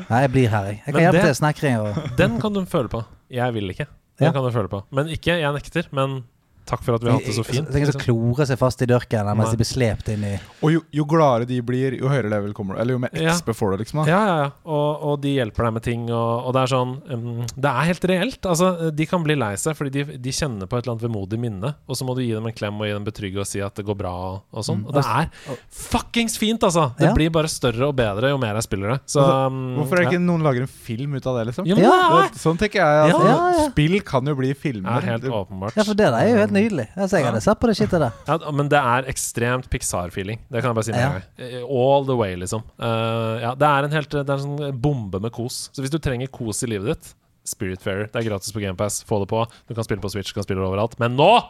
[0.09, 0.83] Nei, jeg blir her, jeg.
[0.87, 3.05] Jeg kan hjelpe til snekring og Den kan du føle på.
[3.33, 3.87] Jeg vil ikke.
[4.21, 4.33] Den Ja.
[4.33, 4.83] kan du føle på.
[4.93, 6.25] Men ikke 'jeg nekter', men
[6.69, 7.69] Takk for at vi har hatt det så fint.
[7.75, 9.51] Tenk å klore seg fast i dørken mens Nei.
[9.55, 10.33] de blir slept inn i
[10.63, 12.83] Og jo, jo gladere de blir, jo høyere level kommer du.
[12.83, 13.35] Eller jo mer Ja.
[13.53, 14.03] Får du, liksom.
[14.03, 14.05] Da.
[14.09, 14.51] Ja, ja, ja.
[14.65, 17.89] Og, og de hjelper deg med ting, og, og det er sånn um, Det er
[17.91, 18.47] helt reelt.
[18.49, 21.41] Altså, de kan bli lei seg fordi de, de kjenner på et eller annet vemodig
[21.43, 23.61] minne, og så må du gi dem en klem og gi dem betrygge og si
[23.65, 24.85] at det går bra og, sånn.
[24.85, 24.89] Mm.
[24.89, 26.89] Og det er fuckings fint, altså!
[26.99, 27.13] Det Ja.
[27.17, 29.01] blir bare større og bedre jo mer jeg spiller det.
[29.13, 30.15] Så um, Hvorfor er det ja.
[30.15, 31.67] ikke noen lager en film ut av det, liksom?
[31.69, 32.23] Ja, Ja.
[32.39, 33.13] Sånn tenker jeg.
[33.13, 33.69] Altså, Ja, ja.
[33.73, 35.01] Spill kan jo bli er, filmer.
[35.03, 35.77] Ja, helt åpenbart.
[35.77, 36.87] Ja, for det der er jo helt nydelig.
[36.97, 38.13] Altså, jeg hadde sett på det skittet der.
[38.29, 40.39] Ja, men det er ekstremt Pixar-feeling.
[40.51, 41.09] Det kan jeg bare si Ja.
[41.09, 41.23] gang.
[41.39, 42.63] Eh, All the way, liksom.
[42.81, 45.69] Uh, ja, det er en helt Det er en sånn bombe med kos.
[45.73, 48.07] Så hvis du trenger kos i livet ditt, Spiritfarer.
[48.13, 49.01] Det er gratis på GamePass.
[49.03, 49.41] Få det på.
[49.69, 50.95] Du kan spille på Switch, du kan spille overalt.
[51.01, 51.43] Men nå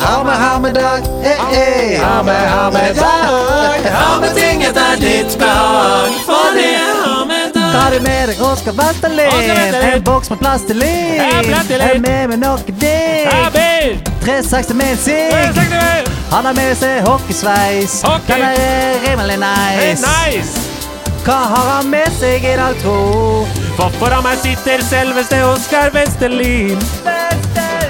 [0.00, 2.00] Ha med, ha med dag, eh, eh.
[2.02, 3.84] Ha med, ha med dag.
[3.94, 7.72] Ha med ting etter ditt behag, for det er ha med dag.
[7.74, 9.74] Ta det med deg, Oskar Vestelin.
[9.92, 11.20] En boks med plastelin.
[11.20, 13.09] Er med med noe digg.
[13.28, 13.98] Abir!
[14.24, 16.10] 360 med en sigg.
[16.30, 18.02] Han har med seg hockeysveis.
[18.06, 18.34] Hockey.
[18.34, 19.80] Den er rimelig nice.
[19.80, 19.94] Hey,
[20.38, 20.66] nice.
[21.24, 23.46] Hva har han med seg i dag, tro?
[23.76, 26.80] For foran meg sitter selveste Oskar Westerlin.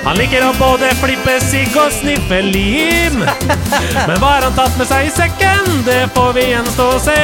[0.00, 3.20] Han liker å både flippe sigg og sniffe lim.
[4.08, 5.82] Men hva har han tatt med seg i sekken?
[5.86, 7.18] Det får vi gjenstå å se.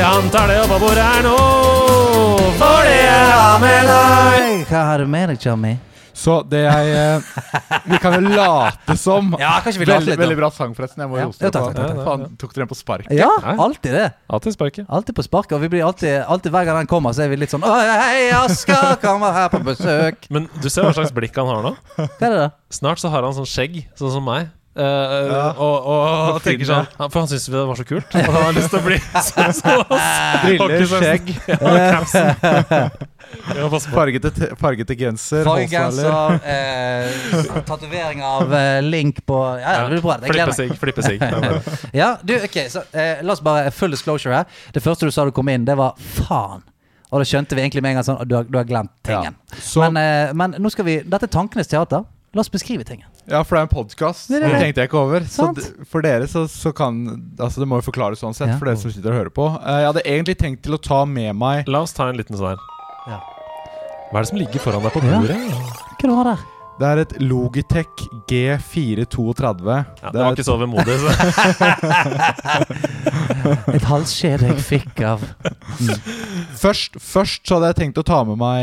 [0.00, 1.38] Han tar det opp av bordet her nå.
[2.62, 4.68] For det er han med deg.
[4.70, 5.76] Hva har du med deg, Tommy?
[6.22, 7.30] Så det jeg eh,
[7.90, 11.02] Vi kan jo late som Ja, kanskje vi later veldig, litt, veldig bra sang, forresten.
[11.02, 11.26] Jeg må Ja.
[11.26, 12.06] rose Ja, deg takk, takk, takk, takk.
[12.06, 13.12] Faen, tok dere den på sparket?
[13.18, 13.30] Ja,
[13.66, 14.06] alltid det.
[14.30, 14.86] Alltid sparket.
[14.88, 15.56] Alltid på sparket.
[15.58, 18.30] Og vi blir alltid, alltid hver gang den kommer, så er vi litt sånn hei,
[18.38, 20.28] Asker kommer her på besøk.
[20.30, 21.74] Men du ser hva slags blikk han har nå?
[21.96, 22.50] Hva er det da?
[22.72, 24.48] Snart så har han sånn skjegg, sånn som meg.
[24.72, 28.14] Eh, og, og, og tenker sånn han- For han syntes det var så kult.
[28.16, 28.96] Og han har lyst til å bli
[29.26, 30.06] sånn som oss.
[30.46, 32.90] Briller, skjegg, Ja.
[33.56, 34.28] Ja, fargete,
[34.60, 35.44] fargete genser.
[35.46, 40.16] Fargegenser, eh, tatovering av eh, Link på Ja, ja, det blir bra.
[40.20, 40.74] Jeg gleder meg.
[40.82, 41.16] Flippesig.
[41.22, 44.50] Det Ja, du, ok, så eh, La oss bare full disclosure her.
[44.74, 46.60] Det første du sa du kom inn, det var faen.
[47.12, 49.36] Og da skjønte vi egentlig med en gang sånn du har, du har glemt tingen.
[49.52, 49.56] Ja.
[49.64, 52.04] Så- Men, eh, men nå skal vi Dette er tankenes teater.
[52.34, 53.04] La oss beskrive tingen.
[53.28, 54.28] Ja, for det er en podkast.
[54.30, 54.60] Det Det, er det.
[54.62, 55.20] tenkte jeg ikke over.
[55.28, 55.50] Så
[55.90, 57.02] for dere så, så kan
[57.38, 58.56] Altså, det må jo forklares sånn sett, Ja.
[58.56, 59.46] for dere som sitter og hører på.
[59.60, 62.34] Eh, jeg hadde egentlig tenkt til å ta med meg La oss ta en liten
[62.36, 62.62] sånn her.
[63.06, 63.20] Ja.
[64.10, 65.20] Hva er det som ligger foran deg på Ja.
[65.20, 65.36] bordet?
[66.00, 66.38] Hva du har der?
[66.80, 69.68] Det er et Logitech G432.
[69.68, 70.96] Ja, det det var et, ikke så vemodig.
[71.02, 71.10] Så.
[73.76, 75.22] Et halskjede jeg fikk av
[76.62, 78.60] først, først så hadde jeg tenkt å ta med meg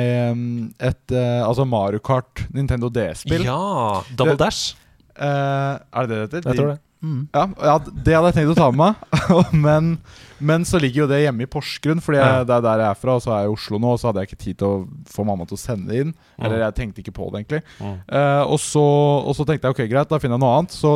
[0.90, 3.44] et eh, altså Mario Kart Nintendo DS-spill.
[3.48, 4.02] Ja!
[4.16, 4.76] Double Det- Dash.
[5.20, 6.50] Eh, er det det det heter?
[6.54, 6.80] Jeg tror det.
[7.02, 7.22] Mm.
[7.36, 9.30] Ja, ja, det hadde jeg tenkt å ta med meg.
[9.66, 9.90] men,
[10.38, 13.00] men så ligger jo det hjemme i Porsgrunn, Fordi jeg, det er der jeg er
[13.02, 13.18] fra.
[13.18, 15.10] Og så er jeg i Oslo nå, og så hadde jeg ikke tid til å
[15.14, 16.14] få mamma til å sende det inn.
[16.40, 17.62] Eller jeg tenkte ikke på det, egentlig.
[17.80, 17.98] Mm.
[18.06, 18.86] Uh, og, så,
[19.24, 20.76] og så tenkte jeg ok, greit, da finner jeg noe annet.
[20.76, 20.96] Så,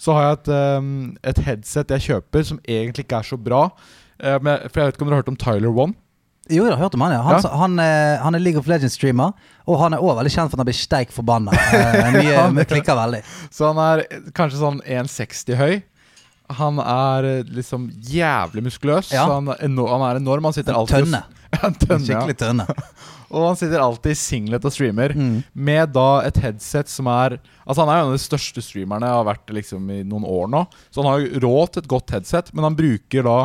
[0.00, 0.94] så har jeg et, um,
[1.32, 3.66] et headset jeg kjøper som egentlig ikke er så bra.
[4.22, 5.98] Uh, men, for jeg vet ikke om dere har hørt om Tyler One?
[6.50, 7.22] Jo, jeg har hørt om han, ja.
[7.24, 7.50] Han, Ja.
[7.56, 9.32] han, eh, han er League of Legends-streamer,
[9.66, 11.52] og han er også veldig kjent for at han blir steik forbanna.
[11.74, 13.22] Eh, mye, mye klikker veldig.
[13.50, 14.04] Så han er
[14.36, 15.82] kanskje sånn 1,60 høy.
[16.58, 19.12] Han er eh, liksom jævlig muskuløs.
[19.16, 19.24] Ja.
[19.32, 20.44] Han, er eno- han er enorm.
[20.44, 21.22] Han sitter alltid Tønne.
[21.64, 22.04] En tønne.
[22.04, 22.66] Skikkelig tønne.
[23.34, 25.14] Og han sitter alltid i singlet og streamer.
[25.16, 25.38] Mm.
[25.54, 29.08] Med da et headset som er Altså Han er jo en av de største streamerne
[29.08, 30.60] jeg har vært liksom i noen år nå.
[30.92, 33.38] Så han har jo råd til et godt headset, men han bruker da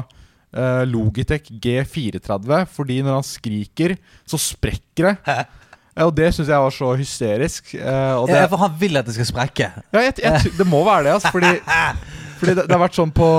[0.53, 3.95] eh, Logitech G430 fordi når han skriker,
[4.27, 5.15] så sprekker det.
[5.27, 5.41] Hæ?
[5.99, 7.73] og det syns jeg var så hysterisk.
[7.75, 9.67] Uh, det, Ja, for han vil at det skal sprekke.
[9.91, 11.31] ja, jeg, jeg, det må være det, altså.
[11.33, 11.49] Fordi,
[12.39, 13.29] fordi det, det har vært sånn på,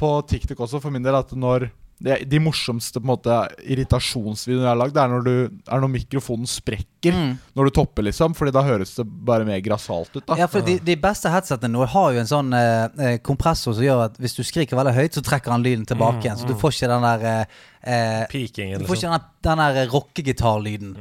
[0.00, 1.68] på TikTok også, for min del, at når
[2.02, 5.82] det, De morsomste på en måte irritasjonsvideoene jeg har lagd, det er når, du, er
[5.84, 7.16] når mikrofonen sprekker.
[7.16, 7.32] Mm.
[7.58, 8.34] Når du topper, liksom.
[8.38, 10.24] Fordi da høres det bare mer grassat ut.
[10.28, 13.76] da Ja, for de, de beste headsetene nå har jo en sånn eh, eh, kompressor
[13.78, 16.40] som gjør at hvis du skriker veldig høyt, så trekker han lyden tilbake igjen.
[16.40, 17.44] Så du får ikke den der eh,
[17.82, 19.14] Peaking, Pikingen, Du får liksom.
[19.14, 20.96] ikke den, den der rockegitarlyden.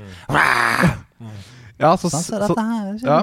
[1.81, 3.17] Ja, så, Sånn, så er ja.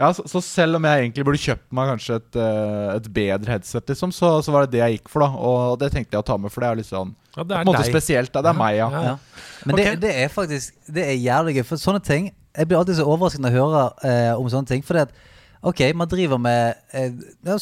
[0.00, 0.08] ja.
[0.16, 3.86] så, så selv om jeg egentlig burde kjøpt meg kanskje et, eh, et bedre headset,
[3.92, 5.22] liksom, så, så var det det jeg gikk for.
[5.24, 7.48] da Og det tenkte jeg å ta med, for det er litt sånn Ja, på
[7.48, 7.92] en er måte deg.
[7.94, 8.32] spesielt.
[8.34, 8.42] Da.
[8.44, 9.16] Det er meg, ja.
[9.64, 11.64] Men det, det er faktisk Det er jævlig gøy.
[11.68, 14.82] For sånne ting Jeg blir alltid så overrasket når jeg hører eh, om sånne ting.
[14.84, 15.14] Fordi at
[15.62, 17.12] Ok, man driver med eh,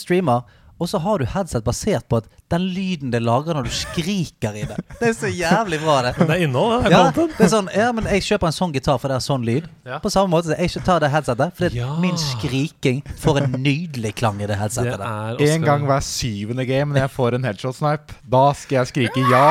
[0.00, 0.46] streamer,
[0.80, 4.56] og så har du headset basert på at den lyden det lager når du skriker
[4.58, 4.78] i det.
[4.98, 6.14] Det er så jævlig bra, det.
[6.18, 6.90] Det er innhold, det.
[6.90, 9.24] er Ja, det er sånn, ja, men jeg kjøper en sånn gitar, for det er
[9.26, 9.68] sånn lyd.
[9.86, 9.98] Ja.
[10.02, 11.92] På samme måte jeg tar det headsetet, for Ja.
[12.02, 14.98] min skriking får en nydelig klang i det headsetet.
[14.98, 18.80] Det er også En gang hver syvende game når jeg får en headshot-snipe, da skal
[18.80, 19.44] jeg skrike ja.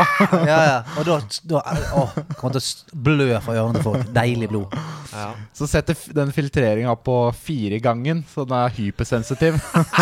[0.50, 0.80] Ja, ja.
[1.00, 1.20] Og da,
[1.54, 1.62] da
[2.00, 2.08] Å,
[2.40, 4.10] kommer til å blø fra ørene til folk.
[4.16, 4.76] Deilig blod.
[5.14, 5.32] Ja.
[5.54, 9.58] Så setter den filtreringa på fire gangen, så den er hypersensitiv.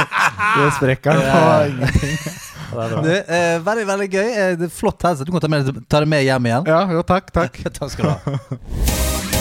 [0.57, 2.19] det sprekker den på ingenting.
[2.67, 4.27] Du, eh, veldig, veldig gøy.
[4.27, 5.23] Eh, det er flott headset.
[5.23, 6.67] Du kan ta, med, ta det med hjem igjen.
[6.67, 7.63] Ja, jo, takk, takk.
[7.79, 9.36] Takk skal du ha.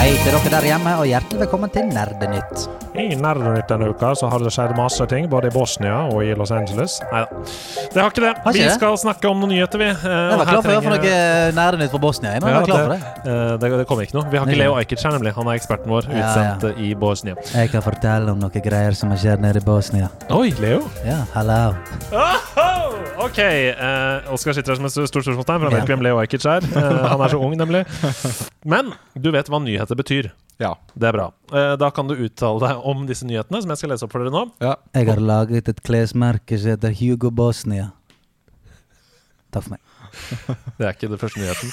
[0.00, 2.62] Hei til dere der hjemme, og hjertelig velkommen til Nerdenytt.
[2.96, 6.30] I Nerdenytt denne uka så har det skjedd masse ting, både i Bosnia og i
[6.38, 6.94] Los Angeles.
[7.12, 7.42] Nei da.
[7.92, 8.30] Det har ikke det.
[8.40, 8.78] Har ikke Vi det?
[8.78, 9.90] skal snakke om noen nyheter, vi.
[9.90, 12.32] Eh, Jeg var klar for å høre noe Nerdenytt fra Bosnia.
[12.32, 13.02] Jeg var Ja, klar for det.
[13.34, 14.30] Eh, det, det kommer ikke noe.
[14.32, 15.34] Vi har ikke Leo Ajkic her, nemlig.
[15.36, 17.36] Han er eksperten vår, Ja, utsendt eh, i Bosnia.
[17.52, 20.08] Jeg kan fortelle om noen greier som har skjedd nede i Bosnia.
[20.32, 20.80] Oi, Leo.
[21.04, 21.74] Ja, hallo.
[23.20, 23.38] OK.
[23.40, 26.46] uh, Oskar sitter her som et stort spørsmålstegn, for han vet ikke hvem Leo Ajkic
[26.48, 26.64] er.
[26.72, 27.84] Uh, han er så ung, nemlig.
[28.68, 30.30] Men du vet hva nyheter betyr.
[30.60, 30.74] Ja.
[30.92, 31.28] Det er bra.
[31.52, 34.24] Uh, da kan du uttale deg om disse nyhetene, som jeg skal lese opp for
[34.24, 34.46] dere nå.
[34.64, 34.74] ja.
[34.96, 37.92] Jeg har laget et klesmerke som heter Hugo Bosnia.
[39.50, 39.86] Takk for meg.
[40.78, 41.70] Det er ikke den første nyheten.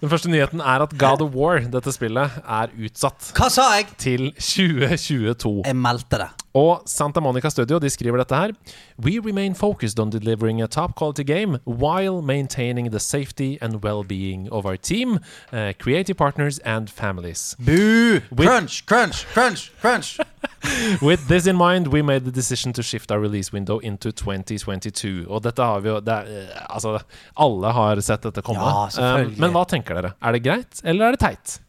[0.00, 3.90] Den første nyheten er at God of War, dette spillet, er utsatt Hva sa jeg?
[4.00, 5.52] til 2022.
[5.66, 6.28] Jeg meldte det.
[6.54, 8.50] Og Santa Monica Studio de skriver dette her.
[8.98, 14.48] We remain focused on delivering a top quality game while maintaining the safety and well-being
[14.52, 15.18] of our team,
[15.52, 17.54] uh, creative partners and families.
[17.58, 18.20] Boo!
[18.34, 20.18] With- Crunch, crunch, crunch, crunch.
[21.02, 25.26] With this in mind, we made the decision to shift our release window into 2022.
[25.30, 26.98] Og dette har vi jo det er, eh, Altså,
[27.38, 28.60] alle har sett dette komme.
[28.60, 29.36] Ja, selvfølgelig.
[29.36, 30.12] Um, men hva tenker dere?
[30.20, 31.60] Er det greit, eller er det teit?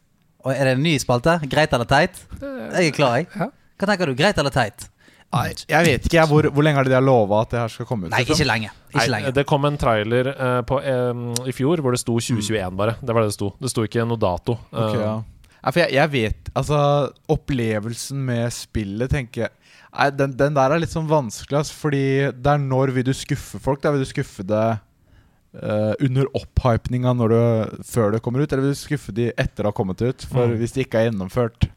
[0.44, 1.38] Og er det en ny spalte?
[1.48, 2.18] Greit eller teit?
[2.42, 3.26] Jeg er klar, jeg.
[3.38, 3.46] Ja.
[3.78, 4.14] Hva tenker du?
[4.18, 4.88] Greit eller teit?
[5.32, 7.60] Nei, jeg vet ikke jeg, hvor, hvor lenge er det de har lova at det
[7.62, 8.10] her skal komme ut?
[8.12, 8.36] Nei, liksom?
[8.36, 8.70] ikke lenge.
[8.90, 9.30] Ikke Nei, lenge.
[9.38, 12.98] det kom en trailer eh, på, eh, i fjor hvor det sto 2021 bare.
[13.00, 13.48] Det var det det sto.
[13.62, 14.58] Det sto ikke noe dato.
[14.68, 15.14] Ok, Eh, ja.
[15.62, 16.78] Nei, for jeg, jeg vet Altså,
[17.30, 19.52] opplevelsen med spillet, tenker jeg
[19.92, 22.00] Nei, den, den der er litt sånn vanskelig, altså, fordi
[22.32, 23.80] det er når vil du skuffe folk?
[23.84, 24.62] Da vil du skuffe det
[25.60, 27.12] uh, under opphypninga
[27.84, 30.24] før det kommer ut, eller vil du skuffe de etter det har kommet ut?
[30.32, 30.56] For Mm.
[30.62, 31.68] hvis det ikke er gjennomført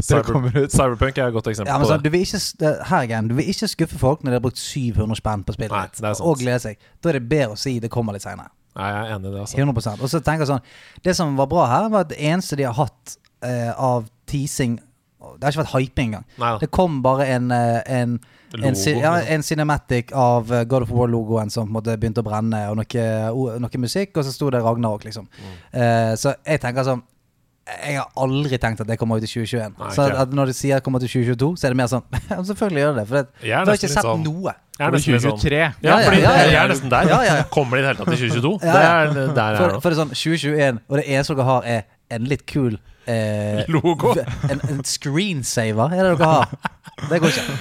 [0.00, 2.12] Cyber- kommer ut Cyberpunk er et godt eksempel Ja, men på sånn, det.
[2.12, 5.44] ikke, det- her igjen, du vil ikke skuffe folk når de har brukt 700 spenn
[5.44, 6.76] på spillet Nei, og glede seg.
[7.02, 8.50] Da er det bedre å si det kommer litt seinere.
[8.74, 9.40] Jeg er enig i det.
[9.40, 10.62] altså 100 Og så tenker jeg sånn
[11.02, 14.80] Det som var bra her, var at det eneste de har hatt eh, av teasing
[15.38, 16.24] Det har ikke vært hyping engang.
[16.38, 16.58] Nei.
[16.58, 18.18] Det kom bare en eh, en,
[18.54, 19.32] en, ja, liksom.
[19.34, 24.16] en cinematic av eh, God of War-logoen som begynte å brenne, og noe, noe musikk,
[24.16, 25.26] og så sto det Ragnarok, liksom.
[25.26, 25.56] Mm.
[25.74, 27.02] Uh, så jeg tenker sånn
[27.64, 29.76] jeg har aldri tenkt at det kommer ut i 2021.
[29.80, 31.88] Nei, så at, at når de sier det kommer til 2022, så er det mer
[31.88, 32.04] sånn
[32.50, 33.06] Selvfølgelig gjør det det.
[33.08, 34.54] For det, Jeg er du har ikke sett sånn- noe.
[34.74, 35.58] Jeg er nesten blir litt sånn 2023.
[35.60, 36.44] Ja, Ja, ja, fordi ja, ja.
[36.50, 37.08] jeg er nesten der.
[37.08, 37.44] Ja, ja, ja.
[37.54, 38.54] Kommer det i det hele tatt i 2022?
[38.60, 38.96] Ja, Det ja.
[39.28, 42.26] er der For, for det er sånn 2021, og det eneste dere har, er en
[42.28, 44.12] litt kul eh, Logo.
[44.50, 46.54] En, en screensaver er det dere har.
[47.10, 47.54] Det går ikke.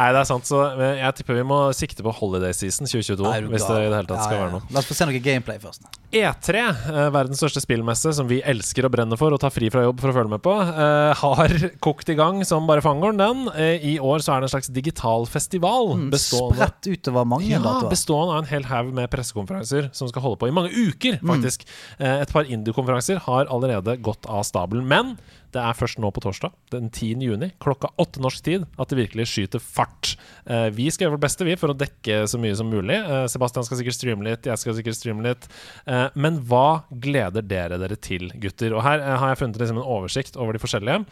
[0.00, 0.46] Nei, det er sant.
[0.48, 0.58] Så
[0.96, 3.20] jeg tipper vi må sikte på holiday season 2022.
[3.26, 4.68] Nei, hvis det i det hele tatt skal ja, være noe.
[4.72, 5.88] La oss få se noe gameplay først.
[6.16, 9.84] E3, eh, verdens største spillmesse som vi elsker å brenne for og ta fri fra
[9.84, 11.54] jobb for å følge med på, eh, har
[11.86, 13.44] kokt i gang som bare fangeren, den.
[13.52, 15.92] Eh, I år så er det en slags digital festival.
[16.00, 17.92] Mm, Spredt utover mange ja, datoer.
[17.92, 21.68] bestående av en hel haug med pressekonferanser som skal holde på i mange uker, faktisk.
[21.98, 22.08] Mm.
[22.24, 24.88] Et par indie-konferanser har allerede gått av stabelen.
[24.88, 25.14] Men
[25.54, 27.20] det er først nå på torsdag, den 10.
[27.26, 30.14] juni, klokka åtte norsk tid, at det virkelig skyter fart.
[30.46, 32.94] Eh, Vi skal gjøre vårt beste vi for å dekke så mye som mulig.
[33.00, 35.48] Eh, Sebastian skal sikkert streame litt, jeg skal sikkert streame litt.
[35.86, 38.74] Eh, Men hva gleder dere dere til, gutter?
[38.76, 41.04] Og her har jeg funnet liksom en oversikt over de forskjellige.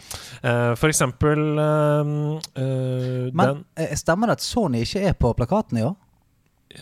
[0.78, 5.96] For eksempel eh, Men den stemmer det at Sony ikke er på plakaten i år?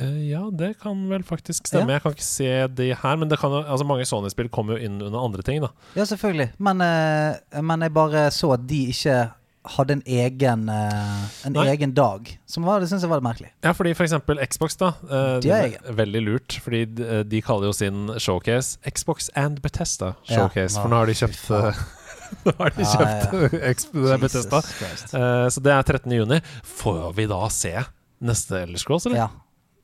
[0.00, 1.92] Eh, Ja, det kan vel faktisk stemme.
[1.94, 5.00] Jeg kan ikke se de her, men det kan altså mange Sony-spill kommer jo inn
[5.02, 5.60] under andre ting.
[5.62, 6.50] da Ja, selvfølgelig.
[6.58, 9.30] Men, eh, men jeg bare så at de ikke
[9.66, 12.38] hadde en egen, eh, en egen dag.
[12.46, 13.50] Som var, det syns jeg var merkelig.
[13.64, 14.92] Ja, fordi for eksempel Xbox, da.
[15.02, 19.60] De er det er veldig lurt, fordi de, de kaller jo sin showcase Xbox and
[19.62, 20.36] Bethesda Ja.
[20.46, 20.78] Showcase.
[20.80, 21.50] For nå har de kjøpt
[22.46, 24.16] Nå har de kjøpt ja.
[24.22, 24.58] Bethesda.
[25.14, 26.12] Uh, så det er 13.
[26.12, 26.40] juni.
[26.64, 27.74] Får vi da se
[28.22, 29.16] neste Elder Scrolls, eller?
[29.16, 29.28] Ja.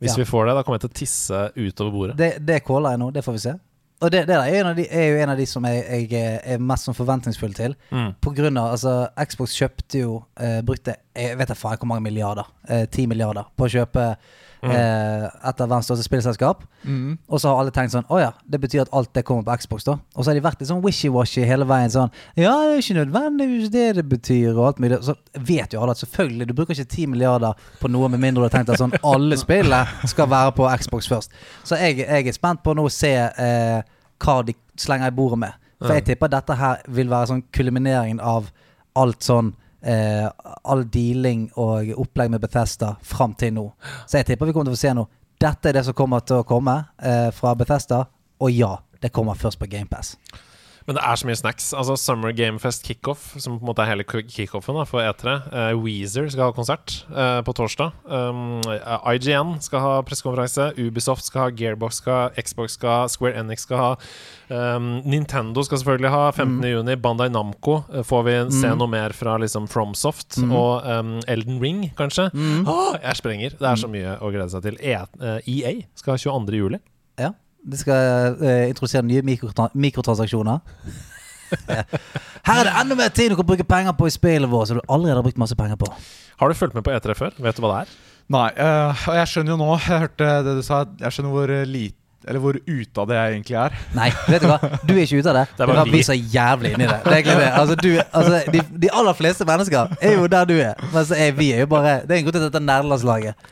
[0.02, 0.22] Hvis ja.
[0.22, 2.16] vi får det, da kommer jeg til å tisse utover bordet.
[2.18, 3.54] Det, det caller jeg nå, det får vi se.
[4.02, 6.30] Og det, det er, en av de, er jo en av de som jeg, jeg
[6.42, 7.76] er mest sånn forventningsfull til.
[7.94, 8.08] Mm.
[8.18, 8.96] På grunn av, altså
[9.30, 12.48] Xbox kjøpte jo uh, Brukte jeg vet ikke faen hvor mange milliarder.
[12.66, 14.06] Eh, Ti milliarder på å kjøpe
[14.70, 16.62] eh, et av verdens største spillselskap.
[16.84, 17.16] Mm.
[17.28, 19.56] Og så har alle tenkt sånn Å ja, det betyr at alt det kommer på
[19.62, 19.96] Xbox, da.
[20.14, 21.92] Og så har de vært litt sånn wishy-washy hele veien.
[21.92, 25.00] Sånn Ja, det er ikke nødvendigvis det det betyr, og alt mulig.
[25.06, 28.44] Så vet jo alle at selvfølgelig, du bruker ikke 10 milliarder på noe med mindre
[28.44, 31.34] du har tenkt at sånn alle spillene skal være på Xbox først.
[31.66, 33.80] Så jeg, jeg er spent på nå å se eh,
[34.22, 35.58] hva de slenger i bordet med.
[35.82, 38.52] For jeg tipper dette her vil være sånn kulmineringen av
[38.98, 39.50] alt sånn
[39.82, 40.28] eh,
[40.62, 43.66] All dealing og opplegg med Bethesda fram til nå.
[44.06, 45.10] Så jeg tipper vi kommer til å få se noe
[45.42, 48.04] dette er det som kommer til å komme eh, fra Bethesda.
[48.42, 50.14] Og ja, det kommer først på GamePass.
[50.86, 51.70] Men det er så mye snacks.
[51.76, 55.36] Altså Summer Gamefest Kickoff, som på en måte er hele kickoffen da, for E3.
[55.52, 57.94] Uh, Weezer skal ha konsert uh, på torsdag.
[58.06, 58.60] Um,
[59.12, 60.72] IGN skal ha pressekonferanse.
[60.80, 63.90] Ubisoft skal ha, Gearbox skal ha, Xbox skal ha, Square Enix skal ha.
[64.52, 66.58] Um, Nintendo skal selvfølgelig ha 15.
[66.72, 66.96] juni.
[67.00, 70.40] Bandai Namco eh, får vi se noe mer fra liksom Fromsoft.
[70.42, 72.28] Og um, Elden Ring, kanskje.
[72.34, 73.56] Åh, jeg sprenger.
[73.58, 74.80] Det er så mye å glede seg til.
[74.82, 76.58] E eh, EA skal ha 22.
[76.58, 76.82] juli.
[77.20, 77.32] Ja.
[77.62, 80.60] De skal eh, introdusere nye mikrotra mikrotransaksjoner.
[82.48, 84.80] Her er det enda mer tid du kan bruke penger på i spillet vårt som
[84.80, 85.90] du allerede har brukt masse penger på.
[86.40, 87.36] Har du fulgt med på E3 før?
[87.44, 87.96] Vet du hva det er?
[88.32, 90.84] Nei, eh, og jeg skjønner jo nå Jeg hørte det du sa.
[91.02, 93.76] Jeg skjønner hvor eh, lite Eller hvor ute av det jeg egentlig er.
[93.96, 94.58] Nei, vet du hva?
[94.82, 95.44] Du er ikke ute av det.
[95.56, 96.98] Det er bare vi som er jævlig inni det.
[97.04, 97.48] Det er det.
[97.58, 100.78] Altså, du, altså, de, de aller fleste mennesker er jo der du er.
[100.92, 103.48] Men så er vi er jo bare Det er en grunn til dette er nerdelandslaget.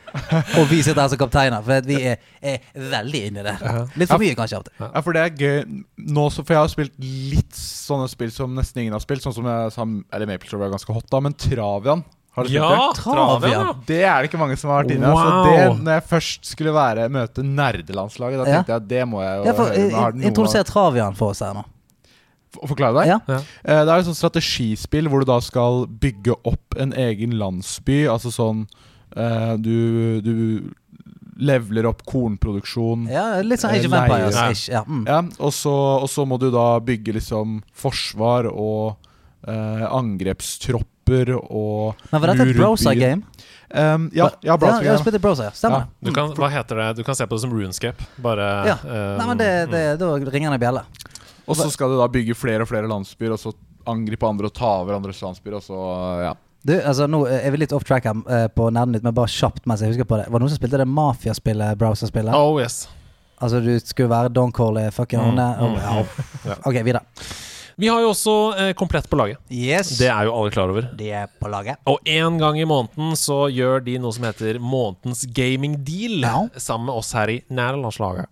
[0.59, 3.57] Og vi sitter her som kapteiner, for at vi er, er veldig inni det.
[4.01, 4.63] Litt for mye, kanskje.
[4.63, 8.33] av Ja, for det er gøy nå, så, For jeg har spilt litt sånne spill
[8.35, 9.25] som nesten ingen har spilt.
[9.25, 11.23] Sånn som jeg sa Eller Maple Story er ganske hot, da.
[11.25, 12.05] Men Travian,
[12.37, 13.03] har du spilt det?
[13.03, 13.71] Travian.
[13.89, 15.11] Det er det ikke mange som har vært inne i.
[15.11, 15.19] Wow.
[15.21, 18.55] Så det, når jeg først skulle være, møte nerdelandslaget, da Ja.
[18.61, 20.15] tenkte jeg at det må jeg jo Ja, for, høre.
[20.23, 21.65] Eh, Introduser Travian for oss her nå.
[22.67, 23.07] forklare deg?
[23.09, 23.19] Ja.
[23.29, 28.07] Uh, Det er et sånt strategispill hvor du da skal bygge opp en egen landsby.
[28.11, 28.67] Altså sånn
[29.17, 30.35] uh, Du, du
[31.41, 33.07] leveler opp kornproduksjon.
[33.11, 33.95] Ja, litt sånn Eh, Age of.
[33.97, 34.69] Empires-ish.
[34.69, 34.83] Ja.
[34.87, 35.05] Mm.
[35.09, 35.73] Ja, og, så,
[36.03, 38.97] og så må du da bygge liksom forsvar og
[39.49, 39.87] eh,
[41.11, 43.23] angrepstropper og Men var dette et browser-game?
[43.73, 45.19] Um, ja, ja, Ja, browser har game.
[45.21, 45.51] browser, ja.
[45.51, 45.87] Stemmer Ja.
[46.01, 46.09] det.
[46.09, 46.97] Du kan, hva heter det?
[46.97, 48.03] Du kan se på det som runescape.
[48.19, 48.75] Bare Ja.
[48.85, 50.83] eh, Nei, men det, det, Da ringer det bjelle.
[51.47, 53.53] Og så skal du da bygge flere og flere landsbyer, og så
[53.87, 56.35] angripe andre og ta over andres landsbyer, og så ja.
[56.63, 59.27] Du, altså Nå er vi litt off track her eh, på nerden ditt, men bare
[59.27, 60.27] kjapt mens jeg husker på det.
[60.31, 62.35] Var det noen som spilte det mafiaspillet, browserspillet?
[62.35, 62.87] Oh yes.
[63.41, 65.57] Altså du skulle være Don Corley, fucking Mm, Honne?
[65.57, 66.05] mm, Ja.
[66.45, 66.55] Ja.
[66.67, 67.01] Ok, videre.
[67.81, 69.39] Vi har jo også eh, komplett på laget.
[69.51, 69.95] Yes.
[69.99, 70.91] Det er jo alle klar over.
[70.99, 71.81] De er på laget.
[71.89, 76.35] Og én gang i måneden så gjør de noe som heter månedens gaming deal Ja.
[76.61, 78.29] sammen med oss her i Nærlandslaget.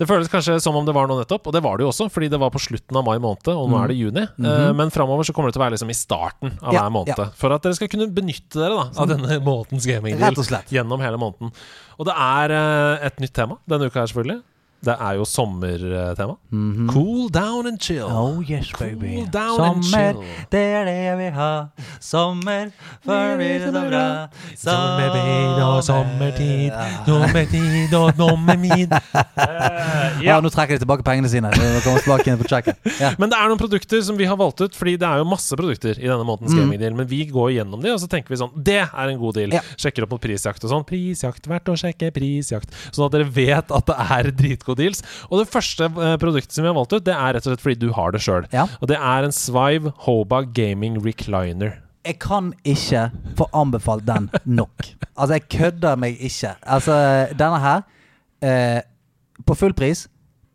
[0.00, 2.06] Det føles kanskje som om det var noe nettopp, og det var det jo også,
[2.10, 4.22] fordi det var på slutten av mai måned, og nå er det juni.
[4.24, 6.72] Eh, men framover så kommer det til å være liksom i starten av Mhm.
[6.72, 7.18] Ja, hver måned.
[7.18, 7.26] ja.
[7.36, 10.34] For at dere skal kunne benytte dere da av denne månedens gaming deal
[10.72, 11.52] gjennom hele måneden.
[12.00, 14.40] Og det er eh, et nytt tema denne uka her, selvfølgelig.
[14.80, 16.34] Det er jo sommertema.
[16.90, 18.06] Cool down and chill.
[18.08, 20.46] Oh yes, Cool down down and Sommer, chill.
[20.50, 21.50] det er det jeg vil ha.
[22.00, 22.70] Sommer,
[23.04, 24.04] for det er så bra.
[24.56, 26.72] Sommertid og sommertid,
[27.06, 28.94] nummertid og sommertid.
[28.94, 31.50] Eh, Ja, nå trekker de tilbake pengene sine.
[31.54, 32.76] Tilbake tracket.
[33.20, 35.56] Men det er noen produkter som vi har valgt ut, Fordi det er jo masse
[35.56, 36.60] produkter i denne månedens Mm.
[36.64, 36.94] gamingdeal.
[36.96, 39.52] Men vi går gjennom de, og så tenker vi sånn Det er en god deal.
[39.54, 39.64] Yeah.
[39.76, 40.84] Sjekker opp mot prisjakt og sånn.
[40.88, 42.72] Prisjakt, verdt å sjekke prisjakt.
[42.90, 44.30] Sånn at dere vet at det er
[44.70, 45.02] dritgode deals.
[45.30, 47.64] Og det første eh, produktet som vi har valgt ut, det er rett og slett
[47.64, 48.46] fordi du har det sjøl.
[48.52, 48.66] Ja.
[48.80, 51.80] Og det er en Svive Hoba Gaming Recliner.
[52.06, 54.86] Jeg kan ikke få anbefalt den nok.
[55.16, 56.54] Altså, jeg kødder meg ikke.
[56.62, 56.94] Altså,
[57.36, 57.82] denne her
[58.42, 58.80] eh,
[59.46, 60.06] På full pris.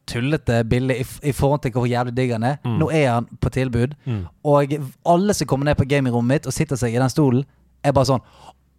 [0.05, 2.57] Tullete billig i, i forhold til hvor jævlig digg han er.
[2.61, 3.95] Nå er han på tilbud.
[4.05, 4.25] Mm.
[4.45, 7.41] Og alle som kommer ned på gamingrommet mitt og sitter seg i den stolen,
[7.81, 8.21] er bare sånn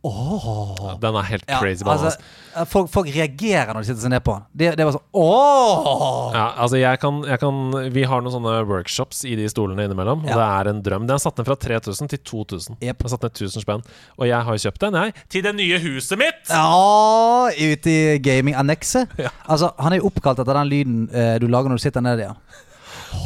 [0.07, 4.23] Åh Den er helt crazy Ja, altså, folk, folk reagerer når de sitter seg ned
[4.27, 4.45] på den.
[4.61, 7.61] Det, det var sånn Åh Ja, altså jeg kan, jeg kan
[7.95, 10.25] Vi har noen sånne workshops i de stolene innimellom.
[10.27, 11.07] Og det er en drøm.
[11.09, 12.79] Den er satt ned fra 3000 til 2000.
[12.83, 13.05] Yep.
[13.07, 13.85] Jeg satt ned 1000 spenn.
[14.21, 16.43] Og jeg har jo kjøpt den, jeg, til det nye huset mitt!
[16.51, 19.15] Ja, ute i gaming-annekset.
[19.27, 19.31] Ja.
[19.51, 22.29] Altså, han er jo oppkalt etter den lyden eh, du lager når du sitter nede
[22.29, 22.63] der.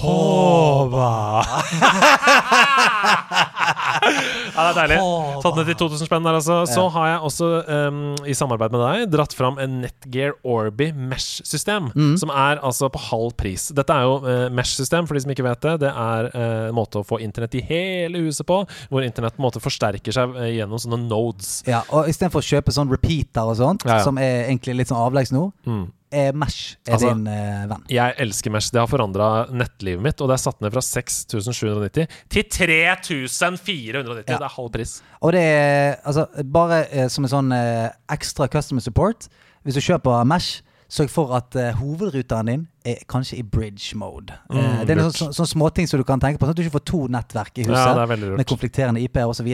[0.01, 1.11] Håva!
[3.71, 4.99] ja, det er deilig.
[5.45, 6.61] Tatt ned til 2000 spenn der, altså.
[6.71, 7.49] Så har jeg også,
[7.89, 11.91] um, i samarbeid med deg, dratt fram en Netgear Orby Mesh-system.
[12.21, 13.69] Som er altså på halv pris.
[13.77, 15.77] Dette er jo uh, Mesh-system, for de som ikke vet det.
[15.85, 18.61] Det er eh, en måte å få internett i hele huset på,
[18.91, 21.61] hvor internett på en måte forsterker seg uh, gjennom sånne nodes.
[21.69, 24.05] Ja, og Istedenfor å kjøpe sånn repeater og sånt, Ja, ja.
[24.07, 25.89] som er egentlig litt sånn avleggs nå, Mm.
[26.13, 27.85] Er Mesh er Altså- din eh, venn.
[27.89, 28.71] Jeg elsker Mesh.
[28.73, 34.25] Det har forandra nettlivet mitt, og det er satt ned fra 6790 til 3490.
[34.27, 34.97] Det er halv pris.
[35.23, 39.29] Og det er altså bare eh, som en sånn eh, ekstra customer support.
[39.65, 44.33] Hvis du kjøper Mesh, sørg for at eh, hovedruteren din er kanskje i bridge mode.
[44.51, 46.63] Eh, Mm, det er sånne, sånne småting som du kan tenke på, sånn at du
[46.65, 48.19] ikke får to nettverk i huset Ja, med.
[48.21, 48.45] Mm.
[48.45, 49.47] konflikterende IP osv.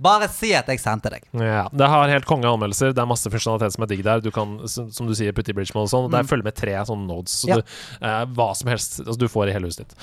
[0.00, 1.22] Bare si at jeg sendte deg.
[1.32, 2.92] Ja, Det har helt konge anmeldelser.
[2.94, 4.20] Det er masse funksjonalitet som er digg der.
[4.20, 6.04] Du kan, som du sier, putte i bridge mode og sånn.
[6.06, 7.44] Og der følger med tre sånne nodes.
[7.44, 7.54] Så Ja.
[7.56, 7.62] du,
[8.02, 9.94] eh, hva som helst altså, du får i hele huset ditt.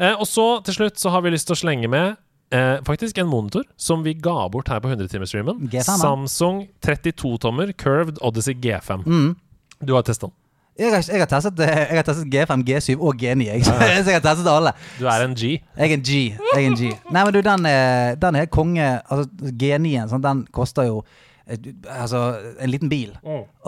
[0.00, 2.16] Eh, og så til slutt så har vi lyst til å slenge med
[2.52, 5.66] Eh, faktisk en monitor som vi ga bort her på 100-timersstreamen.
[5.68, 5.98] G5.
[5.98, 9.02] Samsung 32-tommer Curved Odyssey G5.
[9.04, 9.36] Mm.
[9.84, 10.34] Du har testa den.
[10.78, 13.44] Jeg har, jeg har, testet, eh, jeg har testet G5, G7 og G9.
[13.46, 13.62] Jeg.
[13.68, 13.74] Så
[14.10, 14.72] jeg har testet alle.
[14.98, 15.52] Du er en G.
[15.78, 16.16] Jeg er en G.
[16.34, 16.88] Jeg er en G.
[17.14, 21.04] Nei, men du, den er, den er konge Altså, G9-en, sånn, den koster jo
[21.46, 21.60] eh,
[21.94, 22.24] Altså,
[22.58, 23.12] en liten bil.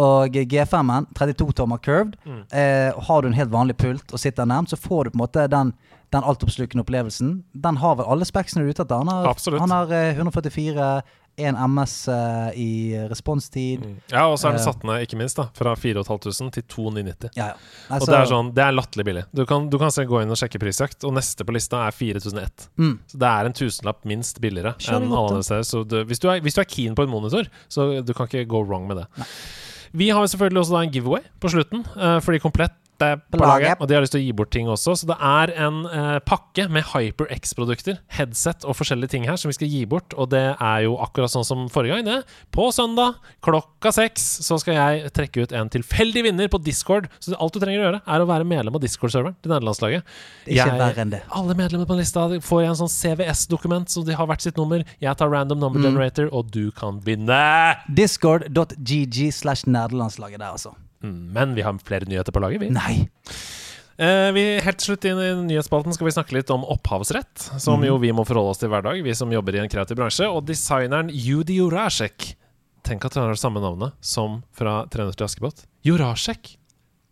[0.03, 2.17] Og G5-en, 32 tommer curved.
[2.51, 5.23] Eh, har du en helt vanlig pult og sitter nærmt, så får du på en
[5.23, 5.71] måte den,
[6.11, 7.37] den altoppslukende opplevelsen.
[7.55, 8.99] Den har vel alle speksene du er ute etter.
[9.07, 10.91] Han har, han har eh, 144,
[11.37, 12.69] 1 MS eh, i
[13.11, 13.83] responstid.
[14.13, 14.65] Ja, og så er den Eh.
[14.65, 17.31] satt ned, ikke minst, da fra 4500 til 2990.
[17.37, 17.57] Ja, ja.
[17.91, 19.25] Og Altså, det er sånn, det er latterlig billig.
[19.37, 21.93] Du kan, du kan se, gå inn og sjekke prisjakt, og neste på lista er
[21.93, 22.69] 4001.
[22.79, 22.95] mm.
[23.13, 25.69] Så det er en tusenlapp minst billigere enn alle andre steder.
[25.69, 28.27] Så du, hvis, du er, hvis du er keen på en monitor, så du kan
[28.31, 29.07] ikke go wrong med det.
[29.97, 32.75] Vi har selvfølgelig også da en giveaway på slutten, eh, fordi Komplett
[33.05, 33.77] er på laget.
[33.81, 34.95] og de har lyst til å gi bort ting også.
[34.97, 39.57] Så det er en eh, pakke med HyperX-produkter, headset og forskjellige ting her som vi
[39.59, 40.15] skal gi bort.
[40.17, 42.39] Og det er jo akkurat sånn som forrige gang, det.
[42.55, 47.11] På søndag klokka seks så skal jeg trekke ut en tilfeldig vinner på Discord.
[47.21, 50.17] Så alt du trenger å gjøre, er å være medlem av Discord-serveren til nederlandslaget.
[50.47, 51.23] Ikke verre enn det.
[51.31, 54.59] alle medlemmer på den lista får jeg en sånn CVS-dokument, så de har hvert sitt
[54.61, 54.85] nummer.
[55.03, 57.43] Jeg tar random number generator, og du kan vinne!
[57.93, 60.75] Discord.gg slash nederlandslaget der, altså.
[61.03, 62.71] Mm, Men vi har flere nyheter på laget, vi.
[62.71, 63.09] Nei.
[63.99, 67.85] Eh, vi Helt til slutt inn i nyhetsspalten skal vi snakke litt om opphavsrett, som
[67.85, 70.29] jo vi må forholde oss til hver dag, vi som jobber i en kreativ bransje.
[70.29, 72.35] Og designeren Judy Jurasek
[72.87, 75.65] Tenk at han har det samme navnet som fra 'Trener til Askepott'.
[75.83, 76.57] Jurasek.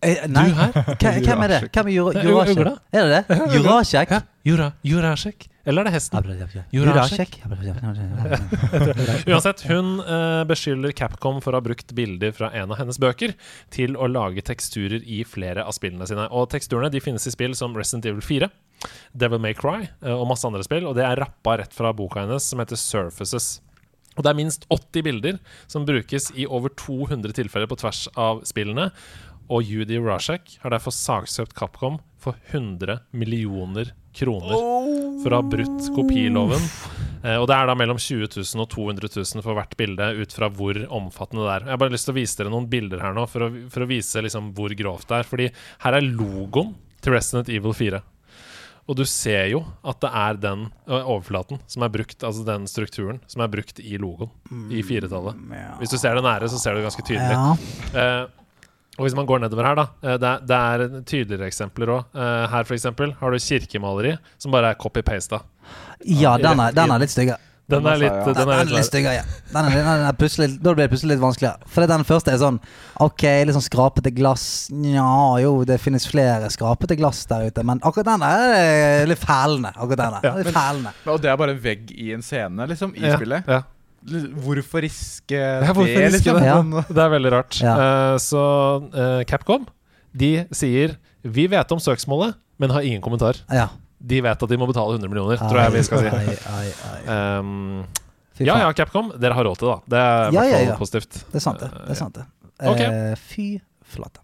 [0.02, 0.44] Eh, nei.
[0.46, 0.70] Du her?
[1.00, 1.60] Hvem er det?
[1.72, 2.58] Hvem er Jurasek?
[2.92, 3.38] Er det det?
[3.56, 4.10] Jurasjek?
[4.14, 5.48] Ja, Jura, Jurasek.
[5.64, 6.18] Eller er det hesten?
[6.74, 7.38] Jurasjek.
[9.30, 13.32] Uansett, hun eh, beskylder Capcom for å ha brukt bilder fra en av hennes bøker
[13.74, 16.28] til å lage teksturer i flere av spillene sine.
[16.28, 18.50] Og teksturene de finnes i spill som Resident Evil 4,
[19.16, 20.88] Devil May Cry eh, og masse andre spill.
[20.90, 23.54] Og det er rappa rett fra boka hennes, som heter Surfaces.
[24.14, 28.44] Og det er minst 80 bilder som brukes i over 200 tilfeller på tvers av
[28.46, 28.90] spillene.
[29.52, 34.54] Og Judy Rashek har derfor saksøkt Capcom for 100 millioner kroner
[35.22, 36.62] for å ha brutt kopiloven.
[37.24, 40.32] Eh, og det er da mellom 20 000 og 200 000 for hvert bilde, ut
[40.36, 41.68] fra hvor omfattende det er.
[41.68, 43.84] Jeg har bare lyst til å vise dere noen bilder her nå, for å, for
[43.84, 45.28] å vise liksom hvor grovt det er.
[45.28, 45.52] Fordi
[45.84, 48.02] her er logoen til Resident Evil 4.
[48.84, 53.22] Og du ser jo at det er den overflaten som er brukt, altså den strukturen
[53.32, 54.32] som er brukt i logoen
[54.68, 55.38] i firetallet.
[55.80, 57.38] Hvis du ser det nære, så ser du det ganske tydelig.
[57.38, 58.02] Ja.
[58.02, 58.43] Eh,
[58.98, 62.04] og hvis man går nedover her, da eh, Det, er- det er tydeligere eksempler òg.
[62.50, 65.40] her, for eksempel, har du kirkemaleri som bare er copy-pasta.
[66.04, 67.38] ja, den er, den er litt styggere.
[67.66, 69.22] Den er litt, den Den er litt styggere, ja.
[69.48, 71.64] Den er, den er plutselig, da blir det plutselig litt vanskeligere.
[71.72, 72.58] For den første er sånn
[73.00, 74.68] Ok, litt sånn skrapete glass.
[74.70, 75.06] Nja,
[75.40, 79.72] jo, det finnes flere skrapete glass der ute, men akkurat den er litt fælende.
[79.72, 80.92] Akkurat den er litt fælende.
[81.08, 83.48] Og det er bare en vegg i en scene, liksom, i ja, spillet.
[83.48, 83.62] Ja.
[84.04, 86.36] Hvorfor riske hvorfor det, riske liksom?
[86.40, 86.46] det?
[86.50, 86.56] Ja.
[86.60, 87.56] Sånn- Det er veldig rart.
[87.64, 87.74] Ja.
[87.78, 88.42] Uh, så
[88.92, 89.64] uh, Capcom
[90.14, 93.40] de sier Vi vet om søksmålet, men har ingen kommentar.
[93.50, 93.68] Ja.
[94.04, 96.12] De vet at de må betale 100 millioner, tror jeg vi skal si.
[96.12, 97.00] Ai, ai, ai.
[97.40, 97.84] Um,
[98.42, 99.82] ja ja, Capcom, dere har råd til det, da.
[99.94, 100.76] Det er Ja, ja, ja.
[100.76, 101.22] positivt.
[101.30, 101.70] Det er sant, det.
[101.70, 102.26] det, er sant det.
[102.60, 102.90] Okay.
[102.90, 103.46] Eh, fy
[103.94, 104.20] flate.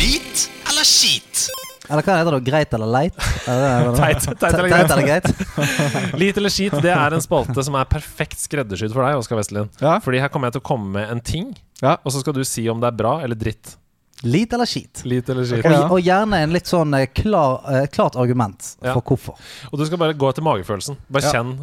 [0.00, 1.48] Lit eller skit?
[1.92, 2.40] Eller hva heter det?
[2.46, 3.18] Greit eller leit?
[3.44, 4.94] Teit, teit eller Teit greit.
[4.94, 5.28] eller greit?
[6.22, 9.68] Lit eller skit, det er en spalte som er perfekt skreddersydd for deg, Oskar Vestlin
[9.82, 9.98] Ja.
[10.04, 11.52] Fordi her kommer jeg til å komme med en ting,
[11.82, 11.98] Ja.
[12.02, 13.76] og så skal du si om det er bra eller dritt.
[14.22, 15.00] Lit eller skit?
[15.10, 15.64] Lit eller skit.
[15.66, 18.92] Og, og gjerne en litt sånn eh, klar, eh, klart argument Ja.
[18.94, 19.34] for hvorfor.
[19.72, 20.94] Og du skal bare gå etter magefølelsen.
[21.10, 21.32] Bare Ja.
[21.40, 21.56] kjenn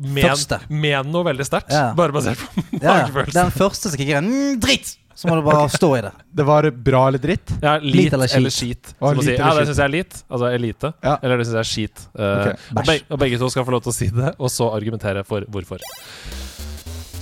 [0.00, 1.68] Men, men noe veldig sterkt.
[1.76, 1.90] Ja.
[1.98, 2.94] Bare basert på Ja, ja.
[3.04, 3.36] magefølelsen.
[3.42, 4.96] Den første som kicker inn mm, dritt!
[5.16, 6.10] Så må du bare stå i det.
[6.36, 7.52] Det var bra eller dritt?
[7.62, 8.90] Ja, lit, eller eller eller skit?
[8.92, 8.96] skit.
[9.00, 9.32] Å, si.
[9.32, 9.70] Ja, det skit.
[9.70, 10.18] syns jeg er lit.
[10.28, 10.90] Altså elite.
[11.00, 11.14] Ja.
[11.24, 12.02] Eller det syns jeg er skit.
[12.12, 12.58] Uh, okay.
[12.74, 15.24] og, be og begge to skal få lov til å si det, og så argumentere
[15.24, 15.80] for hvorfor.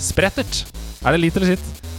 [0.03, 0.65] Sprettert.
[1.05, 1.93] Er det lit eller skit?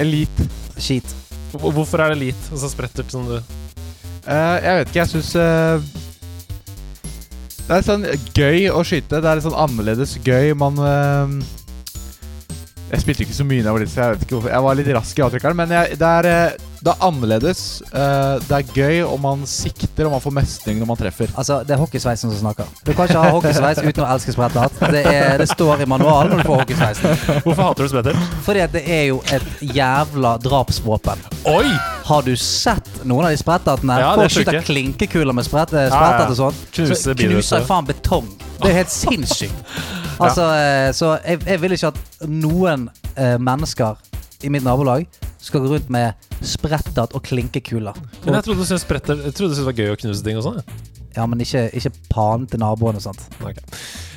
[0.00, 0.44] Elit.
[0.80, 1.16] Skit.
[1.52, 2.48] Hvorfor er det lit?
[2.48, 3.42] Altså sprettert som du uh,
[4.24, 5.34] jeg vet ikke, jeg syns
[7.66, 9.20] Det er sånn gøy å skyte.
[9.20, 10.54] Det er litt sånn annerledes gøy.
[10.56, 11.60] Man eh,
[12.92, 14.50] Jeg spilte ikke så mye da jeg var litt, så jeg vet ikke hvorfor.
[14.52, 17.60] Jeg var litt rask i avtrykkeren, men jeg, det, er, eh, det er annerledes.
[17.88, 21.32] Eh, det er gøy, og man sikter, og man får mestring når man treffer.
[21.40, 22.68] Altså, det er hockeysveisen som snakker.
[22.84, 24.76] Du kan ikke ha hockeysveis uten å elske sprettert.
[24.92, 27.16] Det, er- det står i manualen når du får hockeysveisen.
[27.46, 28.20] Hvorfor hater du spretter?
[28.44, 31.24] Fordi at det er jo et jævla drapsvåpen.
[31.48, 31.64] Oi!
[32.12, 33.96] Har du sett noen av de sprettertene?
[34.02, 36.28] Ja, Folk skyter klinkekuler med sprett, eh, Ja, ja.
[36.28, 36.62] og sånn.
[36.76, 38.28] Knuser Så knuser faen betong.
[38.60, 39.54] Det er helt sinnssykt.
[40.20, 44.00] Altså, eh, så jeg, jeg vil ikke at noen eh, mennesker
[44.42, 45.06] i mitt nabolag
[45.42, 46.12] skal gå rundt med
[46.42, 47.96] sprettert og klinkekuler.
[48.24, 50.26] Men jeg trodde du syntes spretter Jeg trodde du syntes det var gøy å knuse
[50.26, 50.62] ting og sånn.
[51.16, 53.26] Ja, men ikke, ikke panen til naboen og sånt.
[53.44, 53.58] Ok.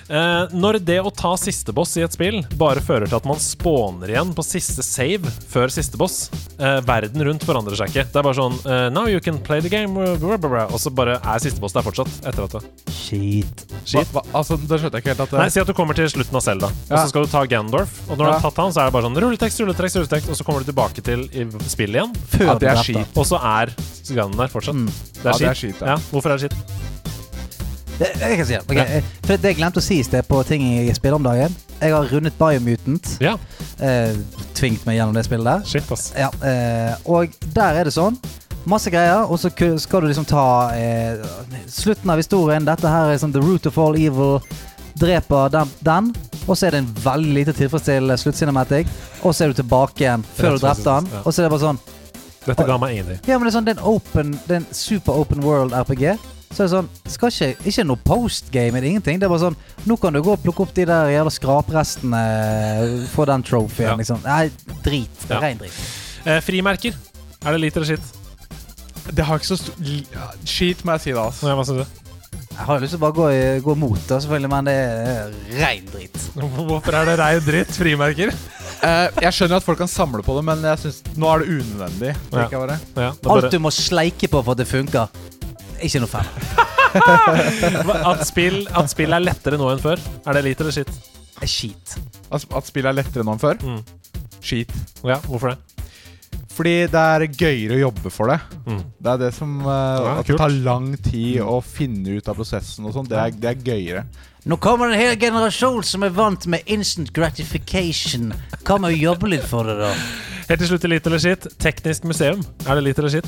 [0.06, 3.40] Eh, når det å ta siste boss i et spill bare fører til at man
[3.42, 6.28] spawner igjen på siste save før siste boss
[6.60, 8.04] eh, Verden rundt forandrer seg ikke.
[8.14, 11.42] Det er bare sånn eh, Now you can play the game, og så bare er
[11.42, 12.12] siste boss der fortsatt.
[12.22, 12.94] Etter at det.
[12.94, 13.66] Shit.
[13.82, 14.06] Shit.
[14.14, 15.26] Hva, hva, altså, det skjønte jeg ikke helt.
[15.26, 17.42] At Nei, Si at du kommer til slutten av Zelda, og så skal du ta
[17.50, 17.98] Gandorf.
[18.06, 20.38] Og når du har tatt han, så er det bare sånn rulletekst, rulletekst, rulletekst, og
[20.38, 23.18] så kommer du tilbake til i spillet igjen, Før Ja, det er skit.
[23.18, 23.74] og så er
[24.14, 24.78] Ganen der fortsatt.
[24.78, 24.90] Mm.
[24.90, 25.74] Det er Ja, det er skit.
[25.76, 25.96] skit, ja.
[25.96, 26.02] ja.
[26.14, 26.86] Hvorfor er det skit?
[28.00, 28.62] Jeg kan si det.
[28.66, 28.76] Okay.
[28.78, 28.86] Ja.
[29.00, 31.54] eh, For det jeg glemte å si i sted på ting jeg spiller om dagen.
[31.82, 33.18] Jeg har rundet Biomutant.
[33.24, 33.38] Ja,
[33.76, 34.14] Eh,
[34.56, 35.64] tvingt meg gjennom det spillet der.
[35.68, 36.14] shit, ass.
[36.16, 38.16] Ja, eh, og der er det sånn.
[38.66, 41.18] Masse greier, og så skal du liksom ta eh,
[41.68, 42.64] slutten av historien.
[42.66, 44.40] Dette her er sånn the root of all evil.
[44.96, 46.14] Dreper den, den
[46.48, 48.88] og så er det en veldig lite tilfredsstillende sluttcinematic.
[49.24, 51.22] Og så er du tilbake igjen før du drepte ja.
[51.26, 51.80] Og så er det bare sånn
[52.46, 53.20] Dette ga meg ingenting.
[53.26, 55.74] Ja, men det er sånn, det er en open Det er en super open world
[55.74, 56.14] RPG.
[56.52, 59.20] Så er det sånn Skal ikke Ikke noe postgame eller ingenting.
[59.20, 59.58] Det er bare sånn
[59.90, 62.22] Nå kan du gå og plukke opp de der jævla skraprestene.
[63.14, 63.96] Få den trophyen, Ja.
[64.00, 64.22] liksom.
[64.24, 64.52] Nei,
[64.84, 65.28] drit.
[65.28, 65.40] Det Ja.
[65.40, 65.74] Rein drit.
[66.26, 66.94] Eh, frimerker.
[67.46, 68.16] Er det lite eller shit?
[69.14, 71.28] det har ikke så stor ja, Skit, må jeg si da.
[71.30, 71.50] Altså.
[71.50, 72.02] Ja, hva synes du?
[72.56, 73.26] Jeg har jo lyst til å bare gå,
[73.66, 76.20] gå mot det, selvfølgelig, men det er rein drit.
[76.40, 77.74] Hvorfor er det rein dritt?
[77.76, 78.32] Frimerker?
[78.32, 81.58] uh, jeg skjønner at folk kan samle på det, men jeg synes, nå er det
[81.58, 82.14] unødvendig.
[82.32, 82.46] Ja.
[82.48, 82.80] jeg bare.
[82.96, 83.44] Ja, det bare...
[83.44, 85.12] Alt du må sleike på for at det funker.
[85.86, 86.28] Ikke noe fan.
[86.96, 90.02] at, spill, at spill er lettere nå enn før.
[90.26, 90.92] Er det lit eller shit?
[91.36, 91.96] Det er skit.
[92.34, 93.60] At, at spill er lettere nå enn før?
[93.62, 93.82] Mm.
[94.46, 94.72] Skit.
[95.06, 95.60] Ja, hvorfor det?
[96.56, 98.38] Fordi det er gøyere å jobbe for det.
[98.64, 98.78] Mm.
[99.04, 102.38] Det er det som uh, Ja, At det tar lang tid å finne ut av
[102.40, 103.10] prosessen og sånn.
[103.12, 104.06] Det, er- det er gøyere.
[104.48, 108.30] Nå kommer en hel generasjon som er vant med instant gratification.
[108.62, 109.90] Hva med å jobbe litt for det, da?
[110.48, 111.48] Helt til slutt i lit eller shit.
[111.60, 112.44] Teknisk museum.
[112.70, 113.28] Er det lit eller shit?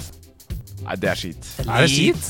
[0.87, 1.47] Nei, det er skit.
[1.59, 2.27] Er det skit?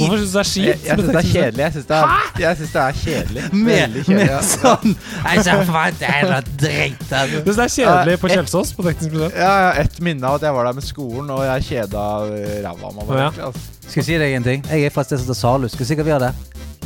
[0.00, 0.86] Hvorfor syns du det er skit?
[0.86, 1.62] jeg syns det er kjedelig.
[1.62, 1.98] Jeg syns det,
[2.40, 3.44] jeg det er kjedelig.
[3.70, 4.16] Veldig kjedelig.
[4.16, 4.40] med ja.
[4.50, 7.42] sånn Jeg ser for meg at det er noe.
[7.44, 9.36] Syns det kjedelig på Kjelsås på Teknisk museum?
[9.36, 12.06] Ja, jeg har ett minne av at jeg var der med skolen, og jeg kjeda
[12.34, 13.06] eh, ræva av meg.
[13.12, 13.30] bare, Ja.
[13.50, 13.66] Altså.
[13.86, 14.66] Skal jeg si deg en ting?
[14.70, 15.76] Jeg er fra et sted som heter Salhus.
[15.78, 16.32] Skal sikkert vi har det.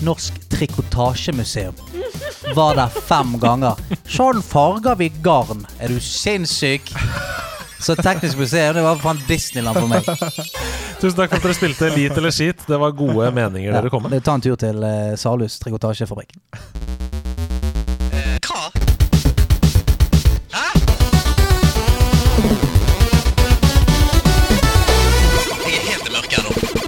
[0.04, 1.80] Norsk trikotasjemuseum.
[2.52, 3.80] Var der fem ganger.
[4.04, 5.64] Sånn farger vi garn.
[5.80, 6.92] Er du sinnssyk?
[7.84, 10.06] Så Teknisk museum det var faen Disneyland for meg.
[11.02, 12.64] Tusen takk for at dere spilte Lit eller skit.
[12.64, 14.16] Det var gode meninger dere kom med.
[14.24, 16.38] Ta en tur til eh, Salhus trikotasjefabrikk.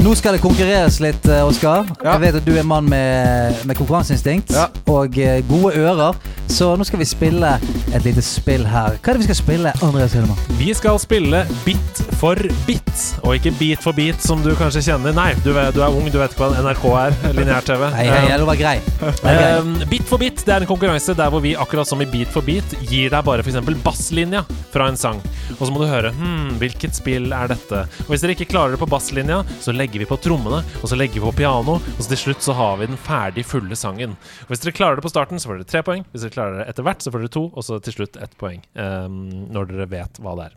[0.06, 1.82] Nå skal det konkurreres litt, eh, Oskar.
[2.04, 2.12] Ja.
[2.12, 4.68] Jeg vet at du er mann med, med konkurranseinstinkt Ja.
[4.86, 6.14] og eh, gode ører.
[6.46, 7.48] Så nå skal vi spille
[7.90, 9.00] et lite spill her.
[9.02, 10.38] Hva er det vi skal spille, Andreas Hedemann?
[10.60, 12.38] Vi skal spille bit for
[12.68, 15.12] bit, og ikke bit for bit, som du kanskje kjenner.
[15.16, 17.18] Nei, du, vet, du er ung, du vet ikke hva NRK er.
[17.36, 17.82] Lineær-TV.
[17.96, 18.76] Nei, hei, det var grei.
[19.02, 19.50] Er grei.
[19.58, 22.30] Um, bit for bit det er en konkurranse der hvor vi akkurat som i Bit
[22.30, 23.58] for bit, gir deg bare f.eks.
[23.82, 25.18] basslinja fra en sang.
[25.58, 27.82] Og så må du høre hm, hvilket spill er dette.
[28.06, 30.98] Og Hvis dere ikke klarer det på basslinja, så legger vi på trommene, og så
[30.98, 34.16] legger vi på piano, og så til slutt så har vi den ferdig fulle sangen.
[34.46, 36.06] Og Hvis dere klarer det på starten, så får dere tre poeng.
[36.12, 38.36] Hvis dere klarer det etter hvert, så får dere to, og så til slutt ett
[38.40, 38.64] poeng.
[38.74, 39.20] Um,
[39.54, 40.56] når dere vet hva det er.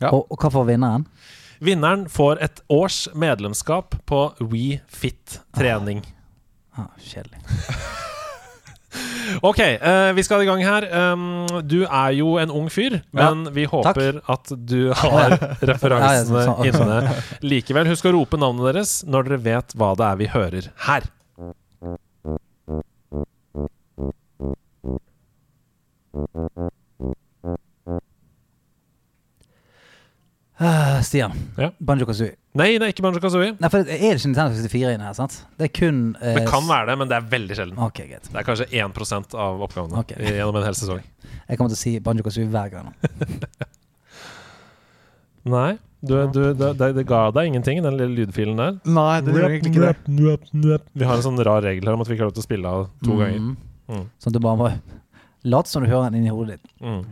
[0.00, 0.10] Ja.
[0.12, 1.06] Og, og hva får vinneren?
[1.64, 6.04] Vinneren får et års medlemskap på WeFit trening.
[6.76, 7.40] Ah, kjedelig.
[9.42, 10.86] Ok, uh, vi skal i gang her.
[11.12, 15.36] Um, du er jo en ung fyr, men vi håper at du har
[15.72, 17.90] referansene Ja, ja, sånn, inne likevel.
[17.90, 21.10] Husk å rope navnet deres når dere vet hva det er vi hører her.
[30.56, 31.34] Uh, Stian.
[31.60, 31.70] Ja.
[31.78, 32.38] Banjo Kazooie.
[32.56, 33.54] Nei, det er ikke Banjo Kazooie.
[33.60, 35.34] Nei, for det er det ikke Nintendo 64 inne her, sant?
[35.60, 37.80] Det er kun eh, Det kan være det, men det er veldig sjelden.
[37.84, 38.30] Ok, greit.
[38.30, 40.30] Det er kanskje 1% av oppgavene okay.
[40.38, 41.02] gjennom en hel sesong.
[41.48, 42.88] Jeg kommer til å si Banjo Kazooie hver gang.
[42.92, 43.68] nå.
[45.56, 48.80] Nei, du, du, det, det, ga deg ingenting, den lille lydfilen der.
[48.88, 49.92] Nei, det gjør egentlig ikke
[50.50, 50.80] det.
[50.96, 52.46] Vi har en sånn rar regel her om at vi ikke har lov til å
[52.48, 53.38] spille av to ganger.
[53.42, 53.54] Mm.
[53.86, 54.04] Mm.
[54.18, 54.70] Sånn at du bare må
[55.44, 56.70] late som du hører den inni hodet ditt.
[56.80, 57.04] Mm.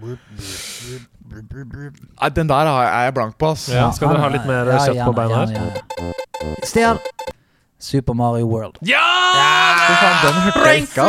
[2.21, 3.69] Nei, den der har jeg- er jeg blank på, ass.
[3.69, 5.47] Ja, skal dere ha litt mer Ja, kjøtt på gjerne, beina her?
[5.47, 6.15] gjerne, gjerne.
[6.65, 6.99] Stian!
[7.79, 8.79] Super Mario World.
[8.83, 9.01] Ja!
[9.85, 11.09] Fy faen, den hørte jeg ikke, ass.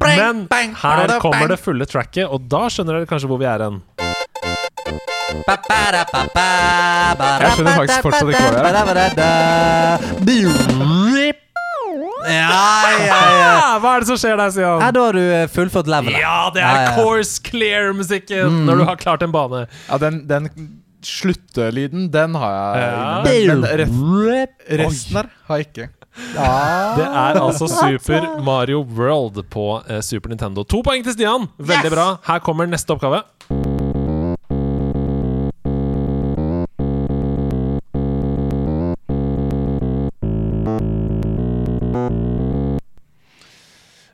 [0.00, 3.82] Men her kommer det fulle tracket, og da skjønner dere kanskje hvor vi er hen.
[5.32, 5.40] Jeg
[7.56, 8.60] skjønner faktisk fortsatt ikke hva det
[9.16, 9.96] er.
[12.26, 13.78] Ja, ja, ja.
[13.82, 16.20] Hva er det som skjer der, Ja, da har du eh, fullført levelet.
[16.20, 16.94] Ja, det Ja, er ja.
[16.98, 19.66] Course Clear-musikken når du har klart en bane.
[19.88, 20.50] Ja, den, den
[21.02, 22.84] sluttelyden, den har jeg.
[22.84, 23.08] Ja.
[23.26, 25.88] Men, men rest, resten her har jeg ikke.
[26.12, 30.62] Det er altså Super Mario World på eh, Super Nintendo.
[30.68, 31.46] To poeng til Stian!
[31.56, 31.94] Veldig Yes!
[31.94, 32.06] bra.
[32.28, 33.22] Her kommer neste oppgave.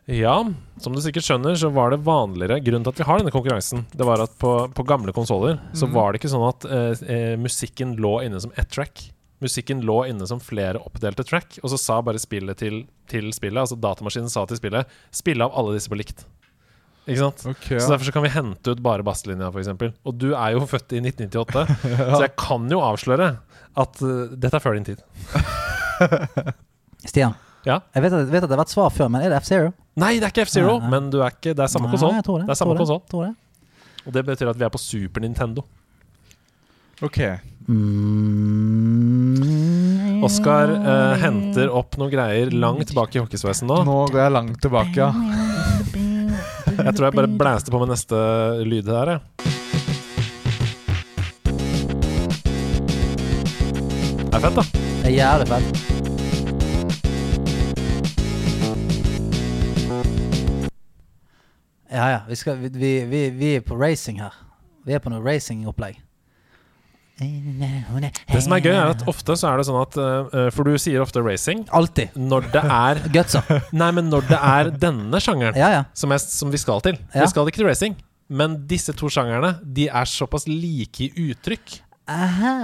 [0.09, 0.39] Ja,
[0.81, 3.83] som du sikkert skjønner, så var det vanligere Grunnen til at vi har denne konkurransen,
[3.93, 7.35] Det var at på, på gamle konsoller så var det ikke sånn at eh, eh,
[7.37, 9.03] musikken lå inne som ett track.
[9.45, 12.81] Musikken lå inne som flere oppdelte track, og så sa bare spillet til,
[13.11, 16.25] til spillet, altså datamaskinen sa til spillet, spille av alle disse på likt.
[17.09, 17.45] Ikke sant?
[17.53, 19.71] Ok, Så derfor så kan vi hente ut bare basslinja, f.eks.
[20.09, 21.67] Og du er jo født i 1998,
[22.17, 23.29] så jeg kan jo avsløre
[23.79, 25.05] at uh, dette er før din tid.
[27.05, 27.37] Stian,
[27.67, 27.79] Ja?
[27.95, 29.71] jeg vet, at, vet at det har vært svar før, men er det F-Zero?
[29.99, 32.15] Nei, det er ikke F-Zero, men du er ikke, det er samme konsoll.
[32.15, 33.03] Det, Det er samme konsoll.
[33.11, 33.35] det.
[34.07, 35.65] Og det betyr at vi er på Super Nintendo.
[37.03, 37.19] Ok.
[37.69, 39.43] Mm.
[40.25, 43.83] Oskar eh, henter opp noen greier langt tilbake i hockeysveisen nå.
[43.87, 45.13] Nå går jeg langt tilbake, ja.
[46.79, 48.15] Jeg tror jeg bare blæster på med neste
[48.71, 49.21] lyd her, jeg.
[54.29, 54.65] Det er fett, da.
[55.03, 55.98] Det er jævlig fett.
[61.89, 62.21] Ja, ja.
[62.29, 64.35] Vi, skal, vi, vi, vi, er på racing her.
[64.87, 66.03] Vi er på noe racingopplegg.
[67.19, 70.79] Det som er gøy, er at ofte så er det sånn at uh, For du
[70.79, 71.65] sier ofte racing.
[71.75, 72.15] Alltid.
[72.15, 73.43] Når det er Gutsa.
[73.75, 75.83] Nei, men når det er denne sjangeren Ja, ja.
[75.99, 77.01] som, er, som vi skal til.
[77.17, 77.99] Vi skal ikke til racing.
[78.29, 81.81] Men disse to sjangerne De er såpass like i uttrykk.
[82.09, 82.55] Aha.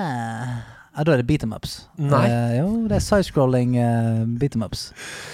[0.95, 1.89] Ja, da er det beat em ups.
[1.99, 2.25] Nei.
[2.31, 4.93] Uh, jo, det er sidescrolling uh, beat em ups.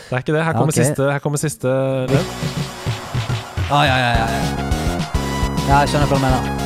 [0.08, 0.44] Det er ikke det.
[0.48, 0.86] Her kommer okay.
[0.86, 2.78] siste, her kommer siste ledd.
[3.70, 4.42] Ah, ja, ja, ja, ja.
[5.68, 6.56] Ja, jeg skjønner hva du mener.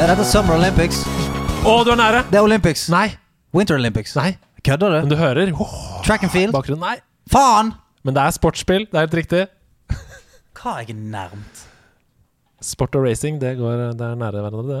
[0.00, 1.02] Er dette Summer Olympics?
[1.68, 2.22] Å, du er nære!
[2.32, 2.86] Det er Olympics.
[2.92, 3.10] Nei.
[3.54, 4.14] Winter Olympics.
[4.16, 4.30] Nei.
[4.64, 5.14] Kødder Men du?
[5.14, 5.74] du hører oh,
[6.06, 6.54] Track and field?
[6.56, 6.80] bakgrunnen.
[6.86, 6.96] Nei.
[7.30, 7.74] Faen!
[8.06, 8.86] Men det er sportsspill.
[8.88, 9.42] Det er helt riktig.
[10.60, 11.66] Hva er jeg nærmt?
[12.64, 14.80] Sport og racing, det, går, det er nære hverandre,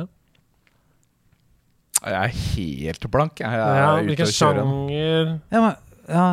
[2.00, 3.40] Jeg er helt blank.
[3.44, 4.60] Jeg er Ja, ute hvilken og kjører.
[4.64, 5.72] sjanger Ja, men
[6.10, 6.24] ja,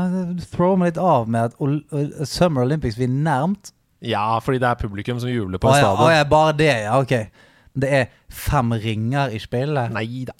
[0.51, 1.79] throw meg litt av med at Ol
[2.25, 3.71] Summer Olympics vi er nærmt.
[4.05, 6.03] Ja, fordi det er publikum som jubler på Å stadion.
[6.03, 6.97] ja, å ja, bare det, ja.
[6.99, 7.13] Ok.
[7.77, 9.93] Det er fem ringer i spillet.
[9.93, 10.35] Nei da.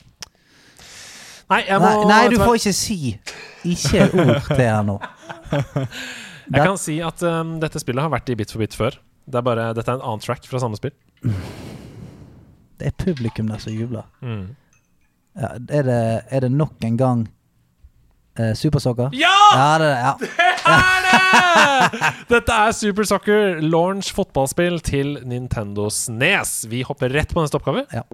[1.48, 2.98] Nei, jeg må Nei, nei, du får ikke si
[3.72, 4.98] Ikke et ord til her nå.
[6.48, 8.96] Jeg kan si at um, dette spillet har vært i Bit for bit før.
[9.28, 10.94] Det er bare, dette er en annen track fra samme spill.
[12.80, 14.06] Det er publikum der som jubler.
[14.24, 14.46] Mm.
[15.36, 15.98] Ja, er, det,
[16.32, 17.26] er det nok en gang
[18.40, 19.10] eh, Supersokker?
[19.18, 19.34] Ja!
[19.54, 20.28] Ja, det er det.
[20.68, 20.78] Ja.
[20.78, 21.18] Er det!
[22.34, 26.66] Dette er Supersoccer, launch fotballspill til Nintendo Snes.
[26.70, 27.86] Vi hopper rett på neste oppgave.
[27.94, 28.06] Ja.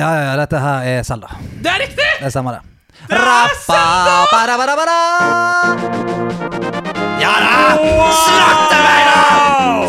[0.00, 1.32] Ja, ja, ja, dette her er Selda.
[1.62, 2.10] Det er riktig!
[2.20, 2.79] Det stemmer, det.
[7.20, 7.56] Ja da!
[8.14, 9.22] Slakte meg, da!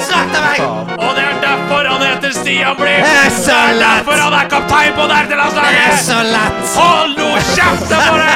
[0.07, 0.63] Slakte meg!
[0.97, 3.05] Og det er derfor han heter Stian Blipp!
[3.05, 3.83] Det er så lett!
[4.01, 6.01] derfor han er kaptein på nerdelandslaget!
[6.01, 6.59] så lett!
[6.75, 8.35] Hold nå kjeften på deg!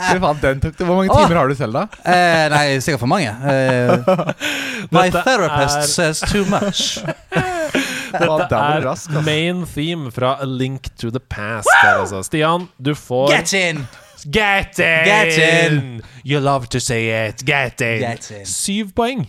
[0.00, 0.86] Fy faen, den tok det.
[0.88, 1.84] Hvor mange timer har du selv, da?
[2.02, 3.30] Eh, nei, sikkert for mange.
[3.30, 3.94] Eh,
[4.96, 6.98] my therapist er- says too much.
[8.12, 11.68] Dette er main theme fra A Link to the Past.
[11.82, 12.22] Der, altså.
[12.26, 13.84] Stian, du får Get in!
[14.30, 15.04] Get in!
[15.08, 15.38] Get
[15.72, 16.02] in!
[16.24, 17.44] You love to say it.
[17.46, 18.00] Get in.
[18.00, 18.46] Get in.
[18.46, 19.28] Syv poeng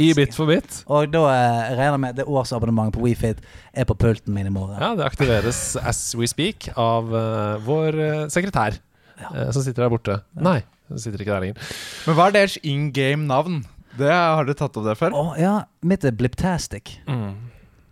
[0.00, 0.78] i Bit for bit.
[0.88, 3.42] Og da eh, regner jeg med det årsabonnementet på WeFit
[3.76, 4.78] er på pulten min i morgen.
[4.80, 8.78] Ja, det aktiveres as we speak av eh, vår eh, sekretær,
[9.20, 10.18] eh, som sitter der borte.
[10.32, 11.76] Nei, hun sitter ikke der lenger.
[12.08, 13.62] Men hva er deres in game-navn?
[13.98, 15.12] Det Har dere tatt opp det før?
[15.12, 16.94] Å ja, mitt er Bliptastic.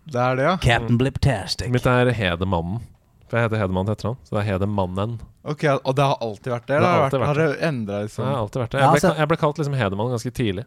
[0.07, 0.55] Det er det, ja?
[0.63, 1.69] Captain Bliptastic.
[1.71, 2.81] Mitt er Hedemannen.
[3.31, 4.17] For jeg heter Hedemann til etternavn.
[4.27, 5.13] Så det er Hedemannen.
[5.47, 6.75] Ok, Og det har alltid vært det?
[6.75, 8.25] Det Eller har har, alltid vært, vært har det endra Det liksom?
[8.27, 8.81] har alltid vært det.
[8.81, 10.65] Jeg ble, altså- jeg ble kalt liksom Hedemann ganske tidlig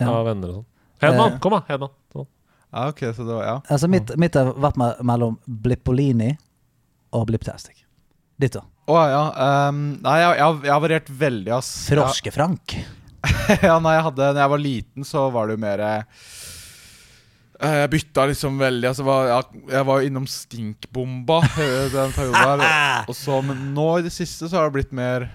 [0.00, 0.08] Ja.
[0.10, 0.66] av venner og sånn.
[1.00, 1.32] Hedemann!
[1.32, 1.38] Eh.
[1.38, 1.60] Kom, da!
[1.68, 1.90] Hedemann.
[2.12, 2.26] Sånn.
[2.74, 3.60] Ja, ok, så det var, ja.
[3.70, 6.36] Altså mitt, mitt har vært me mellom Blippolini
[7.12, 7.84] og Bliptastic.
[8.38, 8.60] Ditt, da?
[8.88, 9.68] Å ja.
[9.68, 11.88] Um, nei, jeg, jeg, har- jeg har variert veldig, ass.
[11.88, 12.74] Froske-Frank.
[12.74, 16.02] Ja, ja, nei, jeg hadde, når jeg var liten, så var det jo mer eh,
[17.64, 18.88] Jeg bytta liksom veldig.
[18.90, 23.06] Altså, var, jeg, jeg var jo innom Stinkbomba eh, den perioden der.
[23.10, 25.28] Og så, men nå i det siste så har det blitt mer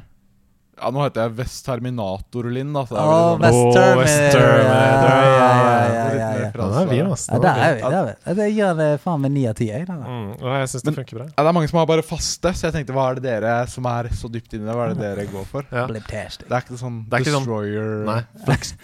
[0.79, 2.83] Ja, nå heter jeg Vest Terminator-Linn, da.
[2.87, 4.63] Så det er West Åh, West Terminator.
[4.63, 7.25] Ja, ja, ja, ja, Den er fin, ass.
[7.29, 7.81] Ja, Den er vi.
[7.83, 8.45] Der er vi.
[8.45, 9.67] Jeg gir eh, faen meg ni av ti.
[9.69, 10.07] jeg, den der.
[10.09, 11.27] Mm, og jeg syns det funker bra.
[11.33, 13.55] Ja, det er mange som har bare faste, så jeg tenkte hva er det dere
[13.71, 14.75] som er så dypt inni det?
[14.77, 15.67] Hva er det dere går for?
[15.73, 15.85] Ja.
[15.91, 16.47] Bliptastic.
[16.47, 18.21] Det er ikke sånn Det er ikke sånn- Destroyer Nei.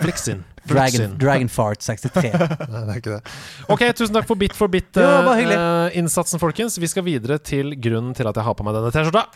[0.03, 0.43] Flixin.
[0.65, 2.31] Dragon, Fart 63.
[2.73, 3.35] Nei, det er ikke det.
[3.69, 5.57] Ok, tusen takk for Bit for Jo, bare hyggelig.
[5.61, 6.79] bit-innsatsen, folkens.
[6.81, 9.27] Vi skal videre til grunnen til at jeg har på meg denne T-skjorta.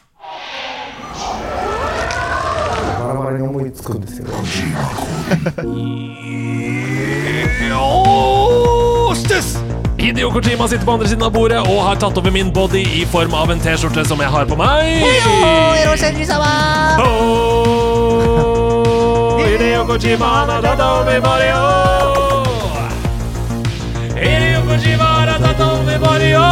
[9.15, 9.57] Stuss!
[9.99, 13.05] Hideo Kojima sitter på andre siden av bordet og har tatt over min body i
[13.11, 15.03] form av en T-skjorte som jeg har på meg.
[17.03, 21.59] Oh, Hideo Kojima har tatt over Mario.
[24.19, 26.45] Hideo Kojima har tatt over Mario.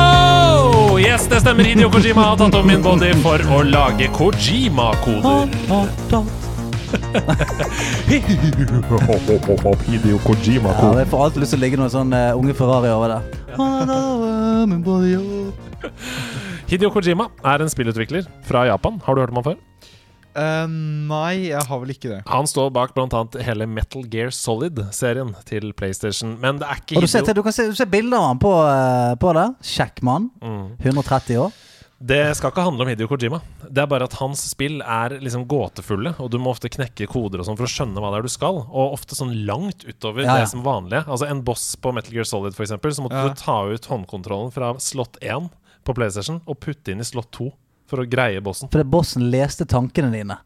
[1.00, 1.64] Yes, det stemmer.
[1.64, 5.48] Hideo Kojima har tatt over min body for å lage Kojima-koder.
[9.88, 12.90] Hideo Kojima Ja, jeg får alltid lyst til å ligge noen sånn eh, unge Ferrari
[12.92, 13.22] over der.
[16.68, 19.00] Hideo Kojima er en spillutvikler fra Japan.
[19.06, 19.58] Har du hørt om han før?
[20.38, 22.20] Uh, Nei, jeg har vel ikke det.
[22.30, 23.22] Han står bak bl.a.
[23.48, 26.36] hele Metal Gear Solid-serien til PlayStation.
[26.44, 28.54] Men det er ikke Og du, Hideo du kan se, du bilder av han på,
[28.68, 29.48] eh, på det.
[29.66, 30.30] Sjekkmann.
[30.44, 30.68] Mm.
[30.84, 31.52] 130 år.
[32.00, 33.40] Det skal ikke handle om Hideo Kojima.
[33.66, 37.42] Det er bare at hans spill er liksom gåtefulle, og du må ofte knekke koder
[37.42, 38.60] og sånn for å skjønne hva det er du skal.
[38.70, 40.44] Og ofte sånn langt utover Ja, ja.
[40.46, 41.04] det som vanlige.
[41.08, 43.30] Altså En boss på Metal Gear Solid, for eksempel, så måtte Ja.
[43.30, 45.50] du ta ut håndkontrollen fra slott 1
[45.84, 47.50] på PlayStation og putte inn i slott 2
[47.88, 48.70] for å greie bossen.
[48.70, 50.38] Fordi bossen leste tankene dine.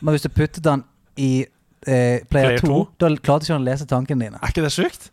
[0.00, 0.84] Men hvis du puttet den
[1.18, 1.42] i
[1.86, 4.38] eh, player Player 2, 2, da klarte ikke han å lese tankene dine.
[4.40, 5.10] Er ikke det sjukt?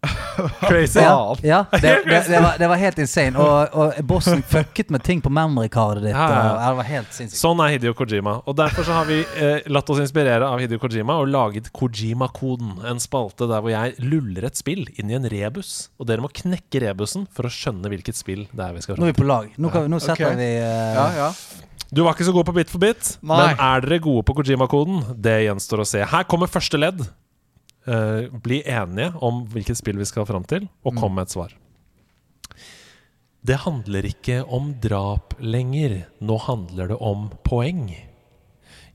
[0.60, 0.98] Crazy.
[0.98, 3.38] Ja, ja det, det, det, var, det var helt insane.
[3.38, 6.16] Og, og bossen fucket med ting på memory-cardet ditt.
[6.16, 7.02] Ja, ja.
[7.28, 8.38] Sånn er Hideo Kojima.
[8.48, 12.78] Og Derfor så har vi eh, latt oss inspirere av Hideo Kojima og laget Kojima-koden.
[12.88, 15.90] En spalte der hvor jeg luller et spill inn i en rebus.
[16.00, 19.08] Og dere må knekke rebusen for å skjønne hvilket spill det er vi skal Nå
[19.08, 19.50] er vi på lag.
[19.60, 20.40] Nå, kan, nå setter okay.
[20.40, 21.32] vi eh, Ja, ja.
[21.90, 23.34] Du var ikke så god på Bit for bit, Nei.
[23.34, 25.00] men er dere gode på Kojima-koden?
[25.18, 26.04] Det gjenstår å se.
[26.06, 27.02] Her kommer første ledd.
[27.90, 31.56] Eh, bli enige om hvilket spill vi skal fram til, og komme med et svar.
[33.42, 36.04] Det handler ikke om drap lenger.
[36.20, 37.88] Nå handler det om poeng.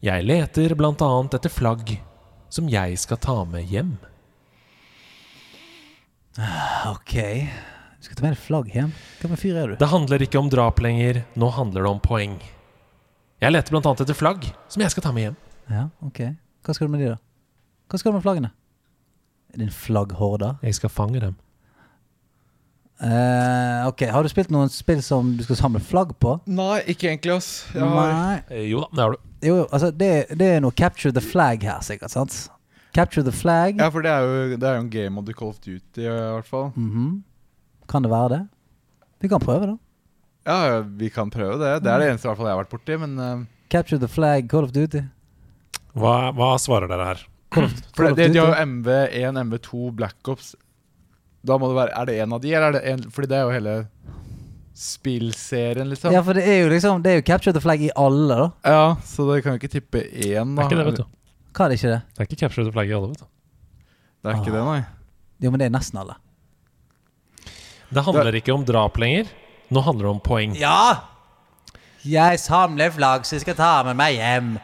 [0.06, 1.96] Jeg leter annet etter flagg
[2.48, 3.98] som jeg skal ta med hjem.
[6.86, 7.16] Ok.
[8.00, 8.92] Du skal ta med deg flagg hjem?
[9.20, 9.78] Hva med fyr er du?
[9.82, 11.26] Det handler ikke om drap lenger.
[11.36, 12.38] Nå handler det om poeng.
[13.42, 15.42] Jeg leter annet etter flagg som jeg skal ta med hjem.
[15.74, 16.22] Ja, ok.
[16.64, 17.20] Hva skal du med de, da?
[17.90, 18.54] Hva skal du med flaggene?
[19.56, 20.58] Er det en flagghorde?
[20.68, 21.36] Jeg skal fange dem.
[22.96, 26.38] Eh, ok, Har du spilt noen spill som du skal samle flagg på?
[26.48, 27.50] Nei, ikke egentlig, ass.
[27.76, 28.38] Jeg har, Nei.
[28.56, 29.32] Eh, jo da, det har du.
[29.46, 32.14] Jo, altså det, det er noe capture the flag her, sikkert.
[32.14, 32.36] sant?
[32.96, 33.80] Capture the flag.
[33.80, 36.06] ja, for det er, jo, det er jo en game of the Call of Duty,
[36.06, 36.70] i hvert fall.
[36.76, 37.24] Mhm.
[37.92, 38.42] Kan det være det?
[39.22, 39.76] Vi kan prøve, da.
[40.48, 41.74] Ja, ja, vi kan prøve det.
[41.84, 44.10] Det er det eneste i hvert fall jeg har vært borti, men eh, Capture the
[44.10, 45.04] flag, Call of Duty.
[45.96, 47.22] Hva, hva svarer dere her?
[47.54, 50.56] Call of, For det, de, har jo MV1, MV2, Black Ops.
[51.46, 53.38] Da må det være Er det en av de, eller er det en Fordi det
[53.38, 53.76] er jo hele
[54.76, 56.12] spillserien, liksom.
[56.12, 58.48] Ja, for det er jo liksom Det er jo capture the flag i alle, da.
[58.66, 61.06] Ja, så det kan jo ikke tippe én, Det er ikke det, vet du.
[61.56, 62.02] Hva er det ikke det?
[62.12, 63.30] Det er ikke capture the flag i alle, vet du.
[64.26, 64.82] Det er ikke det, nei.
[65.46, 66.18] Jo, men det er nesten alle.
[67.94, 69.30] Det handler ikke om drap lenger.
[69.72, 70.56] Nå handler det om poeng.
[70.60, 71.06] Ja!
[72.06, 74.56] Jeg samler flagg som jeg skal ta med meg hjem.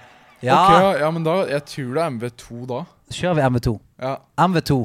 [0.42, 0.58] Ja.
[0.58, 2.80] Ok, ja, men da Jeg tror det er MV2 da.
[3.14, 3.74] Kjører vi MV2.
[4.02, 4.16] Ja,
[4.48, 4.78] MV2.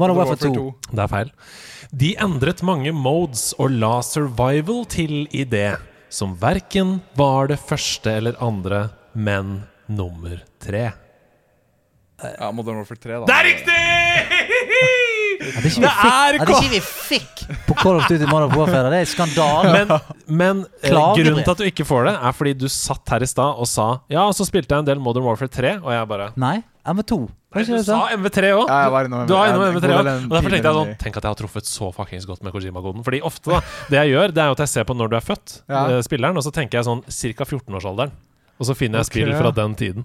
[0.00, 0.64] Modern Warfare 2.
[0.88, 1.32] Det er feil.
[1.92, 5.74] De endret mange modes og la survival til i det,
[6.08, 9.58] som verken var det første eller andre, men
[9.92, 10.86] nummer tre.
[12.22, 13.28] Ja, Modern Warfare 3, da.
[13.28, 13.81] Det er riktig!
[15.52, 17.96] Ja, det er ikke vi Det fikk, er det er ikke vi fikk på Call
[18.00, 18.90] of Duty Modern Warfare.
[18.92, 19.72] Det er skandale.
[19.74, 19.92] Men,
[20.42, 23.28] men eh, grunnen til at du ikke får det, er fordi du satt her i
[23.28, 26.30] stad og sa Ja, så spilte jeg en del Modern Warfare 3, og jeg bare
[26.40, 26.56] Nei,
[26.88, 27.18] MV2.
[27.52, 27.98] Nei, du sa sa?
[28.16, 28.64] MV3 òg.
[28.70, 29.98] Ja, jeg var innom Du har MV3 innom MV3 går òg.
[29.98, 32.42] vel en Og derfor tenkte jeg sånn Tenk at jeg har truffet så fuckings godt
[32.46, 33.04] med Kojima-koden.
[33.04, 33.60] Fordi ofte, da
[33.92, 35.82] Det jeg gjør, det er jo at jeg ser på når du er født, Ja.
[35.98, 37.02] eh, spilleren, og så tenker jeg sånn
[37.36, 37.44] ca.
[37.44, 38.14] 14-årsalderen.
[38.62, 39.22] Og så finner jeg okay.
[39.24, 40.04] spill fra den tiden.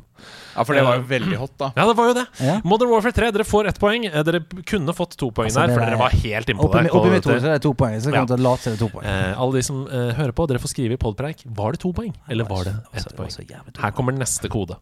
[0.58, 1.68] Ja, for det var jo veldig hot, da.
[1.78, 2.24] Ja, det var jo det.
[2.42, 2.56] Ja.
[2.66, 4.08] Modern Warfare 3, dere får ett poeng.
[4.10, 6.88] Eh, Dere kunne fått to poeng Altså, der, for er- dere var helt innpå der.
[6.88, 6.92] det.
[6.98, 8.00] oppi mitt hode er det to poeng.
[8.02, 8.24] Så jeg Ja.
[8.26, 9.06] kommer til å late som det er to poeng.
[9.06, 11.44] Eh, alle de som eh, hører på, dere får skrive i podpreik.
[11.46, 13.30] Var det to poeng, eller var det Altså, ett poeng?
[13.30, 14.78] så jævlig to Her kommer neste kode.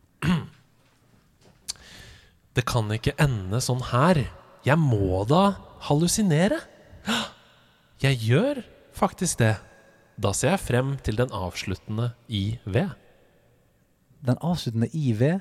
[2.56, 4.24] Det kan ikke ende sånn her.
[4.66, 5.56] Jeg må da
[5.90, 6.62] hallusinere?
[8.02, 8.64] Jeg gjør
[8.96, 9.58] faktisk det.
[10.18, 12.92] Da ser jeg frem til den avsluttende IV.
[14.26, 15.40] Den avsluttende IV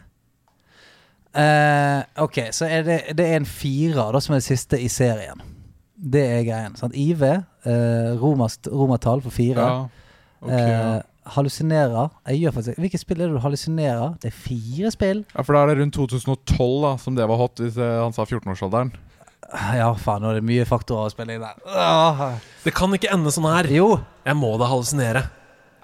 [1.35, 4.87] Eh, ok, så er det, det er en firer da, som er det siste i
[4.93, 5.41] serien.
[5.95, 6.77] Det er greien.
[6.79, 6.95] Sant?
[6.95, 9.59] IV, eh, romast, romertall for fire.
[9.59, 10.13] Ja.
[10.45, 10.85] okay, ja.
[11.01, 12.13] Eh, hallusinerer.
[12.29, 14.15] Hvilket Hvilke spill er det du hallusinerer?
[14.23, 15.25] Det er fire spill.
[15.35, 18.29] ja, for da er det rundt 2012 da som det var hot, hvis han sa
[18.29, 18.93] 14-årsalderen.
[19.75, 21.59] Ja, faen, nå er det mye faktorer å spille inn der.
[21.67, 22.23] Åh.
[22.65, 23.67] Det kan ikke ende sånn her.
[23.73, 23.97] Jo.
[24.27, 25.27] Jeg må da hallusinere.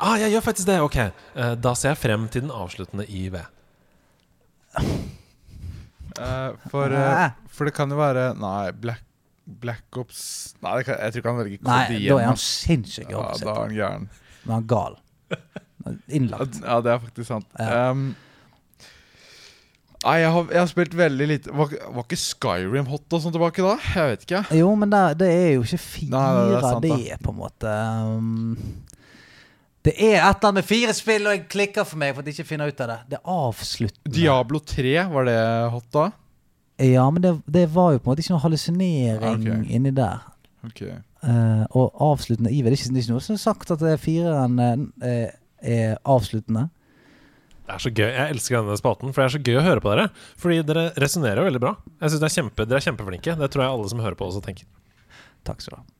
[0.00, 0.78] Ah, jeg gjør faktisk det.
[0.80, 0.96] Ok.
[1.00, 3.40] Eh, da ser jeg frem til den avsluttende IV.
[6.20, 7.00] Eh, for, Nei.
[7.24, 9.04] eh, for det kan jo være Nei, Black,
[9.62, 10.18] Black Ops
[10.60, 13.12] Nei, det kan, jeg tror ikke han velger Nei, da er han sinnssykt sinnssyk.
[13.14, 14.08] Ja, da er han gæren.
[14.42, 14.98] Men han er gal.
[16.18, 16.58] Innlagt.
[16.64, 17.46] Ja, det er faktisk sant.
[17.62, 17.86] Ja.
[17.94, 18.02] Um,
[20.02, 23.38] nei, jeg har, jeg har spilt veldig lite Var, var ikke Skyrim hot og sånn
[23.38, 23.78] tilbake da?
[23.94, 24.42] Jeg vet ikke.
[24.60, 27.40] Jo, men det, det er jo ikke fire, Nei, det er sant, det, på en
[27.46, 27.78] måte.
[28.02, 28.89] Um,
[29.86, 32.28] det er et eller annet med fire spill, og jeg klikker for meg for at
[32.28, 32.98] jeg ikke finner ut av det.
[33.12, 34.14] Det er avsluttende.
[34.16, 35.38] Diablo 3, var det
[35.72, 36.08] hot da?
[36.80, 39.62] Ja, men det, det var jo på en måte ikke noe hallusinering okay.
[39.76, 40.26] inni der.
[40.66, 40.84] Ok
[41.20, 42.72] Uh, og avsluttende iver.
[42.72, 44.54] Det er ikke, det er ikke noe som er sagt at det er fireren
[45.04, 45.26] uh,
[45.60, 46.62] er avsluttende.
[47.66, 48.06] Det er så gøy.
[48.08, 50.06] Jeg elsker denne spalten, for det er så gøy å høre på dere.
[50.40, 51.74] Fordi dere resonnerer jo veldig bra.
[52.00, 53.36] Jeg synes det er kjempe, Dere er kjempeflinke.
[53.36, 54.64] Det tror jeg alle som hører på, også tenker.
[55.44, 55.99] Takk skal du ha.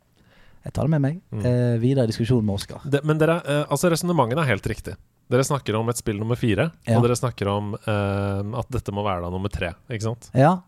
[0.64, 1.20] Jeg tar det med meg.
[1.32, 1.44] Mm.
[1.46, 2.82] Eh, videre i diskusjonen med Oskar.
[3.04, 4.94] Men dere, eh, altså resonnementet er helt riktig.
[5.30, 6.96] Dere snakker om et spill nummer fire, Ja.
[6.98, 9.72] og dere snakker om eh, at dette må være da nummer tre.
[9.88, 10.30] Ikke sant?
[10.34, 10.58] Ja.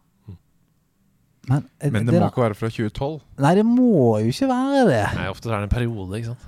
[1.48, 3.20] Men, eh, Men det må ikke være fra 2012.
[3.43, 5.02] Nei, det må jo ikke være det.
[5.19, 6.44] Nei, Ofte er det en periode, ikke sant.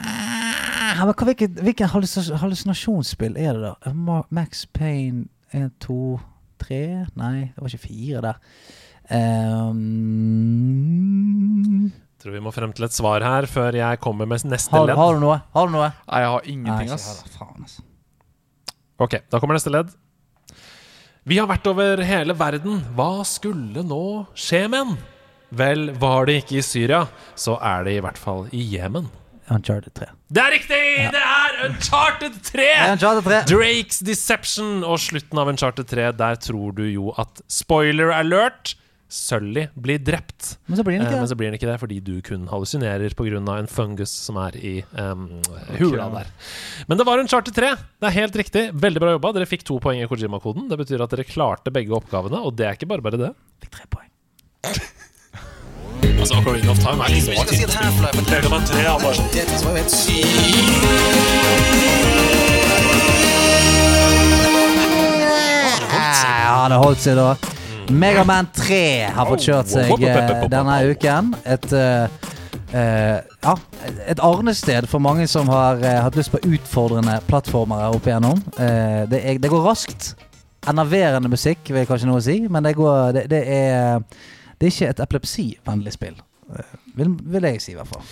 [0.00, 3.74] Ja, men hva, hvilken, hvilken hallusinasjonsspill er det, da?
[4.30, 6.20] Max Payne 1, 2,
[6.60, 8.36] 3 Nei, det var ikke fire der.
[11.00, 14.84] Ehm, Tror vi må frem til et svar her før jeg kommer med neste har,
[14.90, 14.98] ledd.
[14.98, 15.38] har du noe?
[15.56, 15.86] Har du noe?
[16.04, 17.06] Nei, jeg har Nei, ingenting, ass.
[17.08, 17.38] heller.
[17.38, 17.86] Faen, altså.
[19.00, 19.94] Ok, da kommer neste ledd.
[21.30, 22.82] Vi har vært over hele verden.
[22.96, 24.02] Hva skulle nå
[24.36, 24.98] skje med den?
[25.56, 29.08] Vel, var det ikke i Syria, så er det i hvert fall i Jemen.
[29.50, 30.06] Uncharted 3.
[30.30, 30.82] Det er riktig!
[31.10, 32.66] Det er Uncharted 3!
[32.92, 33.38] Uncharted 3.
[33.50, 36.04] Drakes Deception og slutten av Uncharted 3.
[36.20, 38.76] Der tror du jo at spoiler alert
[39.10, 40.52] Sully blir drept.
[40.70, 41.30] Men så blir den Eh, ikke men det.
[41.32, 43.58] så blir han ikke det fordi du kun hallusinerer pga.
[43.58, 45.24] en fungus som er i um,
[45.80, 46.30] hula der.
[46.88, 47.74] Men det var en charter 3.
[48.00, 48.64] Det er helt riktig.
[48.72, 49.32] Veldig bra jobba.
[49.34, 50.68] Dere fikk to poeng i Kojima-koden.
[50.70, 53.32] Det betyr at dere klarte begge oppgavene, og det er ikke bare bare det.
[53.60, 54.08] Fikk tre poeng.
[56.20, 58.70] Altså, Ocarina of Time er liksom ikke
[65.90, 67.30] Ja, det holdt seg da.
[67.90, 68.82] Megaman 3
[69.14, 71.34] har fått kjørt seg eh, denne uken.
[71.44, 71.72] Et
[72.70, 73.52] Uh, ja,
[74.06, 78.38] et arnested for mange som har uh, hatt lyst på utfordrende plattformere opp igjennom.
[78.54, 80.12] Uh, det, er, det går raskt.
[80.70, 84.04] Enerverende musikk, vil kanskje noe si, men det, går, det, det er
[84.60, 86.14] Det er ikke et epilepsivennlig spill.
[86.94, 88.06] Vil, vil jeg si, i hvert fall.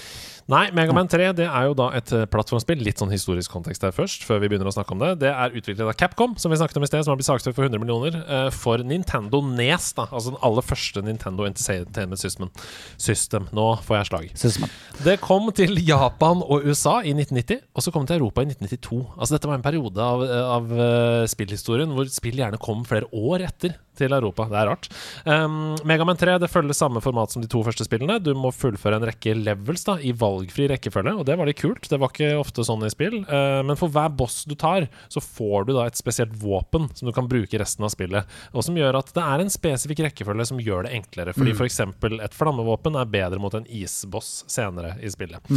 [0.48, 2.80] Nei, Megaman 3 det er jo da et eh, plattformspill.
[2.80, 5.10] Litt sånn historisk kontekst der først, før vi begynner å snakke om det.
[5.20, 7.52] Det er utviklet av Capcom, som vi snakket om i sted, som har blitt saksøkt
[7.52, 9.90] for 100 millioner, eh, for Nintendo Nes.
[9.92, 12.48] da Altså den aller første Nintendo Entertainment System.
[12.96, 13.50] System.
[13.52, 14.30] Nå får jeg slag.
[14.40, 14.72] Synes.
[15.04, 18.48] Det kom til Japan og USA i 1990, og så kom det til Europa i
[18.48, 19.02] 1992.
[19.18, 20.24] Altså Dette var en periode av,
[20.56, 24.48] av eh, spillhistorien hvor spill gjerne kom flere år etter til Europa.
[24.50, 24.88] Det er rart.
[25.24, 28.18] Um, Megaman 3 det følger samme format som de to første spillene.
[28.22, 31.88] Du må fullføre en rekke levels da i valgfri rekkefølge, og det var litt kult.
[31.90, 33.20] Det var ikke ofte sånn i spill.
[33.28, 37.08] Uh, men for hver boss du tar, så får du da et spesielt våpen som
[37.08, 40.48] du kan bruke resten av spillet, og som gjør at det er en spesifikk rekkefølge
[40.52, 41.34] som gjør det enklere.
[41.36, 45.52] Fordi for eksempel et flammevåpen er bedre mot en isboss senere i spillet.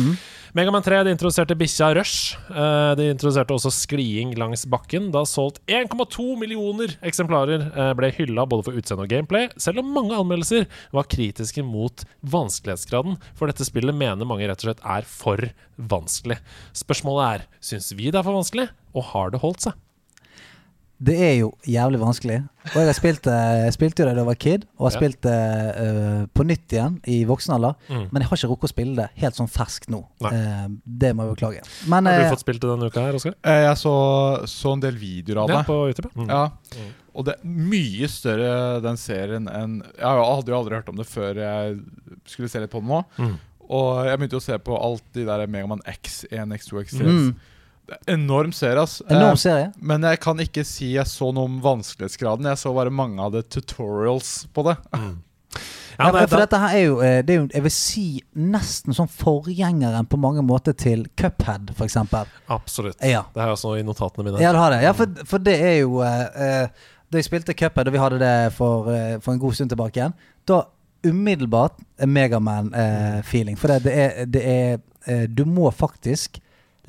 [0.57, 2.38] Megaman 3 de introduserte bikkja Rush.
[2.49, 5.09] Uh, de introduserte også skliing langs bakken.
[5.11, 7.68] Det har solgt 1,2 millioner eksemplarer.
[7.76, 12.05] Uh, ble hylla både for utseende og gameplay, selv om mange anmeldelser var kritiske mot
[12.23, 13.19] vanskelighetsgraden.
[13.35, 15.51] For dette spillet mener mange rett og slett er for
[15.91, 16.39] vanskelig.
[16.77, 19.79] Spørsmålet er syns vi det er for vanskelig, og har det holdt seg?
[21.03, 22.35] Det er jo jævlig vanskelig.
[22.71, 23.33] Og jeg har spilt det
[23.65, 24.99] Jeg spilte jo det da jeg var kid, og har Ja.
[24.99, 25.37] spilt det
[25.81, 27.73] uh, på nytt igjen i voksen alder.
[27.89, 28.03] Mm.
[28.11, 30.03] Men jeg har ikke rukket å spille det helt sånn ferskt nå.
[30.29, 31.63] Eh, det må jeg beklage.
[31.89, 33.33] Men Har du du fått spilt det denne uka her, Oskar?
[33.43, 33.95] Eh, Jeg så,
[34.45, 35.65] så en del videoer av Ja, det.
[35.65, 36.11] på YouTube?
[36.15, 36.21] ja.
[36.21, 36.29] Mm.
[36.29, 36.43] Ja.
[36.77, 36.91] Mm.
[37.13, 38.51] Og det er mye større
[38.85, 41.79] den serien enn Jeg hadde jo aldri hørt om det før jeg
[42.29, 43.01] skulle se litt på den nå.
[43.17, 43.33] Mm.
[43.71, 47.35] Og jeg begynte å se på alt de der Megaman X, 1, X2, X3.
[48.07, 49.01] Enorm serie, ass.
[49.09, 52.47] enorm Eh, men jeg kan ikke si jeg så noe om vanskelighetsgraden.
[52.47, 54.77] Jeg så bare mange av det tutorials på det.
[54.95, 55.19] Mm.
[55.99, 57.73] Ja, Ja, nei, for da, dette her er jo, eh, det er jo Jeg vil
[57.75, 58.03] si
[58.33, 62.25] nesten sånn forgjengeren på mange måter til Cuphead, eksempel.
[62.47, 62.95] absolutt.
[63.03, 63.25] Ja.
[63.35, 64.39] Det har jeg også i notatene mine.
[64.41, 64.79] Ja, det har det.
[64.87, 66.67] Ja, for, for det er jo eh, eh,
[67.11, 69.99] da jeg spilte Cuphead, og vi hadde det for, eh, for en god stund tilbake
[69.99, 70.15] igjen,
[70.47, 70.61] da
[71.05, 71.77] umiddelbart
[72.07, 73.57] Megaman-feeling.
[73.59, 76.39] for det, det er, det er eh, Du må faktisk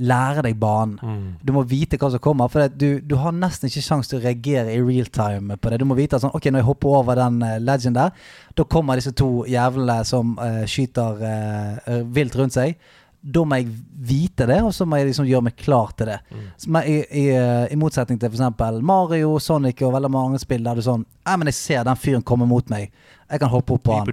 [0.00, 0.96] lære deg banen.
[1.02, 1.26] Mm.
[1.44, 2.48] Du må vite hva som kommer.
[2.52, 5.82] For du, du har nesten ikke sjanse til å reagere i real time på det.
[5.82, 8.16] Du må vite at sånn, ok, når jeg hopper over den uh, legend der,
[8.56, 12.74] da kommer disse to jævlene som uh, skyter eh, vilt rundt seg.
[13.22, 13.68] Da må jeg
[14.08, 16.18] vite det, og så må jeg liksom gjøre meg klar til det.
[16.32, 16.78] Mm.
[16.80, 17.24] i, i,
[17.70, 18.82] I motsetning til f.eks.
[18.82, 22.24] Mario, Sonic og veldig mange spill der du sånn Nei, men jeg ser den fyren
[22.26, 22.90] komme mot meg.
[23.30, 24.10] Jeg kan hoppe opp på han.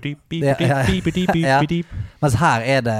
[2.21, 2.99] Mens her er det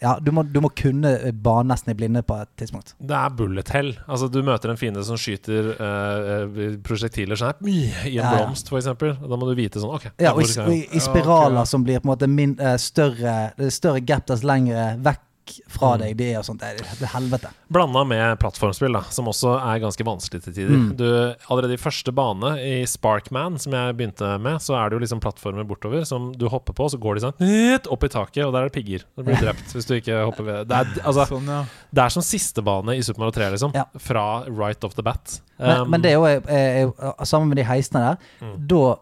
[0.00, 1.12] Ja, du må, du må kunne
[1.44, 2.94] bane nesten i blinde på et tidspunkt.
[2.96, 3.90] Det er bullet hell.
[4.08, 6.30] Altså, du møter en fiende som skyter eh,
[6.64, 8.34] eh, prosjektiler sånn her, i en Ja, ja.
[8.38, 8.90] blomst, f.eks.
[9.20, 10.08] Da må du vite sånn OK.
[10.22, 13.52] Ja, og i, og i, i spiraler som blir på en måte min, uh, større
[13.70, 15.26] større gap dess lengre vekk
[15.68, 16.00] fra Mm.
[16.02, 16.16] deg.
[16.16, 16.60] Det er og sånt.
[16.60, 17.50] Det er, det helvete.
[17.70, 20.76] Blanda med plattformspill, da, som også er ganske vanskelig til tider.
[20.76, 20.96] Mm.
[20.96, 21.06] Du,
[21.50, 25.20] allerede i første bane, i Sparkman, som jeg begynte med, så er det jo liksom
[25.22, 28.62] plattformer bortover som du hopper på, så går de sånn opp i taket, og der
[28.66, 29.04] er det pigger.
[29.16, 30.68] Du blir drept hvis du ikke hopper ved.
[30.70, 31.64] Det er, altså, Sånn, ja.
[31.92, 33.72] det er som siste bane i Super Mario 3, liksom.
[33.74, 33.84] Ja.
[33.98, 35.40] Fra right off the bat.
[35.60, 38.16] Men, Um, men det er jo eh, eh, sammen med de heisene der.
[38.40, 38.54] Mm.
[38.70, 38.94] Da,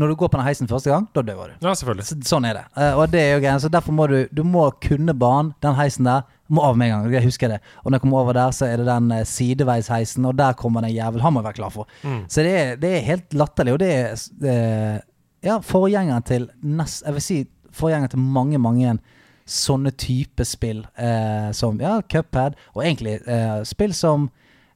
[0.00, 1.54] når du går på den heisen første gang, da dør du.
[1.66, 2.06] Ja, selvfølgelig.
[2.08, 2.64] Så, sånn er det.
[2.80, 3.58] Eh, og det er jo greia.
[3.60, 5.52] Så derfor må du Du må kunne banen.
[5.64, 7.12] Den heisen der må av med en gang.
[7.18, 7.58] Jeg husker det.
[7.82, 10.84] Og når jeg kommer over der, så er det den eh, sideveisheisen, og der kommer
[10.84, 11.20] den jævel.
[11.24, 11.92] Han må jeg være klar for.
[12.02, 12.24] Mm.
[12.28, 13.76] Så det er, det er helt latterlig.
[13.76, 14.16] Og det er
[14.54, 14.98] eh,
[15.44, 17.38] ja, forgjengeren til nest, Jeg vil si
[17.78, 18.96] forgjengeren til mange, mange
[19.48, 20.82] sånne type spill.
[20.96, 24.28] Eh, som ja, Cuphead, og egentlig eh, spill som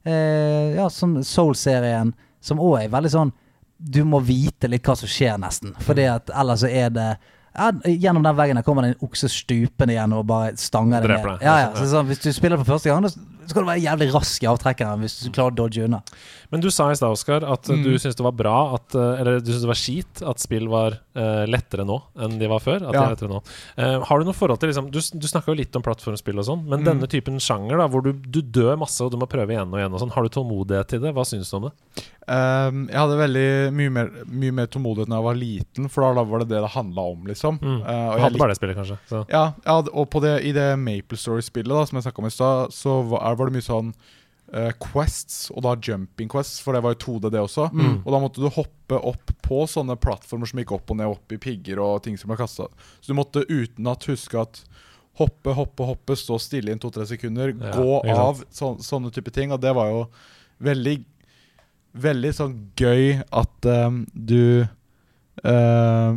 [0.05, 2.13] eh, Ja, som Soul-serien,
[2.43, 3.31] som òg er veldig sånn
[3.77, 5.73] Du må vite litt hva som skjer, nesten.
[5.83, 7.07] Fordi at ellers så er det
[7.53, 11.13] ja, Gjennom den veggen der kommer det en okse stupende igjen og bare stanger deg
[11.13, 11.43] ned.
[11.45, 11.71] Ja, ja.
[11.77, 13.05] Så sånn, hvis du spiller for første gang,
[13.47, 15.99] skal du være jævlig rask i avtrekkeren hvis du klarer å dodge unna.
[16.53, 17.83] Men du sa i stad, Oskar, at uh, Mm.
[17.83, 20.67] du syntes det var bra at uh, Eller du syntes det var skit at spill
[20.69, 22.83] var uh, lettere nå enn de var før.
[22.85, 23.41] At de er lettere nå
[23.77, 26.45] Uh, Har du noe forhold til liksom, Du, du snakka jo litt om plattformspill og
[26.45, 26.85] sånn, men Mm.
[26.91, 29.79] denne typen sjanger, da hvor du, du dør masse og du må prøve igjen og
[29.79, 31.13] igjen og sånn, har du tålmodighet til det?
[31.15, 31.73] Hva syns du om det?
[32.23, 36.23] Um, jeg hadde veldig mye mer, mye mer tålmodighet da jeg var liten, for da,
[36.23, 37.57] var det det det handla om, liksom.
[37.59, 37.81] Mm.
[37.81, 38.97] Uh, og Du jeg hadde bare det spillet, kanskje.
[39.09, 39.23] Så.
[39.33, 42.33] Ja, ja og på det, i det Maple Story-spillet da som jeg snakka om i
[42.37, 43.93] stad, så var, var det mye sånn
[44.53, 47.69] uh, quests, og da jumping quests, for det var jo 2D, det også.
[47.73, 48.01] Mm.
[48.03, 51.35] Og da måtte du hoppe opp på sånne plattformer som gikk opp og ned, opp
[51.35, 52.69] i pigger og ting som ble kasta.
[52.99, 54.61] Så du måtte utenat huske at
[55.19, 59.33] hoppe, hoppe, hoppe, stå stille i en to-tre sekunder, Ja, gå av, så, sånne type
[59.33, 59.53] ting.
[59.53, 60.05] Og det var jo
[60.63, 61.01] veldig
[61.93, 66.15] Veldig sånn gøy at um, du uh,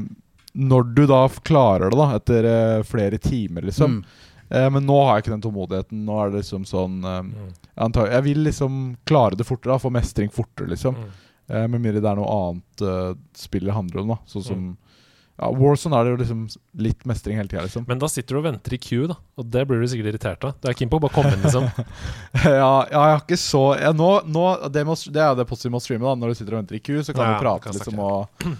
[0.57, 3.99] Når du da klarer det, da, etter uh, flere timer, liksom.
[3.99, 4.26] Mm.
[4.51, 6.05] Eh, men nå har jeg ikke den tålmodigheten.
[6.07, 7.53] Nå er det liksom sånn eh, Mm.
[7.77, 10.95] jeg, jeg vil liksom klare det fortere, få mestring fortere, liksom.
[10.97, 11.15] Mm.
[11.49, 14.19] Eh, med mindre det er noe annet uh, spillet handler om, da.
[14.27, 14.77] Sånn som Mm.
[15.39, 16.45] ja, Warzone er det jo liksom
[16.81, 17.85] litt mestring hele tida, liksom.
[17.87, 19.17] Men da sitter du og venter i queue, da.
[19.37, 20.55] Og det blir du sikkert irritert av.
[20.63, 21.67] Du er keen på å bare komme inn, liksom.
[22.45, 25.75] ja, ja, jeg har ikke så ja, nå, nå, det, må, det er det positive
[25.75, 26.15] med å streame, da.
[26.23, 28.01] Når du sitter og venter i queue, så kan Ja, du du prate kan liksom
[28.01, 28.57] og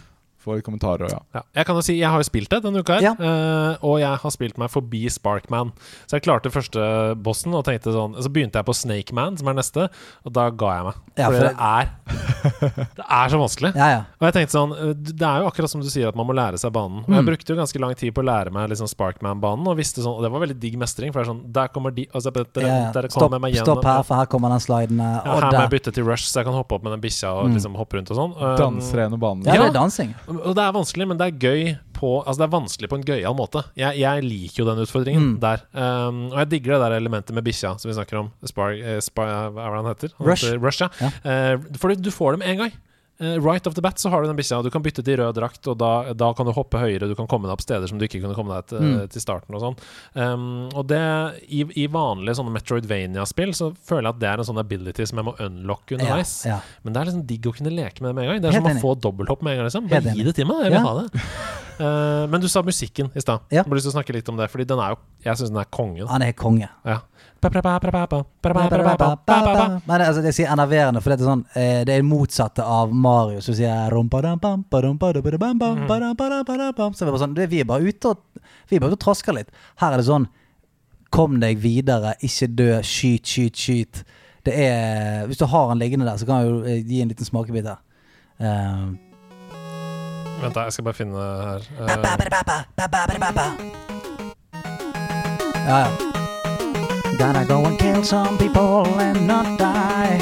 [0.47, 1.19] få litt kommentarer ja.
[1.35, 1.43] Ja.
[1.61, 3.13] Jeg kan jo si, jeg har jo spilt det denne uka her, Ja.
[3.19, 5.73] uh, og jeg har spilt meg forbi Sparkman.
[6.07, 9.59] Så jeg klarte første bossen og tenkte sånn Så begynte jeg på Snakeman, som er
[9.59, 9.89] neste,
[10.25, 10.95] og da ga jeg meg.
[11.19, 11.91] Ja, for det er
[12.97, 13.73] Det er så vanskelig.
[13.77, 14.01] Ja, ja.
[14.21, 16.35] Og jeg tenkte sånn eh, Det er jo akkurat som du sier, at man må
[16.37, 17.03] lære seg banen.
[17.05, 17.29] Og jeg Mm.
[17.31, 20.23] brukte jo ganske lang tid på å lære meg liksom Sparkman-banen, og visste sånn Og
[20.23, 23.09] det var veldig digg mestring, for det er sånn Der kommer de altså, der, der
[23.09, 25.01] Stopp, kommer meg stopp her, for her kommer den sliden.
[25.01, 27.33] eh, Her må jeg bytte til Rush, så jeg kan hoppe opp med den bikkja
[27.35, 27.55] og Mm.
[27.57, 28.33] liksom hoppe rundt og sånn.
[28.37, 29.45] Um, Danser gjennom banen.
[29.47, 29.63] Ja, Ja.
[29.67, 30.15] det er dansing.
[30.43, 33.05] Og det er vanskelig, men det er gøy på Altså det er vanskelig på en
[33.09, 33.63] gøyal måte.
[33.79, 35.37] Jeg, jeg liker jo den utfordringen Mm.
[35.41, 35.63] der.
[35.73, 38.29] Um, og jeg digger det der elementet med bikkja som vi snakker om.
[38.45, 40.13] Spar, eh, spar, hva er det han heter?
[40.19, 40.45] Han Rush.
[40.45, 40.89] Heter Rush ja.
[41.01, 41.55] Ja.
[41.57, 42.75] Uh, for du får dem én gang.
[43.19, 44.59] Eh, right off the bat så har du den bikkja.
[44.63, 47.09] Du kan bytte til rød drakt, og da, da kan du hoppe høyere.
[47.09, 49.09] Du kan komme deg opp steder som du ikke kunne komme deg til, Mm.
[49.09, 49.55] til starten.
[49.57, 49.77] Og sånn
[50.21, 51.01] um, Og det
[51.49, 55.17] i, i vanlige sånne Metroidvania-spill så føler jeg at det er en sånn ability som
[55.23, 56.35] jeg må unlocke underveis.
[56.45, 56.61] Ja, ja.
[56.85, 58.43] Men det er liksom digg å kunne leke med det med en gang.
[58.45, 59.71] Det er Helt som å få dobbelthopp med en gang.
[59.71, 59.89] Liksom.
[59.89, 60.17] Bare enig.
[60.21, 60.85] gi det til meg, jeg vil Ja.
[60.85, 61.25] ha det.
[61.81, 63.41] Uh, men du sa musikken i stad.
[63.51, 63.63] Ja.
[63.63, 65.51] Jeg har lyst til å snakke litt om det, Fordi den er jo Jeg syns
[65.53, 66.07] den er kongen.
[66.09, 66.69] Han er konge.
[66.85, 67.01] Ja.
[69.87, 73.41] Men altså, jeg sier enerverende, for det er sånn eh, Det er motsatte av Mario,
[73.45, 73.57] som sier.
[73.57, 74.35] Så vi er bare
[77.23, 79.51] sånn Vi er bare ute og Vi er bare ute og trasker litt.
[79.83, 80.29] Her er det sånn
[81.15, 84.05] Kom deg videre, ikke dø, skyt, skyt, skyt.
[84.47, 87.13] Det er Hvis du har den liggende der, så kan jeg jo eh, gi en
[87.13, 87.83] liten smakebit der.
[88.37, 88.93] Uh,
[90.43, 91.65] Vent, da, jeg skal bare finne her.
[91.81, 91.87] Uh,
[95.67, 96.16] Ja, ja.
[97.19, 100.21] Gonna go and kill some people and not die.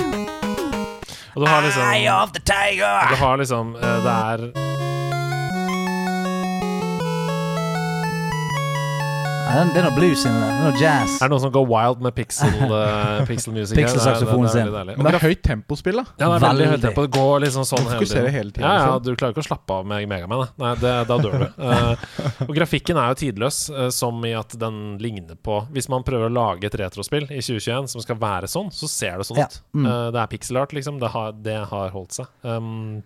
[1.34, 3.08] Og du har liksom Eye of the tiger!
[3.10, 4.38] Du har liksom eh, Det er
[9.44, 10.38] Ja, det er noe blues inni.
[10.40, 11.14] Det er noe jazz.
[11.20, 13.76] Er det noen som går wild med pixel, uh, pixel music?
[13.76, 13.76] her?
[13.76, 14.64] Det er- Pixel-saksofonen det er- det er sin.
[14.64, 14.96] veldig deilig.
[14.98, 16.04] Men det er høyt tempospill, da.
[16.04, 16.68] Ja, det er veldig Veldig.
[16.72, 17.04] høyt tempo.
[17.06, 19.04] Det går liksom sånn Du fokuserer hele tiden, Ja, ja, liksom.
[19.04, 20.42] du klarer ikke å slappe av med Megaman.
[20.44, 20.48] da.
[20.64, 21.46] Nei, det, da dør du.
[21.64, 26.02] Eh, og grafikken er jo tidløs, eh, som i at den ligner på Hvis man
[26.04, 29.38] prøver å lage et retrospill i 2021 som skal være sånn, så ser det sånn
[29.38, 29.46] Ja.
[29.46, 29.60] ut.
[29.74, 29.86] Mm.
[29.86, 30.98] Eh, det er pixel art, liksom.
[31.00, 32.26] Det har, det har holdt seg.
[32.42, 33.02] Um,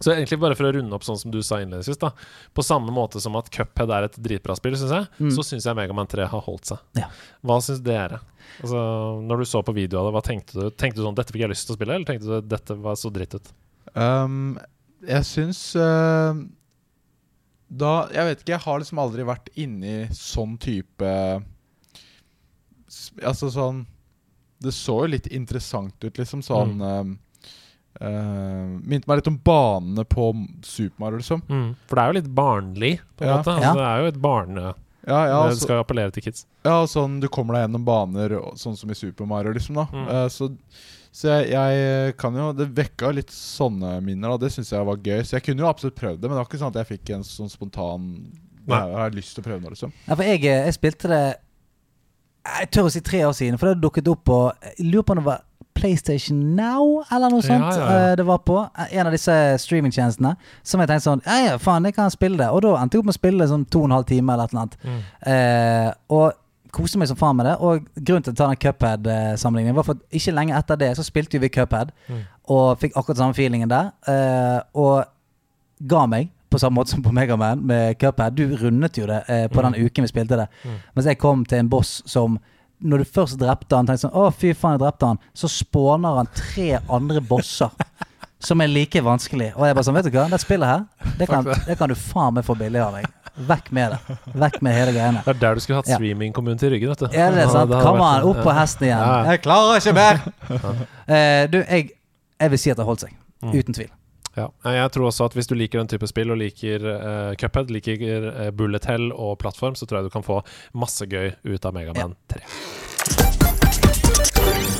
[0.00, 2.10] så egentlig bare for å runde opp sånn som du sa innledningsvis, da.
[2.56, 5.30] På samme måte som at Cuphead er et dritbra spill, syns jeg, Mm.
[5.36, 6.78] så syns jeg Megaman 3 har holdt seg.
[6.96, 7.08] Ja.
[7.44, 8.20] Hva syns dere?
[8.62, 8.80] Altså,
[9.22, 10.70] når du så på videoen av det, hva tenkte du?
[10.70, 12.94] Tenkte du sånn 'Dette fikk jeg lyst til å spille', eller tenkte du 'Dette var
[12.96, 13.52] så dritt ut'?
[13.94, 14.58] Um,
[15.06, 16.34] jeg syns uh,
[17.70, 21.10] Da Jeg vet ikke, jeg har liksom aldri vært inni sånn type
[23.22, 23.84] Altså sånn
[24.60, 26.42] Det så jo litt interessant ut, liksom.
[26.44, 27.18] Sånn um,
[28.00, 30.30] uh, Minte meg litt om banene på
[30.66, 31.42] Super Mario, liksom.
[31.88, 33.36] For det er jo litt barnlig, på en Ja.
[33.40, 33.56] måte.
[33.56, 33.74] Altså, Ja.
[33.74, 34.74] Det er jo et barne...
[35.08, 36.44] Ja, ja, det skal skal appellere til kids.
[36.62, 39.74] ja, sånn du kommer deg gjennom baner, sånn som i Super Mario, liksom.
[39.74, 40.06] da Mm.
[40.08, 40.50] Uh, Så,
[41.10, 44.36] så jeg, jeg kan jo Det vekka litt sånne minner, da.
[44.44, 45.22] det syns jeg var gøy.
[45.24, 47.10] Så jeg kunne jo absolutt prøvd det, men det var ikke sånn at jeg fikk
[47.16, 48.06] en sånn spontan
[48.68, 48.76] Nei.
[48.86, 49.90] Jeg har lyst til å prøve nå, liksom.
[50.06, 51.36] Ja, for jeg, eh, jeg spilte det
[52.44, 54.38] Jeg tør å si tre år siden, for det dukket opp på
[54.76, 55.40] Jeg lurer på om det var
[55.74, 57.64] PlayStation Now, eller noe sånt.
[57.76, 58.08] ja, ja.
[58.10, 58.16] ja.
[58.16, 58.58] Det var på
[58.90, 59.32] en av disse
[59.62, 60.34] streamingtjenestene.
[60.62, 62.48] Som jeg tenkte sånn Ja, ja, faen, jeg kan spille det.
[62.50, 64.32] Og da endte jeg opp med å spille det sånn to og en halv time
[64.34, 64.76] eller et eller annet.
[64.84, 65.00] Mm.
[65.32, 66.32] Eh, og
[66.70, 67.54] koste meg som faen med det.
[67.60, 71.02] Og grunnen til å ta den Cuphead-sammenligningen var for at ikke lenge etter det så
[71.06, 72.20] spilte vi Cuphead, Mm.
[72.50, 73.90] og fikk akkurat samme feelingen der.
[74.06, 75.04] Eh, og
[75.86, 78.34] ga meg, på samme måte som på Megaman med Cuphead.
[78.34, 79.72] Du rundet jo det eh, på Mm.
[79.72, 80.48] den uken vi spilte det.
[80.64, 80.78] Mm.
[80.94, 82.38] Mens jeg kom til en boss som
[82.80, 85.20] når du først drepte han, tenkte sånn Å, fy faen, jeg drepte han.
[85.36, 87.72] Så spåner han tre andre bosser
[88.50, 89.52] som er like vanskelig.
[89.56, 91.96] Og jeg bare sånn, vet du hva, det spillet her, det kan, det kan du
[91.98, 93.08] faen meg få billig av deg.
[93.50, 94.16] Vekk med det.
[94.40, 95.22] Vekk med hele greiene.
[95.24, 97.16] Det er der du skulle hatt streamingkommunen til ryggen, vet du.
[97.16, 97.72] Ja, det er sant.
[97.86, 99.00] Kom an, opp på hesten igjen.
[99.00, 99.22] Ja.
[99.32, 100.20] Jeg klarer ikke mer!
[100.50, 101.88] uh, du, jeg,
[102.40, 103.16] jeg vil si at det har holdt seg.
[103.40, 103.54] Mm.
[103.56, 103.90] Uten tvil.
[104.36, 104.46] Ja.
[104.62, 108.28] Jeg tror også at hvis du liker den type spill og liker uh, Cuphead, liker
[108.28, 110.40] uh, Bullet Hell og plattform, så tror jeg du kan få
[110.78, 112.44] masse gøy ut av Megaman 3.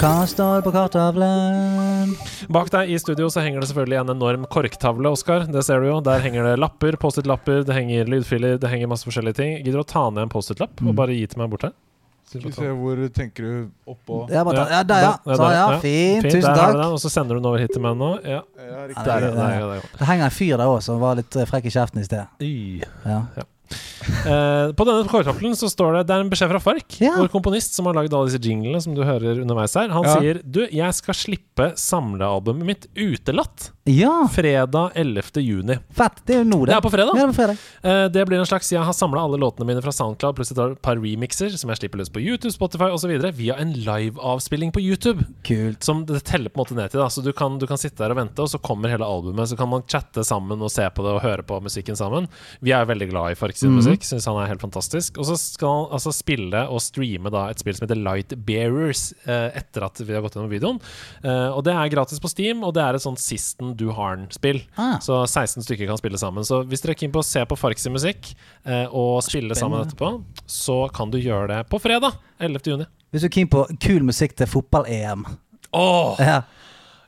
[0.00, 2.14] Hva står på karttavlen?
[2.48, 5.44] Bak deg i studio så henger det selvfølgelig en enorm korktavle, Oskar.
[5.52, 5.98] Det ser du jo.
[6.04, 9.52] Der henger det lapper, Post-It-lapper, det henger lydfiler, det henger masse forskjellige ting.
[9.60, 10.96] Gidder du å ta ned en Post-It-lapp og Mm.
[11.02, 11.74] bare gi til meg bort her?
[12.30, 15.12] Skal vi se, hvor tenker du oppå Ja, bare ta, Ja, ja, der, ja.
[15.26, 15.78] Så, ja, ja.
[15.80, 16.22] fint.
[16.22, 16.76] Fint, Tusen takk.
[16.86, 18.10] og så sender du den over hit til meg nå.
[18.24, 19.80] Ja, Ja, der, der, det- der, der.
[19.98, 22.26] Det henger en fyr der òg som var litt eh, frekk i kjeften i sted.
[22.40, 23.22] Ja.
[23.36, 23.42] Ja.
[23.70, 27.12] Eh, på denne korktavlen så står det Det er en beskjed fra Fark, Ja.
[27.18, 29.88] vår komponist som har lagd alle disse jinglene som du hører underveis her.
[29.94, 30.16] Han Ja.
[30.18, 35.40] sier Du, jeg skal slippe samlealbumet mitt Utelatt ja, fredag 11.
[35.42, 35.78] juni.
[35.92, 36.20] fett.
[36.26, 37.14] Det er jo nå, Det er på fredag.
[37.14, 37.56] Det er på fredag.
[37.84, 40.82] Uh, det blir en slags Jeg har samla alle låtene mine fra Soundcloud pluss et
[40.82, 43.10] par remixer som jeg slipper løs på YouTube, Spotify osv.
[43.34, 45.24] via en live-avspilling på YouTube.
[45.42, 45.82] Kult.
[45.82, 47.00] Som det teller på en måte ned til.
[47.00, 47.08] Da.
[47.08, 49.48] Så du kan, du kan sitte der og vente, og så kommer hele albumet.
[49.48, 52.28] Så kan man chatte sammen og se på det og høre på musikken sammen.
[52.62, 53.78] Vi er veldig glad i Fark sin mm.
[53.78, 54.06] musikk.
[54.06, 55.20] Syns han er helt fantastisk.
[55.20, 59.10] Og så skal han altså spille og streame da et spill som heter Light Bearers
[59.26, 60.80] eh, etter at vi har gått gjennom videoen.
[61.22, 64.62] Eh, og det er gratis på Steam, og det er et sånt Sisten du har-spill.
[64.80, 64.96] Ah.
[65.04, 66.46] Så 16 stykker kan spille sammen.
[66.46, 68.32] Så hvis dere er keen på å se på Farks musikk
[68.64, 70.16] eh, og spille sammen etterpå,
[70.48, 72.64] så kan du gjøre det på fredag 11.
[72.72, 72.88] juni.
[73.10, 75.24] Hvis du er keen på kul musikk til fotball-EM
[75.70, 76.42] Åh, ja.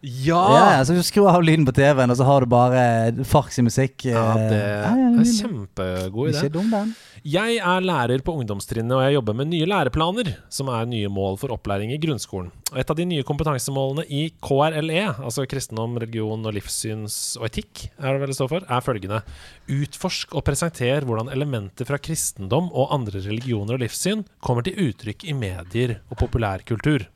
[0.02, 0.42] Ja!
[0.74, 4.02] ja, så Skru av lyden på TV-en, og så har du bare Farks i musikk.
[4.10, 6.40] Ja, eh, det ja, er ja, en kjempegod idé.
[6.42, 6.90] Ikke dum, den.
[7.22, 11.38] Jeg er lærer på ungdomstrinnet, og jeg jobber med nye læreplaner, som er nye mål
[11.38, 12.50] for opplæring i grunnskolen.
[12.72, 17.86] Og Et av de nye kompetansemålene i KRLE, altså kristendom, religion og livssyns og etikk,
[18.00, 19.22] er det vel det står for, er følgende
[19.70, 25.28] Utforsk og presenter hvordan elementer fra kristendom og andre religioner og livssyn kommer til uttrykk
[25.30, 27.06] i medier og populærkultur.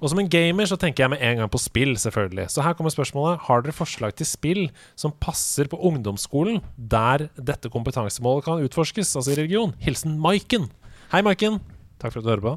[0.00, 2.46] Og som en gamer så tenker jeg med en gang på spill, selvfølgelig.
[2.54, 3.40] Så her kommer spørsmålet.
[3.48, 4.62] Har dere forslag til spill
[4.98, 9.74] som passer på ungdomsskolen, der dette kompetansemålet kan utforskes, altså i religion?
[9.84, 10.70] Hilsen Maiken.
[11.12, 11.60] Hei, Maiken.
[12.00, 12.56] Takk for at du hører på.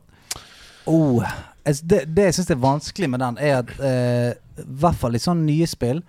[0.92, 1.22] Oh,
[1.66, 4.32] altså, det, det jeg syns er vanskelig med den, er at eh,
[4.64, 6.02] i hvert fall i sånne nye spill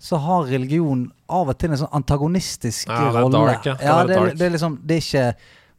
[0.00, 3.40] så har religion av og til en sånn antagonistisk Ja, det er rolle.
[3.50, 3.74] dark, ja.
[3.76, 5.24] Det ja det, er- det er liksom Det er ikke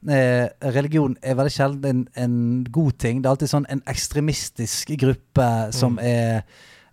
[0.07, 3.22] Religion er veldig sjelden en, en god ting.
[3.22, 5.48] Det er alltid sånn en ekstremistisk gruppe
[5.78, 6.03] som Mm.
[6.06, 6.44] er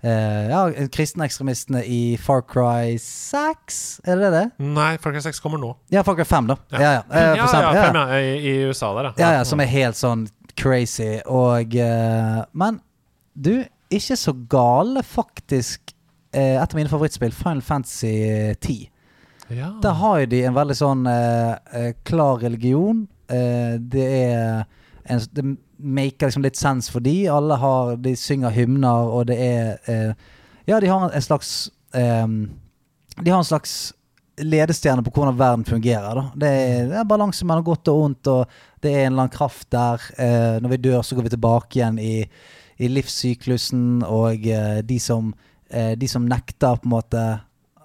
[0.04, 0.60] eh, Ja,
[0.94, 4.44] kristenekstremistene i Far Cry 6, er det det?
[4.62, 5.72] Nei, Far Cry 6 kommer nå.
[5.90, 6.56] Ja, Far Cry 5, da.
[6.72, 6.78] Ja.
[6.80, 7.02] Ja, ja.
[7.10, 8.18] eh, ja, ja, Ja, fem, ja.
[8.20, 10.28] I, I USA der, ja, ja, som er helt sånn
[10.58, 11.18] crazy.
[11.26, 12.80] Og eh, Men
[13.34, 15.94] du, ikke så gale, faktisk,
[16.32, 18.88] eh, et av mine favorittspill, Final Fantasy 10.
[19.48, 19.78] Ja.
[19.82, 23.06] Der har de en veldig sånn eh, eh, klar religion.
[23.32, 24.64] Eh, det er
[25.08, 25.44] en, Det
[25.78, 27.28] maker liksom litt sens for de.
[27.32, 30.12] Alle har De synger hymner, og det er eh,
[30.68, 32.26] Ja, de har en, slags eh,
[33.16, 33.94] De har en slags
[34.38, 36.14] ledestjerne på hvordan verden fungerer.
[36.14, 36.28] Da.
[36.36, 39.34] Det, er, det er balanse mellom godt og ondt, og det er en eller annen
[39.34, 40.04] kraft der.
[40.14, 42.20] Eh, når vi dør, så går vi tilbake igjen i,
[42.78, 44.46] i livssyklusen, og
[44.86, 45.32] de, som,
[45.72, 47.24] de som nekter på en måte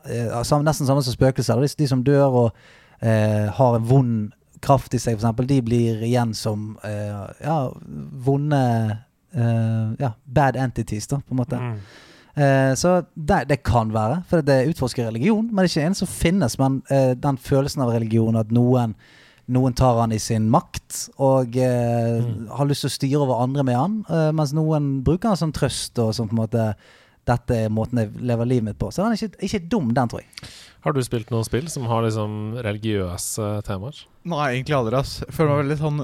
[0.06, 1.60] Nesten samme som spøkelser.
[1.62, 2.48] De, de som dør og
[3.02, 4.16] eh, har en vond
[4.64, 7.58] kraft i seg, f.eks., de blir igjen som eh, ja,
[8.26, 8.64] vonde
[9.36, 11.60] eh, ja, bad entities, da, på en måte.
[11.60, 11.80] Mm.
[12.34, 16.00] Eh, så det, det kan være, for det utforsker religion, men det er ikke en
[16.00, 16.58] som finnes.
[16.62, 18.96] Men eh, den følelsen av religion, at noen,
[19.54, 22.24] noen tar han i sin makt og eh,
[22.56, 25.54] har lyst til å styre over andre med han, eh, mens noen bruker han som
[25.56, 26.68] trøst og som på en måte
[27.30, 28.92] dette er måten jeg lever livet mitt på.
[28.92, 30.52] Så den er ikke, ikke dum, den, tror jeg.
[30.84, 34.04] Har du spilt noen spill som har liksom religiøse temaer?
[34.28, 35.22] Nei, egentlig aldri, ass.
[35.32, 36.02] Føler meg veldig sånn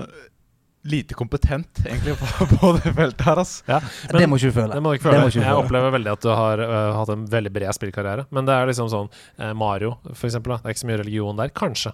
[0.88, 3.58] lite kompetent egentlig på, på det feltet her, ass.
[3.68, 3.82] Ja,
[4.14, 4.76] det må ikke du føle.
[4.78, 5.24] Det må du ikke Det føle.
[5.26, 8.28] må ikke du jeg opplever veldig at du har uh, hatt en veldig bred spillkarriere.
[8.36, 10.56] Men det er liksom sånn uh, Mario, for eksempel.
[10.56, 10.64] Da.
[10.64, 11.52] Det er ikke så mye religion der.
[11.64, 11.94] Kanskje.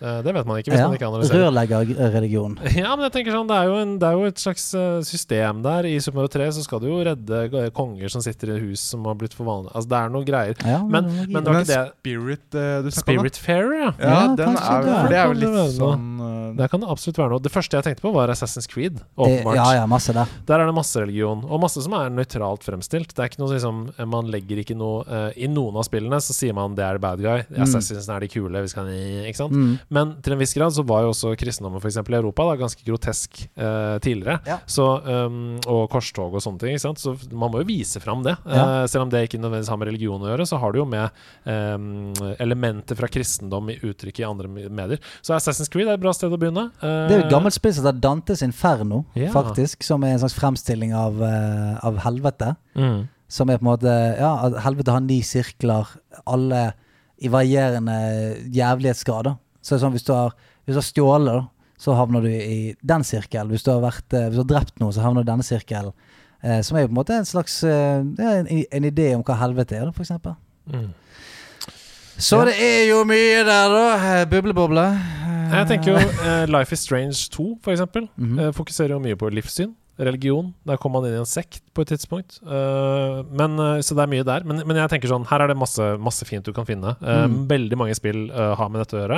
[0.00, 1.46] Eh, det vet man ikke hvis Ja, man ikke analyserer.
[1.46, 2.58] Rørleggerreligion.
[2.76, 4.98] Ja, men jeg tenker sånn, det er jo, en, det er jo et slags eh,
[5.08, 5.86] system der.
[5.88, 9.06] I Super Mario 3 så skal du jo redde konger som sitter i hus som
[9.08, 9.72] har blitt for vanlige.
[9.72, 10.60] Altså, det er noen greier.
[10.66, 12.90] Ja, Men, men, men det var ikke det Spirit uh, du snakka om?
[12.90, 13.16] da?
[13.16, 13.90] Spirit Fairer, ja.
[13.96, 14.96] Ja, Ja, den er, det.
[15.00, 17.44] for det er jo litt sånn uh, Der kan det absolutt være noe.
[17.46, 19.00] Det første jeg tenkte på, var Assassin's Creed.
[19.00, 19.58] Eh, Åpenbart.
[19.58, 20.30] Ja, ja, masse der.
[20.48, 23.14] Der er det masse religion, og masse som er nøytralt fremstilt.
[23.16, 23.82] Det er ikke noe liksom
[24.12, 27.02] Man legger ikke noe uh, I noen av spillene så sier man det er the
[27.06, 27.44] bad guy.
[27.48, 27.62] Mm.
[27.64, 28.62] Assassins er de kule.
[28.66, 29.56] Vi skal Ikke sant?
[29.56, 29.74] Mm.
[29.88, 32.82] Men til en viss grad så var jo også kristendommen eksempel i Europa da, ganske
[32.82, 34.40] grotesk eh, tidligere.
[34.48, 34.56] Ja.
[34.66, 36.78] Så, um, og korstog og sånne ting.
[36.80, 38.34] Så man må jo vise fram det.
[38.46, 38.82] Ja.
[38.82, 40.88] Eh, selv om det ikke nødvendigvis har med religion å gjøre, så har det jo
[40.90, 41.06] med
[41.46, 44.98] eh, elementer fra kristendom i uttrykk i andre medier.
[45.22, 46.68] Så Assassin's Creed er et bra sted å begynne.
[46.82, 49.30] Eh, Det er jo et gammelt spill som heter Dantes Inferno, Ja.
[49.30, 49.82] faktisk.
[49.86, 52.56] Som er en slags fremstilling av, eh, av helvete.
[52.74, 53.08] mm.
[53.28, 55.86] Som er på en måte Ja, helvete har ni sirkler,
[56.26, 56.74] alle
[57.18, 57.96] i varierende
[58.54, 59.36] jævlighetsgrad.
[59.66, 61.48] Så det er sånn, hvis du har, hvis du har stjålet,
[61.82, 63.50] så havner du i den sirkelen.
[63.50, 65.96] Hvis du har, vært, hvis du har drept noe, så havner du i denne sirkelen.
[66.40, 69.40] Eh, som er jo på en måte en slags eh, en, en idé om hva
[69.42, 70.36] helvete er, da, eksempel.
[70.70, 70.92] Mm.
[72.16, 74.20] Så det er jo mye der, da.
[74.20, 74.86] Eh, Bubleboble.
[75.52, 78.08] Jeg tenker jo eh, Life is Strange 2, for eksempel.
[78.18, 78.40] -hmm.
[78.40, 79.74] eh, fokuserer jo mye på livssyn.
[79.98, 80.50] Religion.
[80.68, 82.38] Der kom man inn i en sekt på et tidspunkt.
[82.44, 84.44] Uh, men, eh, så det er mye der.
[84.44, 86.96] Men, men jeg tenker sånn her er det masse, masse fint du kan finne.
[87.00, 87.48] Uh, Mm.
[87.48, 89.16] Veldig mange spill uh, har med dette å gjøre.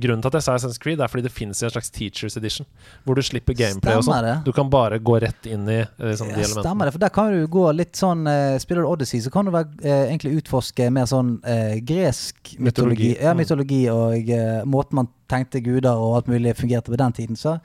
[0.00, 2.66] Grunnen til at jeg sa Assassin's Creed, er fordi det fins en slags Teachers Edition.
[3.04, 4.28] Hvor du slipper gameplay og sånn.
[4.46, 6.64] Du kan bare gå rett inn i sånn, de Ja, elementene.
[6.64, 8.24] stemmer det, for der kan du gå litt sånn
[8.62, 11.36] Spiller du Odyssey, så kan du være, egentlig utforske mer sånn
[11.84, 12.64] gresk mytologi.
[12.64, 13.42] Mytologi, Ja, mm.
[13.44, 14.34] mytologi og
[14.72, 17.36] måten man tenkte guder og alt mulig fungerte på den tiden.
[17.36, 17.58] Så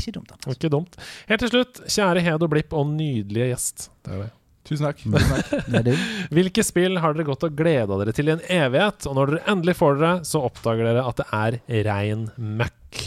[0.00, 0.32] ikke dumt.
[0.36, 0.54] Altså.
[0.56, 0.96] Ikke dumt.
[1.28, 3.88] Helt til slutt, kjære Hedo Blipp og nydelige gjest.
[4.06, 4.30] Det er det.
[4.64, 5.02] Tusen takk.
[5.04, 5.12] Mm.
[5.18, 5.84] Tusen takk.
[5.84, 5.90] Du.
[6.38, 9.42] Hvilke spill har dere gått og gleda dere til i en evighet, og når dere
[9.52, 11.58] endelig får dere, så oppdager dere at det er
[11.90, 13.02] rein møkk?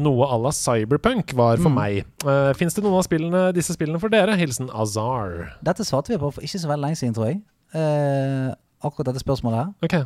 [0.00, 1.76] Noe à la Cyberpunk var for Mm.
[1.76, 2.06] meg.
[2.24, 4.34] Uh, Fins det noen av spillene, disse spillene for dere?
[4.40, 5.52] Hilsen Azar.
[5.62, 7.42] Dette svarte vi på for ikke så veldig lenge siden, tror jeg.
[7.76, 9.70] Uh, akkurat dette spørsmålet her.
[9.86, 10.02] Okay.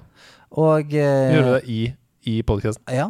[0.52, 1.80] Og uh, Gjorde det i,
[2.26, 2.82] i podkasten?
[2.92, 3.06] Ja.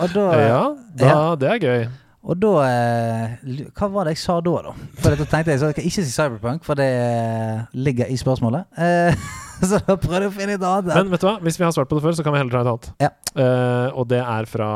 [0.00, 0.62] Og da, Ja,
[1.00, 1.82] da, det er gøy.
[2.22, 3.34] og da eh,
[3.76, 4.72] Hva var det jeg sa da, da?
[5.00, 8.16] For da tenkte jeg så jeg kan ikke si Cyberpunk, for det eh, ligger i
[8.20, 8.68] spørsmålet.
[8.76, 9.28] Eh,
[9.68, 10.94] så da prøvde jeg å finne et annet.
[10.94, 12.56] Men vet du hva, hvis vi har svart på det før, så kan vi heller
[12.56, 12.90] ta et annet.
[13.04, 13.10] Ja.
[13.30, 14.70] Uh, og det er fra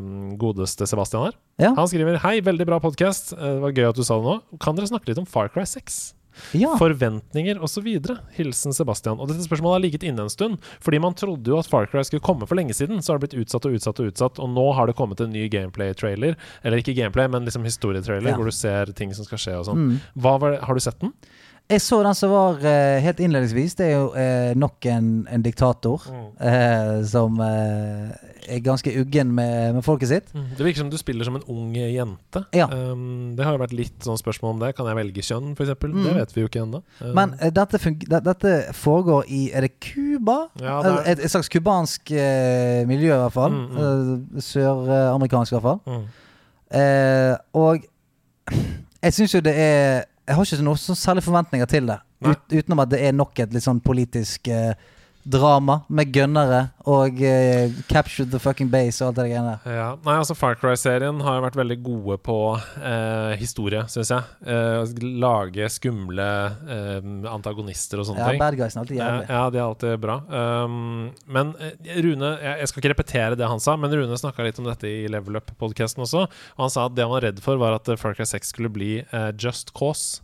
[0.00, 1.38] um, godeste Sebastian her.
[1.62, 1.70] Ja.
[1.78, 3.32] Han skriver Hei, veldig bra podkast.
[3.38, 4.58] det var gøy at du sa det nå.
[4.62, 6.02] Kan dere snakke litt om Far Cry 6?
[6.52, 6.74] Ja.
[6.80, 7.86] Forventninger osv.
[8.36, 9.20] Hilsen Sebastian.
[9.20, 12.02] Og dette spørsmålet har ligget inne en stund, fordi man trodde jo at Far Cry
[12.06, 13.02] skulle komme for lenge siden.
[13.02, 15.32] Så har det blitt utsatt og utsatt og utsatt, og nå har det kommet en
[15.34, 16.36] ny gameplay-trailer.
[16.64, 18.36] Eller ikke gameplay, men liksom historietrailer, Ja.
[18.36, 20.00] hvor du ser ting som skal skje og sånn.
[20.16, 20.60] Mm.
[20.64, 21.12] Har du sett den?
[21.72, 23.72] Jeg så den som var eh, helt innledningsvis.
[23.78, 26.02] Det er jo eh, nok en, en diktator
[26.36, 28.12] eh, som eh,
[28.52, 30.28] er ganske uggen med, med folket sitt.
[30.34, 32.42] Det virker som du spiller som en ung jente.
[32.52, 32.66] Ja.
[32.68, 34.74] Um, det har jo vært litt sånn spørsmål om det.
[34.76, 35.72] Kan jeg velge kjønn, f.eks.?
[35.88, 35.98] Mm.
[36.04, 36.82] Det vet vi jo ikke ennå.
[37.00, 37.08] Uh.
[37.16, 37.80] Men eh, dette,
[38.28, 40.38] dette foregår i Er det Cuba?
[40.60, 40.78] Ja,
[41.08, 43.56] Et, et slags cubansk eh, miljø, i hvert fall.
[43.56, 45.80] Mm, Eh, Søramerikansk, i hvert fall.
[45.88, 46.08] mm.
[47.56, 47.84] Og
[49.04, 51.98] jeg syns jo det er Jeg har ikke noe så særlig forventninger til det.
[52.24, 54.72] Ut, utenom at det er nok et litt sånn politisk eh,
[55.24, 56.58] drama med gønnere
[56.90, 59.76] og uh, capture the fucking base og alt det greiene der.
[59.78, 59.86] Ja.
[60.04, 64.26] Nei, altså Far Cry-serien har jo vært veldig gode på uh, historie, syns jeg.
[64.44, 64.84] Uh,
[65.24, 66.26] lage skumle
[67.30, 68.42] antagonister og sånne Ja, ting.
[68.42, 69.28] bad guys er alltid Ja, jævlig.
[69.30, 70.16] ja, de er alltid bra.
[70.28, 70.76] Um,
[71.26, 71.54] men
[72.04, 74.88] Rune jeg, jeg skal ikke repetere det han sa, men Rune snakka litt om dette
[74.90, 76.26] i Level Up-podkasten også.
[76.56, 78.72] Og han sa at det han var redd for, var at Far Cry 6 skulle
[78.72, 78.92] bli
[79.40, 80.20] just cause.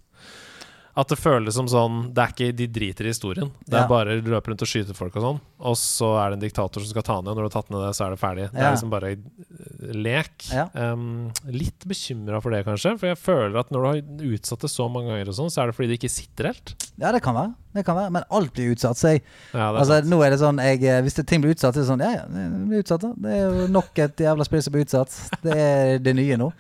[0.98, 3.50] At det føles som sånn Det er ikke De driter i historien.
[3.64, 3.88] Det er Ja.
[3.88, 5.40] bare løper rundt og skyter folk og sånn.
[5.60, 7.70] Og så er det en diktator som skal ta ned, og når du har tatt
[7.70, 8.46] ned det, så er det ferdig.
[8.52, 10.48] Det er liksom bare eh, lek.
[10.50, 10.66] Ja.
[10.74, 12.98] Um, litt bekymra for det, kanskje.
[12.98, 15.62] For jeg føler at når du har utsatt det så mange ganger, og sånn så
[15.62, 16.74] er det fordi det ikke sitter helt.
[16.98, 17.54] Ja, det kan være.
[17.72, 18.10] Det kan være.
[18.10, 18.96] Men alt blir utsatt.
[18.98, 19.22] Så jeg,
[19.54, 21.86] Ja, altså, nå er det sånn jeg, eh, Hvis det ting blir utsatt, så er
[21.86, 23.12] det sånn Ja, ja, det blir utsatt, da.
[23.14, 25.14] Det er jo nok et jævla spill som blir utsatt.
[25.42, 26.52] Det er det nye nå.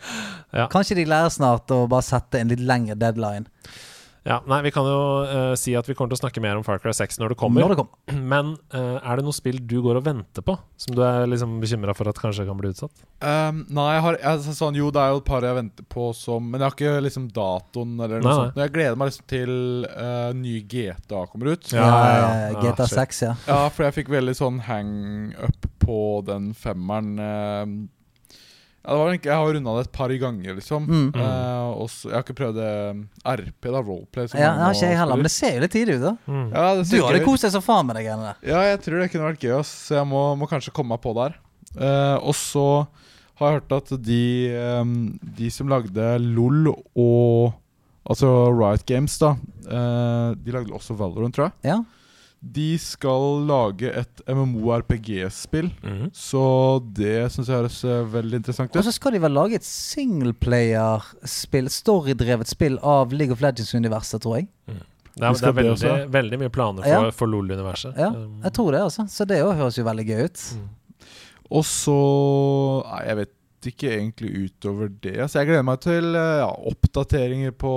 [0.54, 0.68] Ja.
[0.68, 3.46] Kanskje de lærer snart å bare sette en litt lengre deadline.
[4.26, 6.64] Ja, nei, Vi kan jo uh, si at vi kommer til å snakke mer om
[6.66, 7.62] Far Cry 6 når det kommer.
[7.64, 8.20] Når det kommer.
[8.34, 11.54] Men uh, er det noe spill du går og venter på, som du er liksom
[11.62, 12.92] bekymra for at kanskje kan bli utsatt?
[13.24, 16.06] Um, nei, jeg har jeg, sånn, Jo, det er jo et par jeg venter på
[16.16, 18.54] som Men jeg har ikke liksom datoen eller noe Nei, sånt.
[18.56, 19.54] Men jeg gleder meg liksom til
[19.88, 21.70] uh, nye GTA kommer ut.
[21.72, 22.28] Ja, ja, ja.
[22.30, 22.98] Eh, Ja, GTA shit.
[23.00, 23.32] 6, ja.
[23.48, 24.92] Ja, for jeg fikk veldig sånn hang
[25.40, 25.98] up på
[26.28, 27.16] den femmeren.
[27.20, 27.64] eh,
[28.80, 30.86] ja, det var egentlig, Jeg har runda det et par ganger, liksom.
[30.88, 31.08] Mm.
[31.14, 34.30] Uh, også, jeg har ikke prøvd RP, da, roleplay.
[34.30, 34.46] som ja.
[34.46, 36.14] jeg har ikke jeg heller, men det ser jo litt tidlig ut, da.
[36.24, 36.48] Mm.
[36.48, 38.42] ja, det ser Du hadde kost deg som faen med de greiene der.
[38.54, 39.72] Ja, jeg tror det kunne vært gøy, ass.
[39.86, 41.36] så jeg må, må kanskje komme meg på der.
[41.76, 42.66] Uh, og så
[43.40, 44.22] har jeg hørt at de,
[44.80, 44.94] um,
[45.38, 47.56] de som lagde LOL og
[48.10, 49.34] Altså Riot Games, da.
[49.68, 51.68] uh, de lagde også Valorant, tror jeg.
[51.68, 51.76] Ja.
[52.42, 55.66] De skal lage et MMORPG-spill.
[55.84, 56.06] Mhm.
[56.16, 56.40] Så
[56.96, 61.68] det syns jeg høres eh, veldig interessant Og så skal de vel lage et singleplayer-spill,
[61.68, 64.48] storydrevet spill av League of Legends-universet, tror jeg.
[64.66, 67.12] Det er, det er det veldig, veldig mye planer for, Ja.
[67.12, 67.98] for LOL-universet.
[67.98, 69.04] Ja, Um, jeg tror det, altså.
[69.10, 70.44] Så det òg høres jo veldig gøy ut.
[71.50, 71.98] Og så
[72.86, 73.36] Nei, jeg vet
[73.66, 75.18] ikke egentlig utover det.
[75.28, 77.74] Så jeg gleder meg til eh, ja, oppdateringer på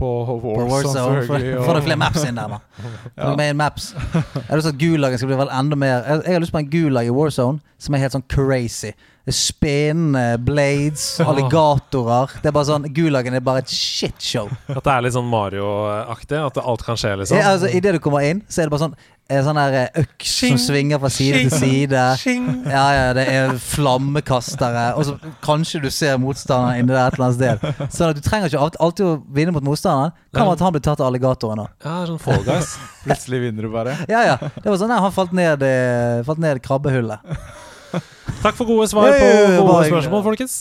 [0.00, 0.08] På
[0.40, 1.52] På Warzone, Warzone.
[1.66, 2.60] får du flere maps inn der, da.
[3.20, 3.34] Ja.
[3.36, 3.90] Mer maps.
[3.92, 6.60] Jeg har lyst til at Gulagen skal bli vel enda mer Jeg, har lyst på
[6.62, 8.90] en Gulag i Warzone som er helt sånn crazy.
[9.30, 12.32] Spinnende blades, alligatorer.
[12.42, 14.48] Det er bare sånn Gulagen er bare et shitshow.
[14.72, 16.38] At det er litt sånn Mario-aktig?
[16.40, 17.40] At alt kan skje, liksom?
[17.40, 18.96] Ja, altså, Idet du kommer inn, så er det bare sånn
[19.30, 22.02] eh, Sånn der eh, øks som svinger fra side til side.
[22.66, 24.84] Ja, ja, det er flammekastere.
[24.98, 27.86] Og så kanskje du ser motstanderen inni der et eller annet sted.
[27.94, 30.12] Sånn at du trenger ikke alltid å vinne mot motstanderen.
[30.34, 31.72] Kan være at han blir tatt av alligatoren òg.
[31.86, 32.74] Ja, sånn Fall Guys.
[33.06, 33.96] Plutselig vinner du bare.
[34.10, 34.36] Ja, ja.
[34.40, 37.22] Det var sånn der han falt ned, eh, falt ned krabbehullet.
[38.40, 40.60] Takk for gode svar på gode spørsmål, folkens.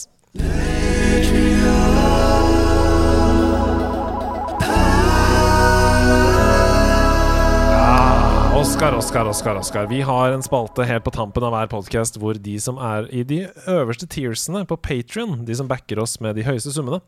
[8.80, 9.56] Oskar, Oskar, Oskar.
[9.56, 13.10] Oskar Vi har en spalte helt på tampen av hver podkast hvor de som er
[13.12, 17.02] i de øverste tiersene på Patrion, de som backer oss med de høyeste summene,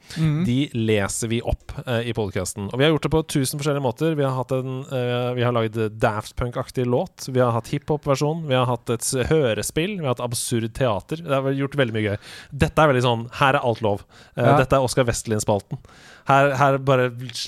[0.44, 2.68] de leser vi opp eh, i podkasten.
[2.74, 4.18] Og vi har gjort det på tusen forskjellige måter.
[4.20, 7.30] Vi har, hatt en, eh, vi har lagd Daft Punk-aktig låt.
[7.32, 8.44] Vi har hatt hiphop-versjon.
[8.52, 9.96] Vi har hatt et hørespill.
[10.02, 11.24] Vi har hatt absurd teater.
[11.24, 12.20] Det har gjort veldig mye gøy.
[12.66, 14.04] Dette er veldig sånn Her er alt lov.
[14.36, 14.58] Eh, Ja.
[14.60, 15.80] Dette er Oskar Westlin-spalten.
[16.28, 17.08] Her, her bare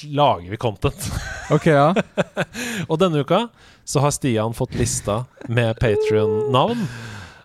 [0.10, 1.12] lager vi content.
[1.54, 1.92] Ok, ja.
[2.90, 3.50] Og denne uka
[3.86, 6.86] så har Stian fått lista med Patrion-navn.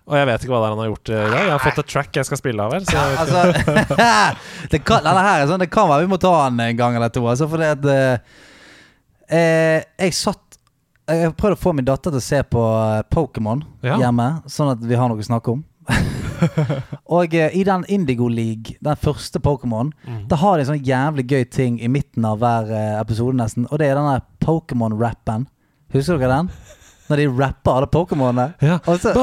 [0.09, 1.32] Og jeg vet ikke hva det er han har gjort i dag.
[1.36, 2.85] Jeg har fått et track jeg skal spille av her.
[2.89, 3.16] Så jeg.
[3.20, 4.05] Altså
[4.73, 7.12] det kan, her er sånn Det kan være vi må ta den en gang eller
[7.12, 7.27] to.
[7.28, 8.39] Altså, fordi at eh,
[9.28, 10.56] eh, Jeg satt
[11.12, 13.98] Jeg prøvde å få min datter til å se på eh, Pokémon Ja.
[14.01, 15.65] hjemme, sånn at vi har noe å snakke om.
[17.19, 20.24] og eh, i den Indigo League, den første Pokémon, Mm.
[20.28, 23.69] da har de en sånn jævlig gøy ting i midten av hver eh, episode, nesten.
[23.73, 25.47] Og det er den der Pokémon-rappen.
[25.94, 26.51] Husker dere den?
[27.09, 28.51] Når de rapper alle Pokémonene.
[28.60, 28.74] Ja.
[29.01, 29.15] Så-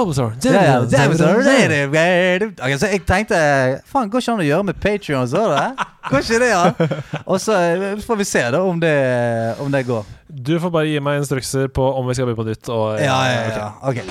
[2.71, 3.37] ja, så jeg tenkte
[3.85, 5.85] Faen, går ikke an å gjøre med Patrion så det?
[6.09, 6.63] Går ikke det, ja?
[7.27, 8.95] Og så eh, får vi se da om det,
[9.61, 10.03] om det går.
[10.33, 12.69] Du får bare gi meg instrukser på om vi skal begynne på nytt.
[12.73, 13.69] Og, Ja, ja, ja.
[13.85, 14.01] Ok.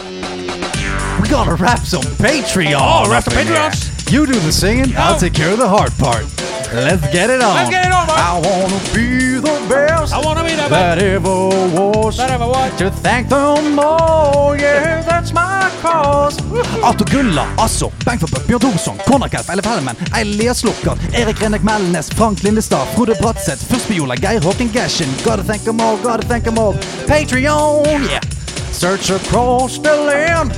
[1.18, 2.74] We're gonna rap some Patreon.
[2.78, 3.93] Oh, rap some Patreon.
[4.10, 6.24] You do the singing, I'll take care of the hard part.
[6.72, 7.54] Let's get it on.
[7.54, 8.16] Let's get it on, man.
[8.18, 12.16] I wanna be the best I wanna be the best that ever was.
[12.16, 12.76] that ever was.
[12.78, 16.36] To thank them all, yeah, that's my cause.
[16.82, 22.42] Arthur Gulla, Asso, Bang Bjørn Thorsson, Kornakelf, Ellef Hellemann, Elias Lukker, Erik Renek Melnes, Frank
[22.42, 25.08] Lindestad, Frode Bratseth, Førstbiola, Geir Håken Gashen.
[25.24, 26.74] Gotta thank them all, gotta thank them all.
[27.06, 28.43] Patreon, yeah.
[28.74, 30.50] Search across the land.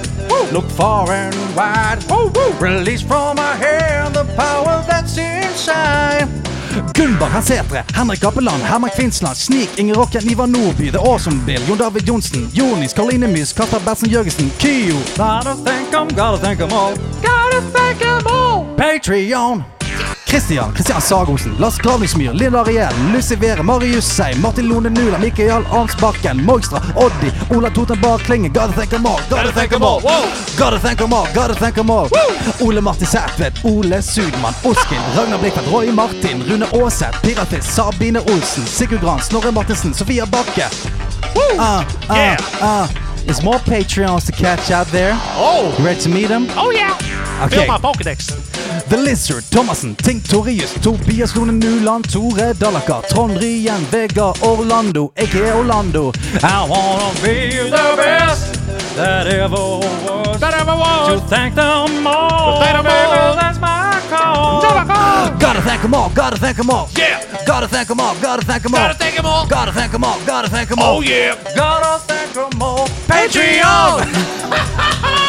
[0.50, 1.98] Look far and wide.
[2.58, 6.26] Release from my hand the power that's inside.
[6.94, 11.78] Gunbar Hersetre, Henrik Appeland, Herman Kvinsland, Snik, Inger Rocken, Ivar Nordby, The Awesome Bill, Jon
[11.78, 14.96] David Johnsen, Jonis, Karoline Mys, Katar Bertsen Jørgensen, Kyo.
[15.16, 16.94] Gotta thank 'em, gotta thank 'em all.
[17.22, 18.64] Gotta thank 'em all.
[18.76, 19.75] Patreon.
[20.26, 26.36] Kristian, Kristian Sagosen, Lars Gravningsmyr, Linda Ariel, Lucivere, Marius Sei, Martin Lone Nula, Mikael Arnsbakken,
[26.44, 30.00] Mogstra, Oddi, Ola Totenbar Klinge, gotta thank 'em all, gotta thank 'em all,
[30.58, 32.08] gotta thank 'em all, gotta thank 'em all.
[32.60, 38.66] Ole Martin Sætvedt, Ole Sudmann, Oskin, Ragnar Blikkfeldt, Roy Martin, Rune Aaseth, Piratis, Sabine Olsen,
[38.66, 40.66] Sigurd Gran, Snorre Martinsen, Sofia Bakke.
[41.58, 42.88] Uh, uh, uh.
[43.26, 45.12] There's more Patreons to catch out there.
[45.36, 45.74] Oh!
[45.78, 46.46] You ready to meet them?
[46.56, 46.94] Oh yeah!
[47.44, 47.56] Okay.
[47.56, 48.88] Fill my Pokédex.
[48.88, 55.52] The Lizard, Thomassen, Tink Torius, Tobias Lone Nuland, Tore Dallakar, Trond Ryen, Vegard Orlando, aka
[55.52, 56.12] Orlando.
[56.42, 58.54] I wanna be the best
[58.96, 60.40] that ever was.
[60.40, 61.20] That ever was.
[61.20, 63.10] To thank them all, thank them all.
[63.10, 64.62] baby, that's my call.
[65.38, 66.88] Gotta thank them all, gotta thank them all.
[66.96, 67.20] Yeah!
[67.44, 68.80] Gotta thank them all, gotta thank them all.
[68.80, 69.46] Gotta thank 'em all.
[69.46, 70.98] Gotta thank them all, gotta thank them all.
[70.98, 71.34] Oh yeah!
[71.54, 72.86] Gotta thank them all.
[73.06, 74.06] Patreon!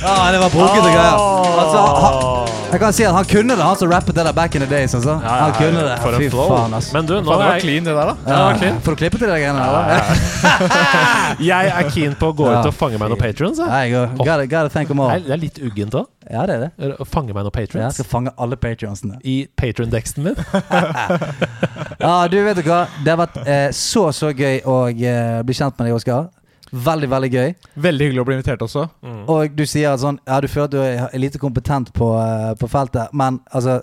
[0.00, 1.16] Ja, det var brokete greier.
[1.60, 4.54] Altså, han, jeg kan si at han kunne det, han som rappet det der back
[4.54, 4.94] in the days.
[4.94, 5.16] Altså.
[5.20, 5.96] Han kunne det.
[6.00, 6.48] For en flow.
[6.48, 6.94] faen, altså.
[6.96, 8.14] Men du, nå Faen, det er var jeg, clean, det der, da.
[8.24, 8.78] Ja, det var clean.
[8.86, 10.14] Får du klippe til de greiene der?
[11.50, 12.60] jeg er keen på å gå Ja.
[12.62, 13.60] ut og fange meg noen patrons.
[13.60, 13.92] Jeg.
[13.92, 15.10] Går- gotta, gotta thank them Det all.
[15.18, 16.06] er- det er litt uggent òg.
[16.30, 16.96] Ja, det er det.
[17.10, 17.82] Fange meg noen patrons.
[17.84, 19.20] Jeg skal fange alle patronsene.
[19.24, 20.36] i patron-deksten min.
[22.00, 22.86] Ja, du vet du hva.
[23.04, 26.30] Det har vært eh, så, så gøy å eh, bli kjent med deg, Oskar.
[26.70, 27.54] Veldig, veldig gøy.
[27.82, 28.84] Veldig hyggelig å bli invitert også.
[29.26, 32.54] Og du sier at sånn Ja, du føler at du er lite kompetent på, eh,
[32.60, 33.80] på feltet, men altså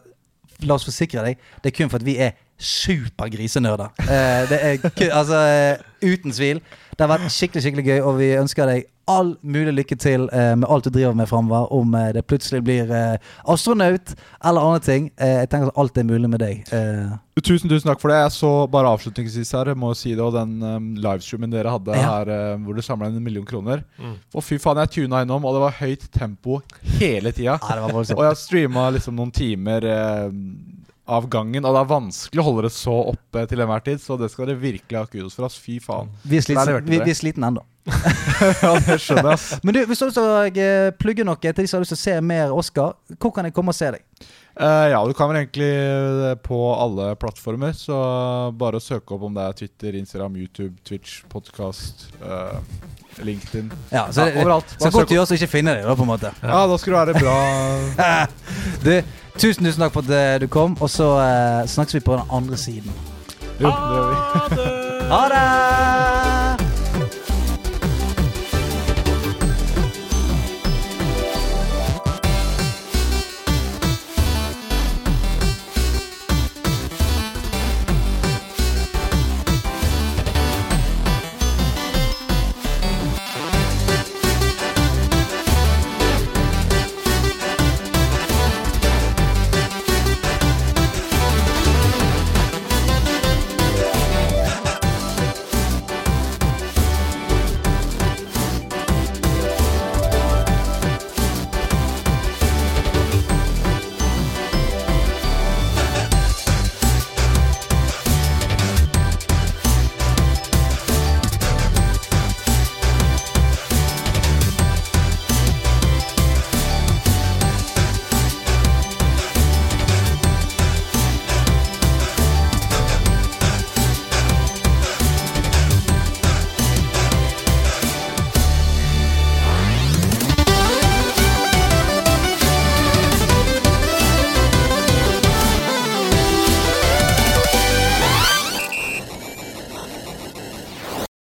[0.66, 1.38] La oss forsikre deg.
[1.62, 3.92] Det er kun for at vi er supergrisenerder.
[4.02, 6.62] Eh, det er kun, altså eh, Uten tvil.
[6.98, 10.56] Det har vært skikkelig skikkelig gøy, og vi ønsker deg all mulig lykke til eh,
[10.60, 11.68] med alt du driver med framover.
[11.72, 13.20] Om eh, det plutselig blir eh,
[13.54, 15.06] astronaut eller andre ting.
[15.16, 16.64] Eh, jeg tenker at alt er mulig med deg.
[16.76, 17.14] Eh,
[17.46, 18.18] Tusen tusen takk for det.
[18.24, 21.96] Jeg så bare avslutningsvis her, jeg må si det, og den um, livestreamen dere hadde
[21.96, 22.08] Ja.
[22.18, 23.86] her eh, hvor du samla inn en million kroner.
[24.02, 24.16] Mm.
[24.34, 26.60] Og fy faen, jeg tuna innom, og det var høyt tempo
[26.98, 27.60] hele tida.
[27.62, 27.86] ja.
[27.94, 30.26] Og jeg streama liksom noen timer eh,
[31.08, 34.18] av gangen, og det er vanskelig å holde det så oppe til enhver tid, så
[34.20, 35.48] det skal dere virkelig ha kudos for.
[35.48, 36.12] oss, Fy faen.
[36.28, 37.64] Vi er sliten, vi, vi er slitne ennå.
[37.88, 39.46] ja, det skjønner jeg, ass.
[39.64, 42.04] Men du, hvis du så eh, plugge noe til de som har lyst til å
[42.04, 44.04] se mer Oscar, hvor kan jeg komme og se deg?
[44.58, 47.98] Uh, ja, du kan vel egentlig eh, på alle plattformer, så
[48.58, 52.10] bare å søke opp om det er Twitter, Instagram, YouTube, Twitch, podkast,
[53.24, 54.76] LinkedIn Ja, så ja, det, Overalt.
[54.78, 56.34] Så godt gjøres å ikke finne deg, da, på en måte.
[56.42, 58.28] Ja, da skulle du være bra.
[58.86, 58.92] Du,
[59.40, 62.38] tusen, tusen takk for at eh, du kom, og så uh, snakkes vi på den
[62.40, 62.94] andre siden.
[63.58, 64.70] Jo, det gjør vi.
[65.10, 66.14] Ha det!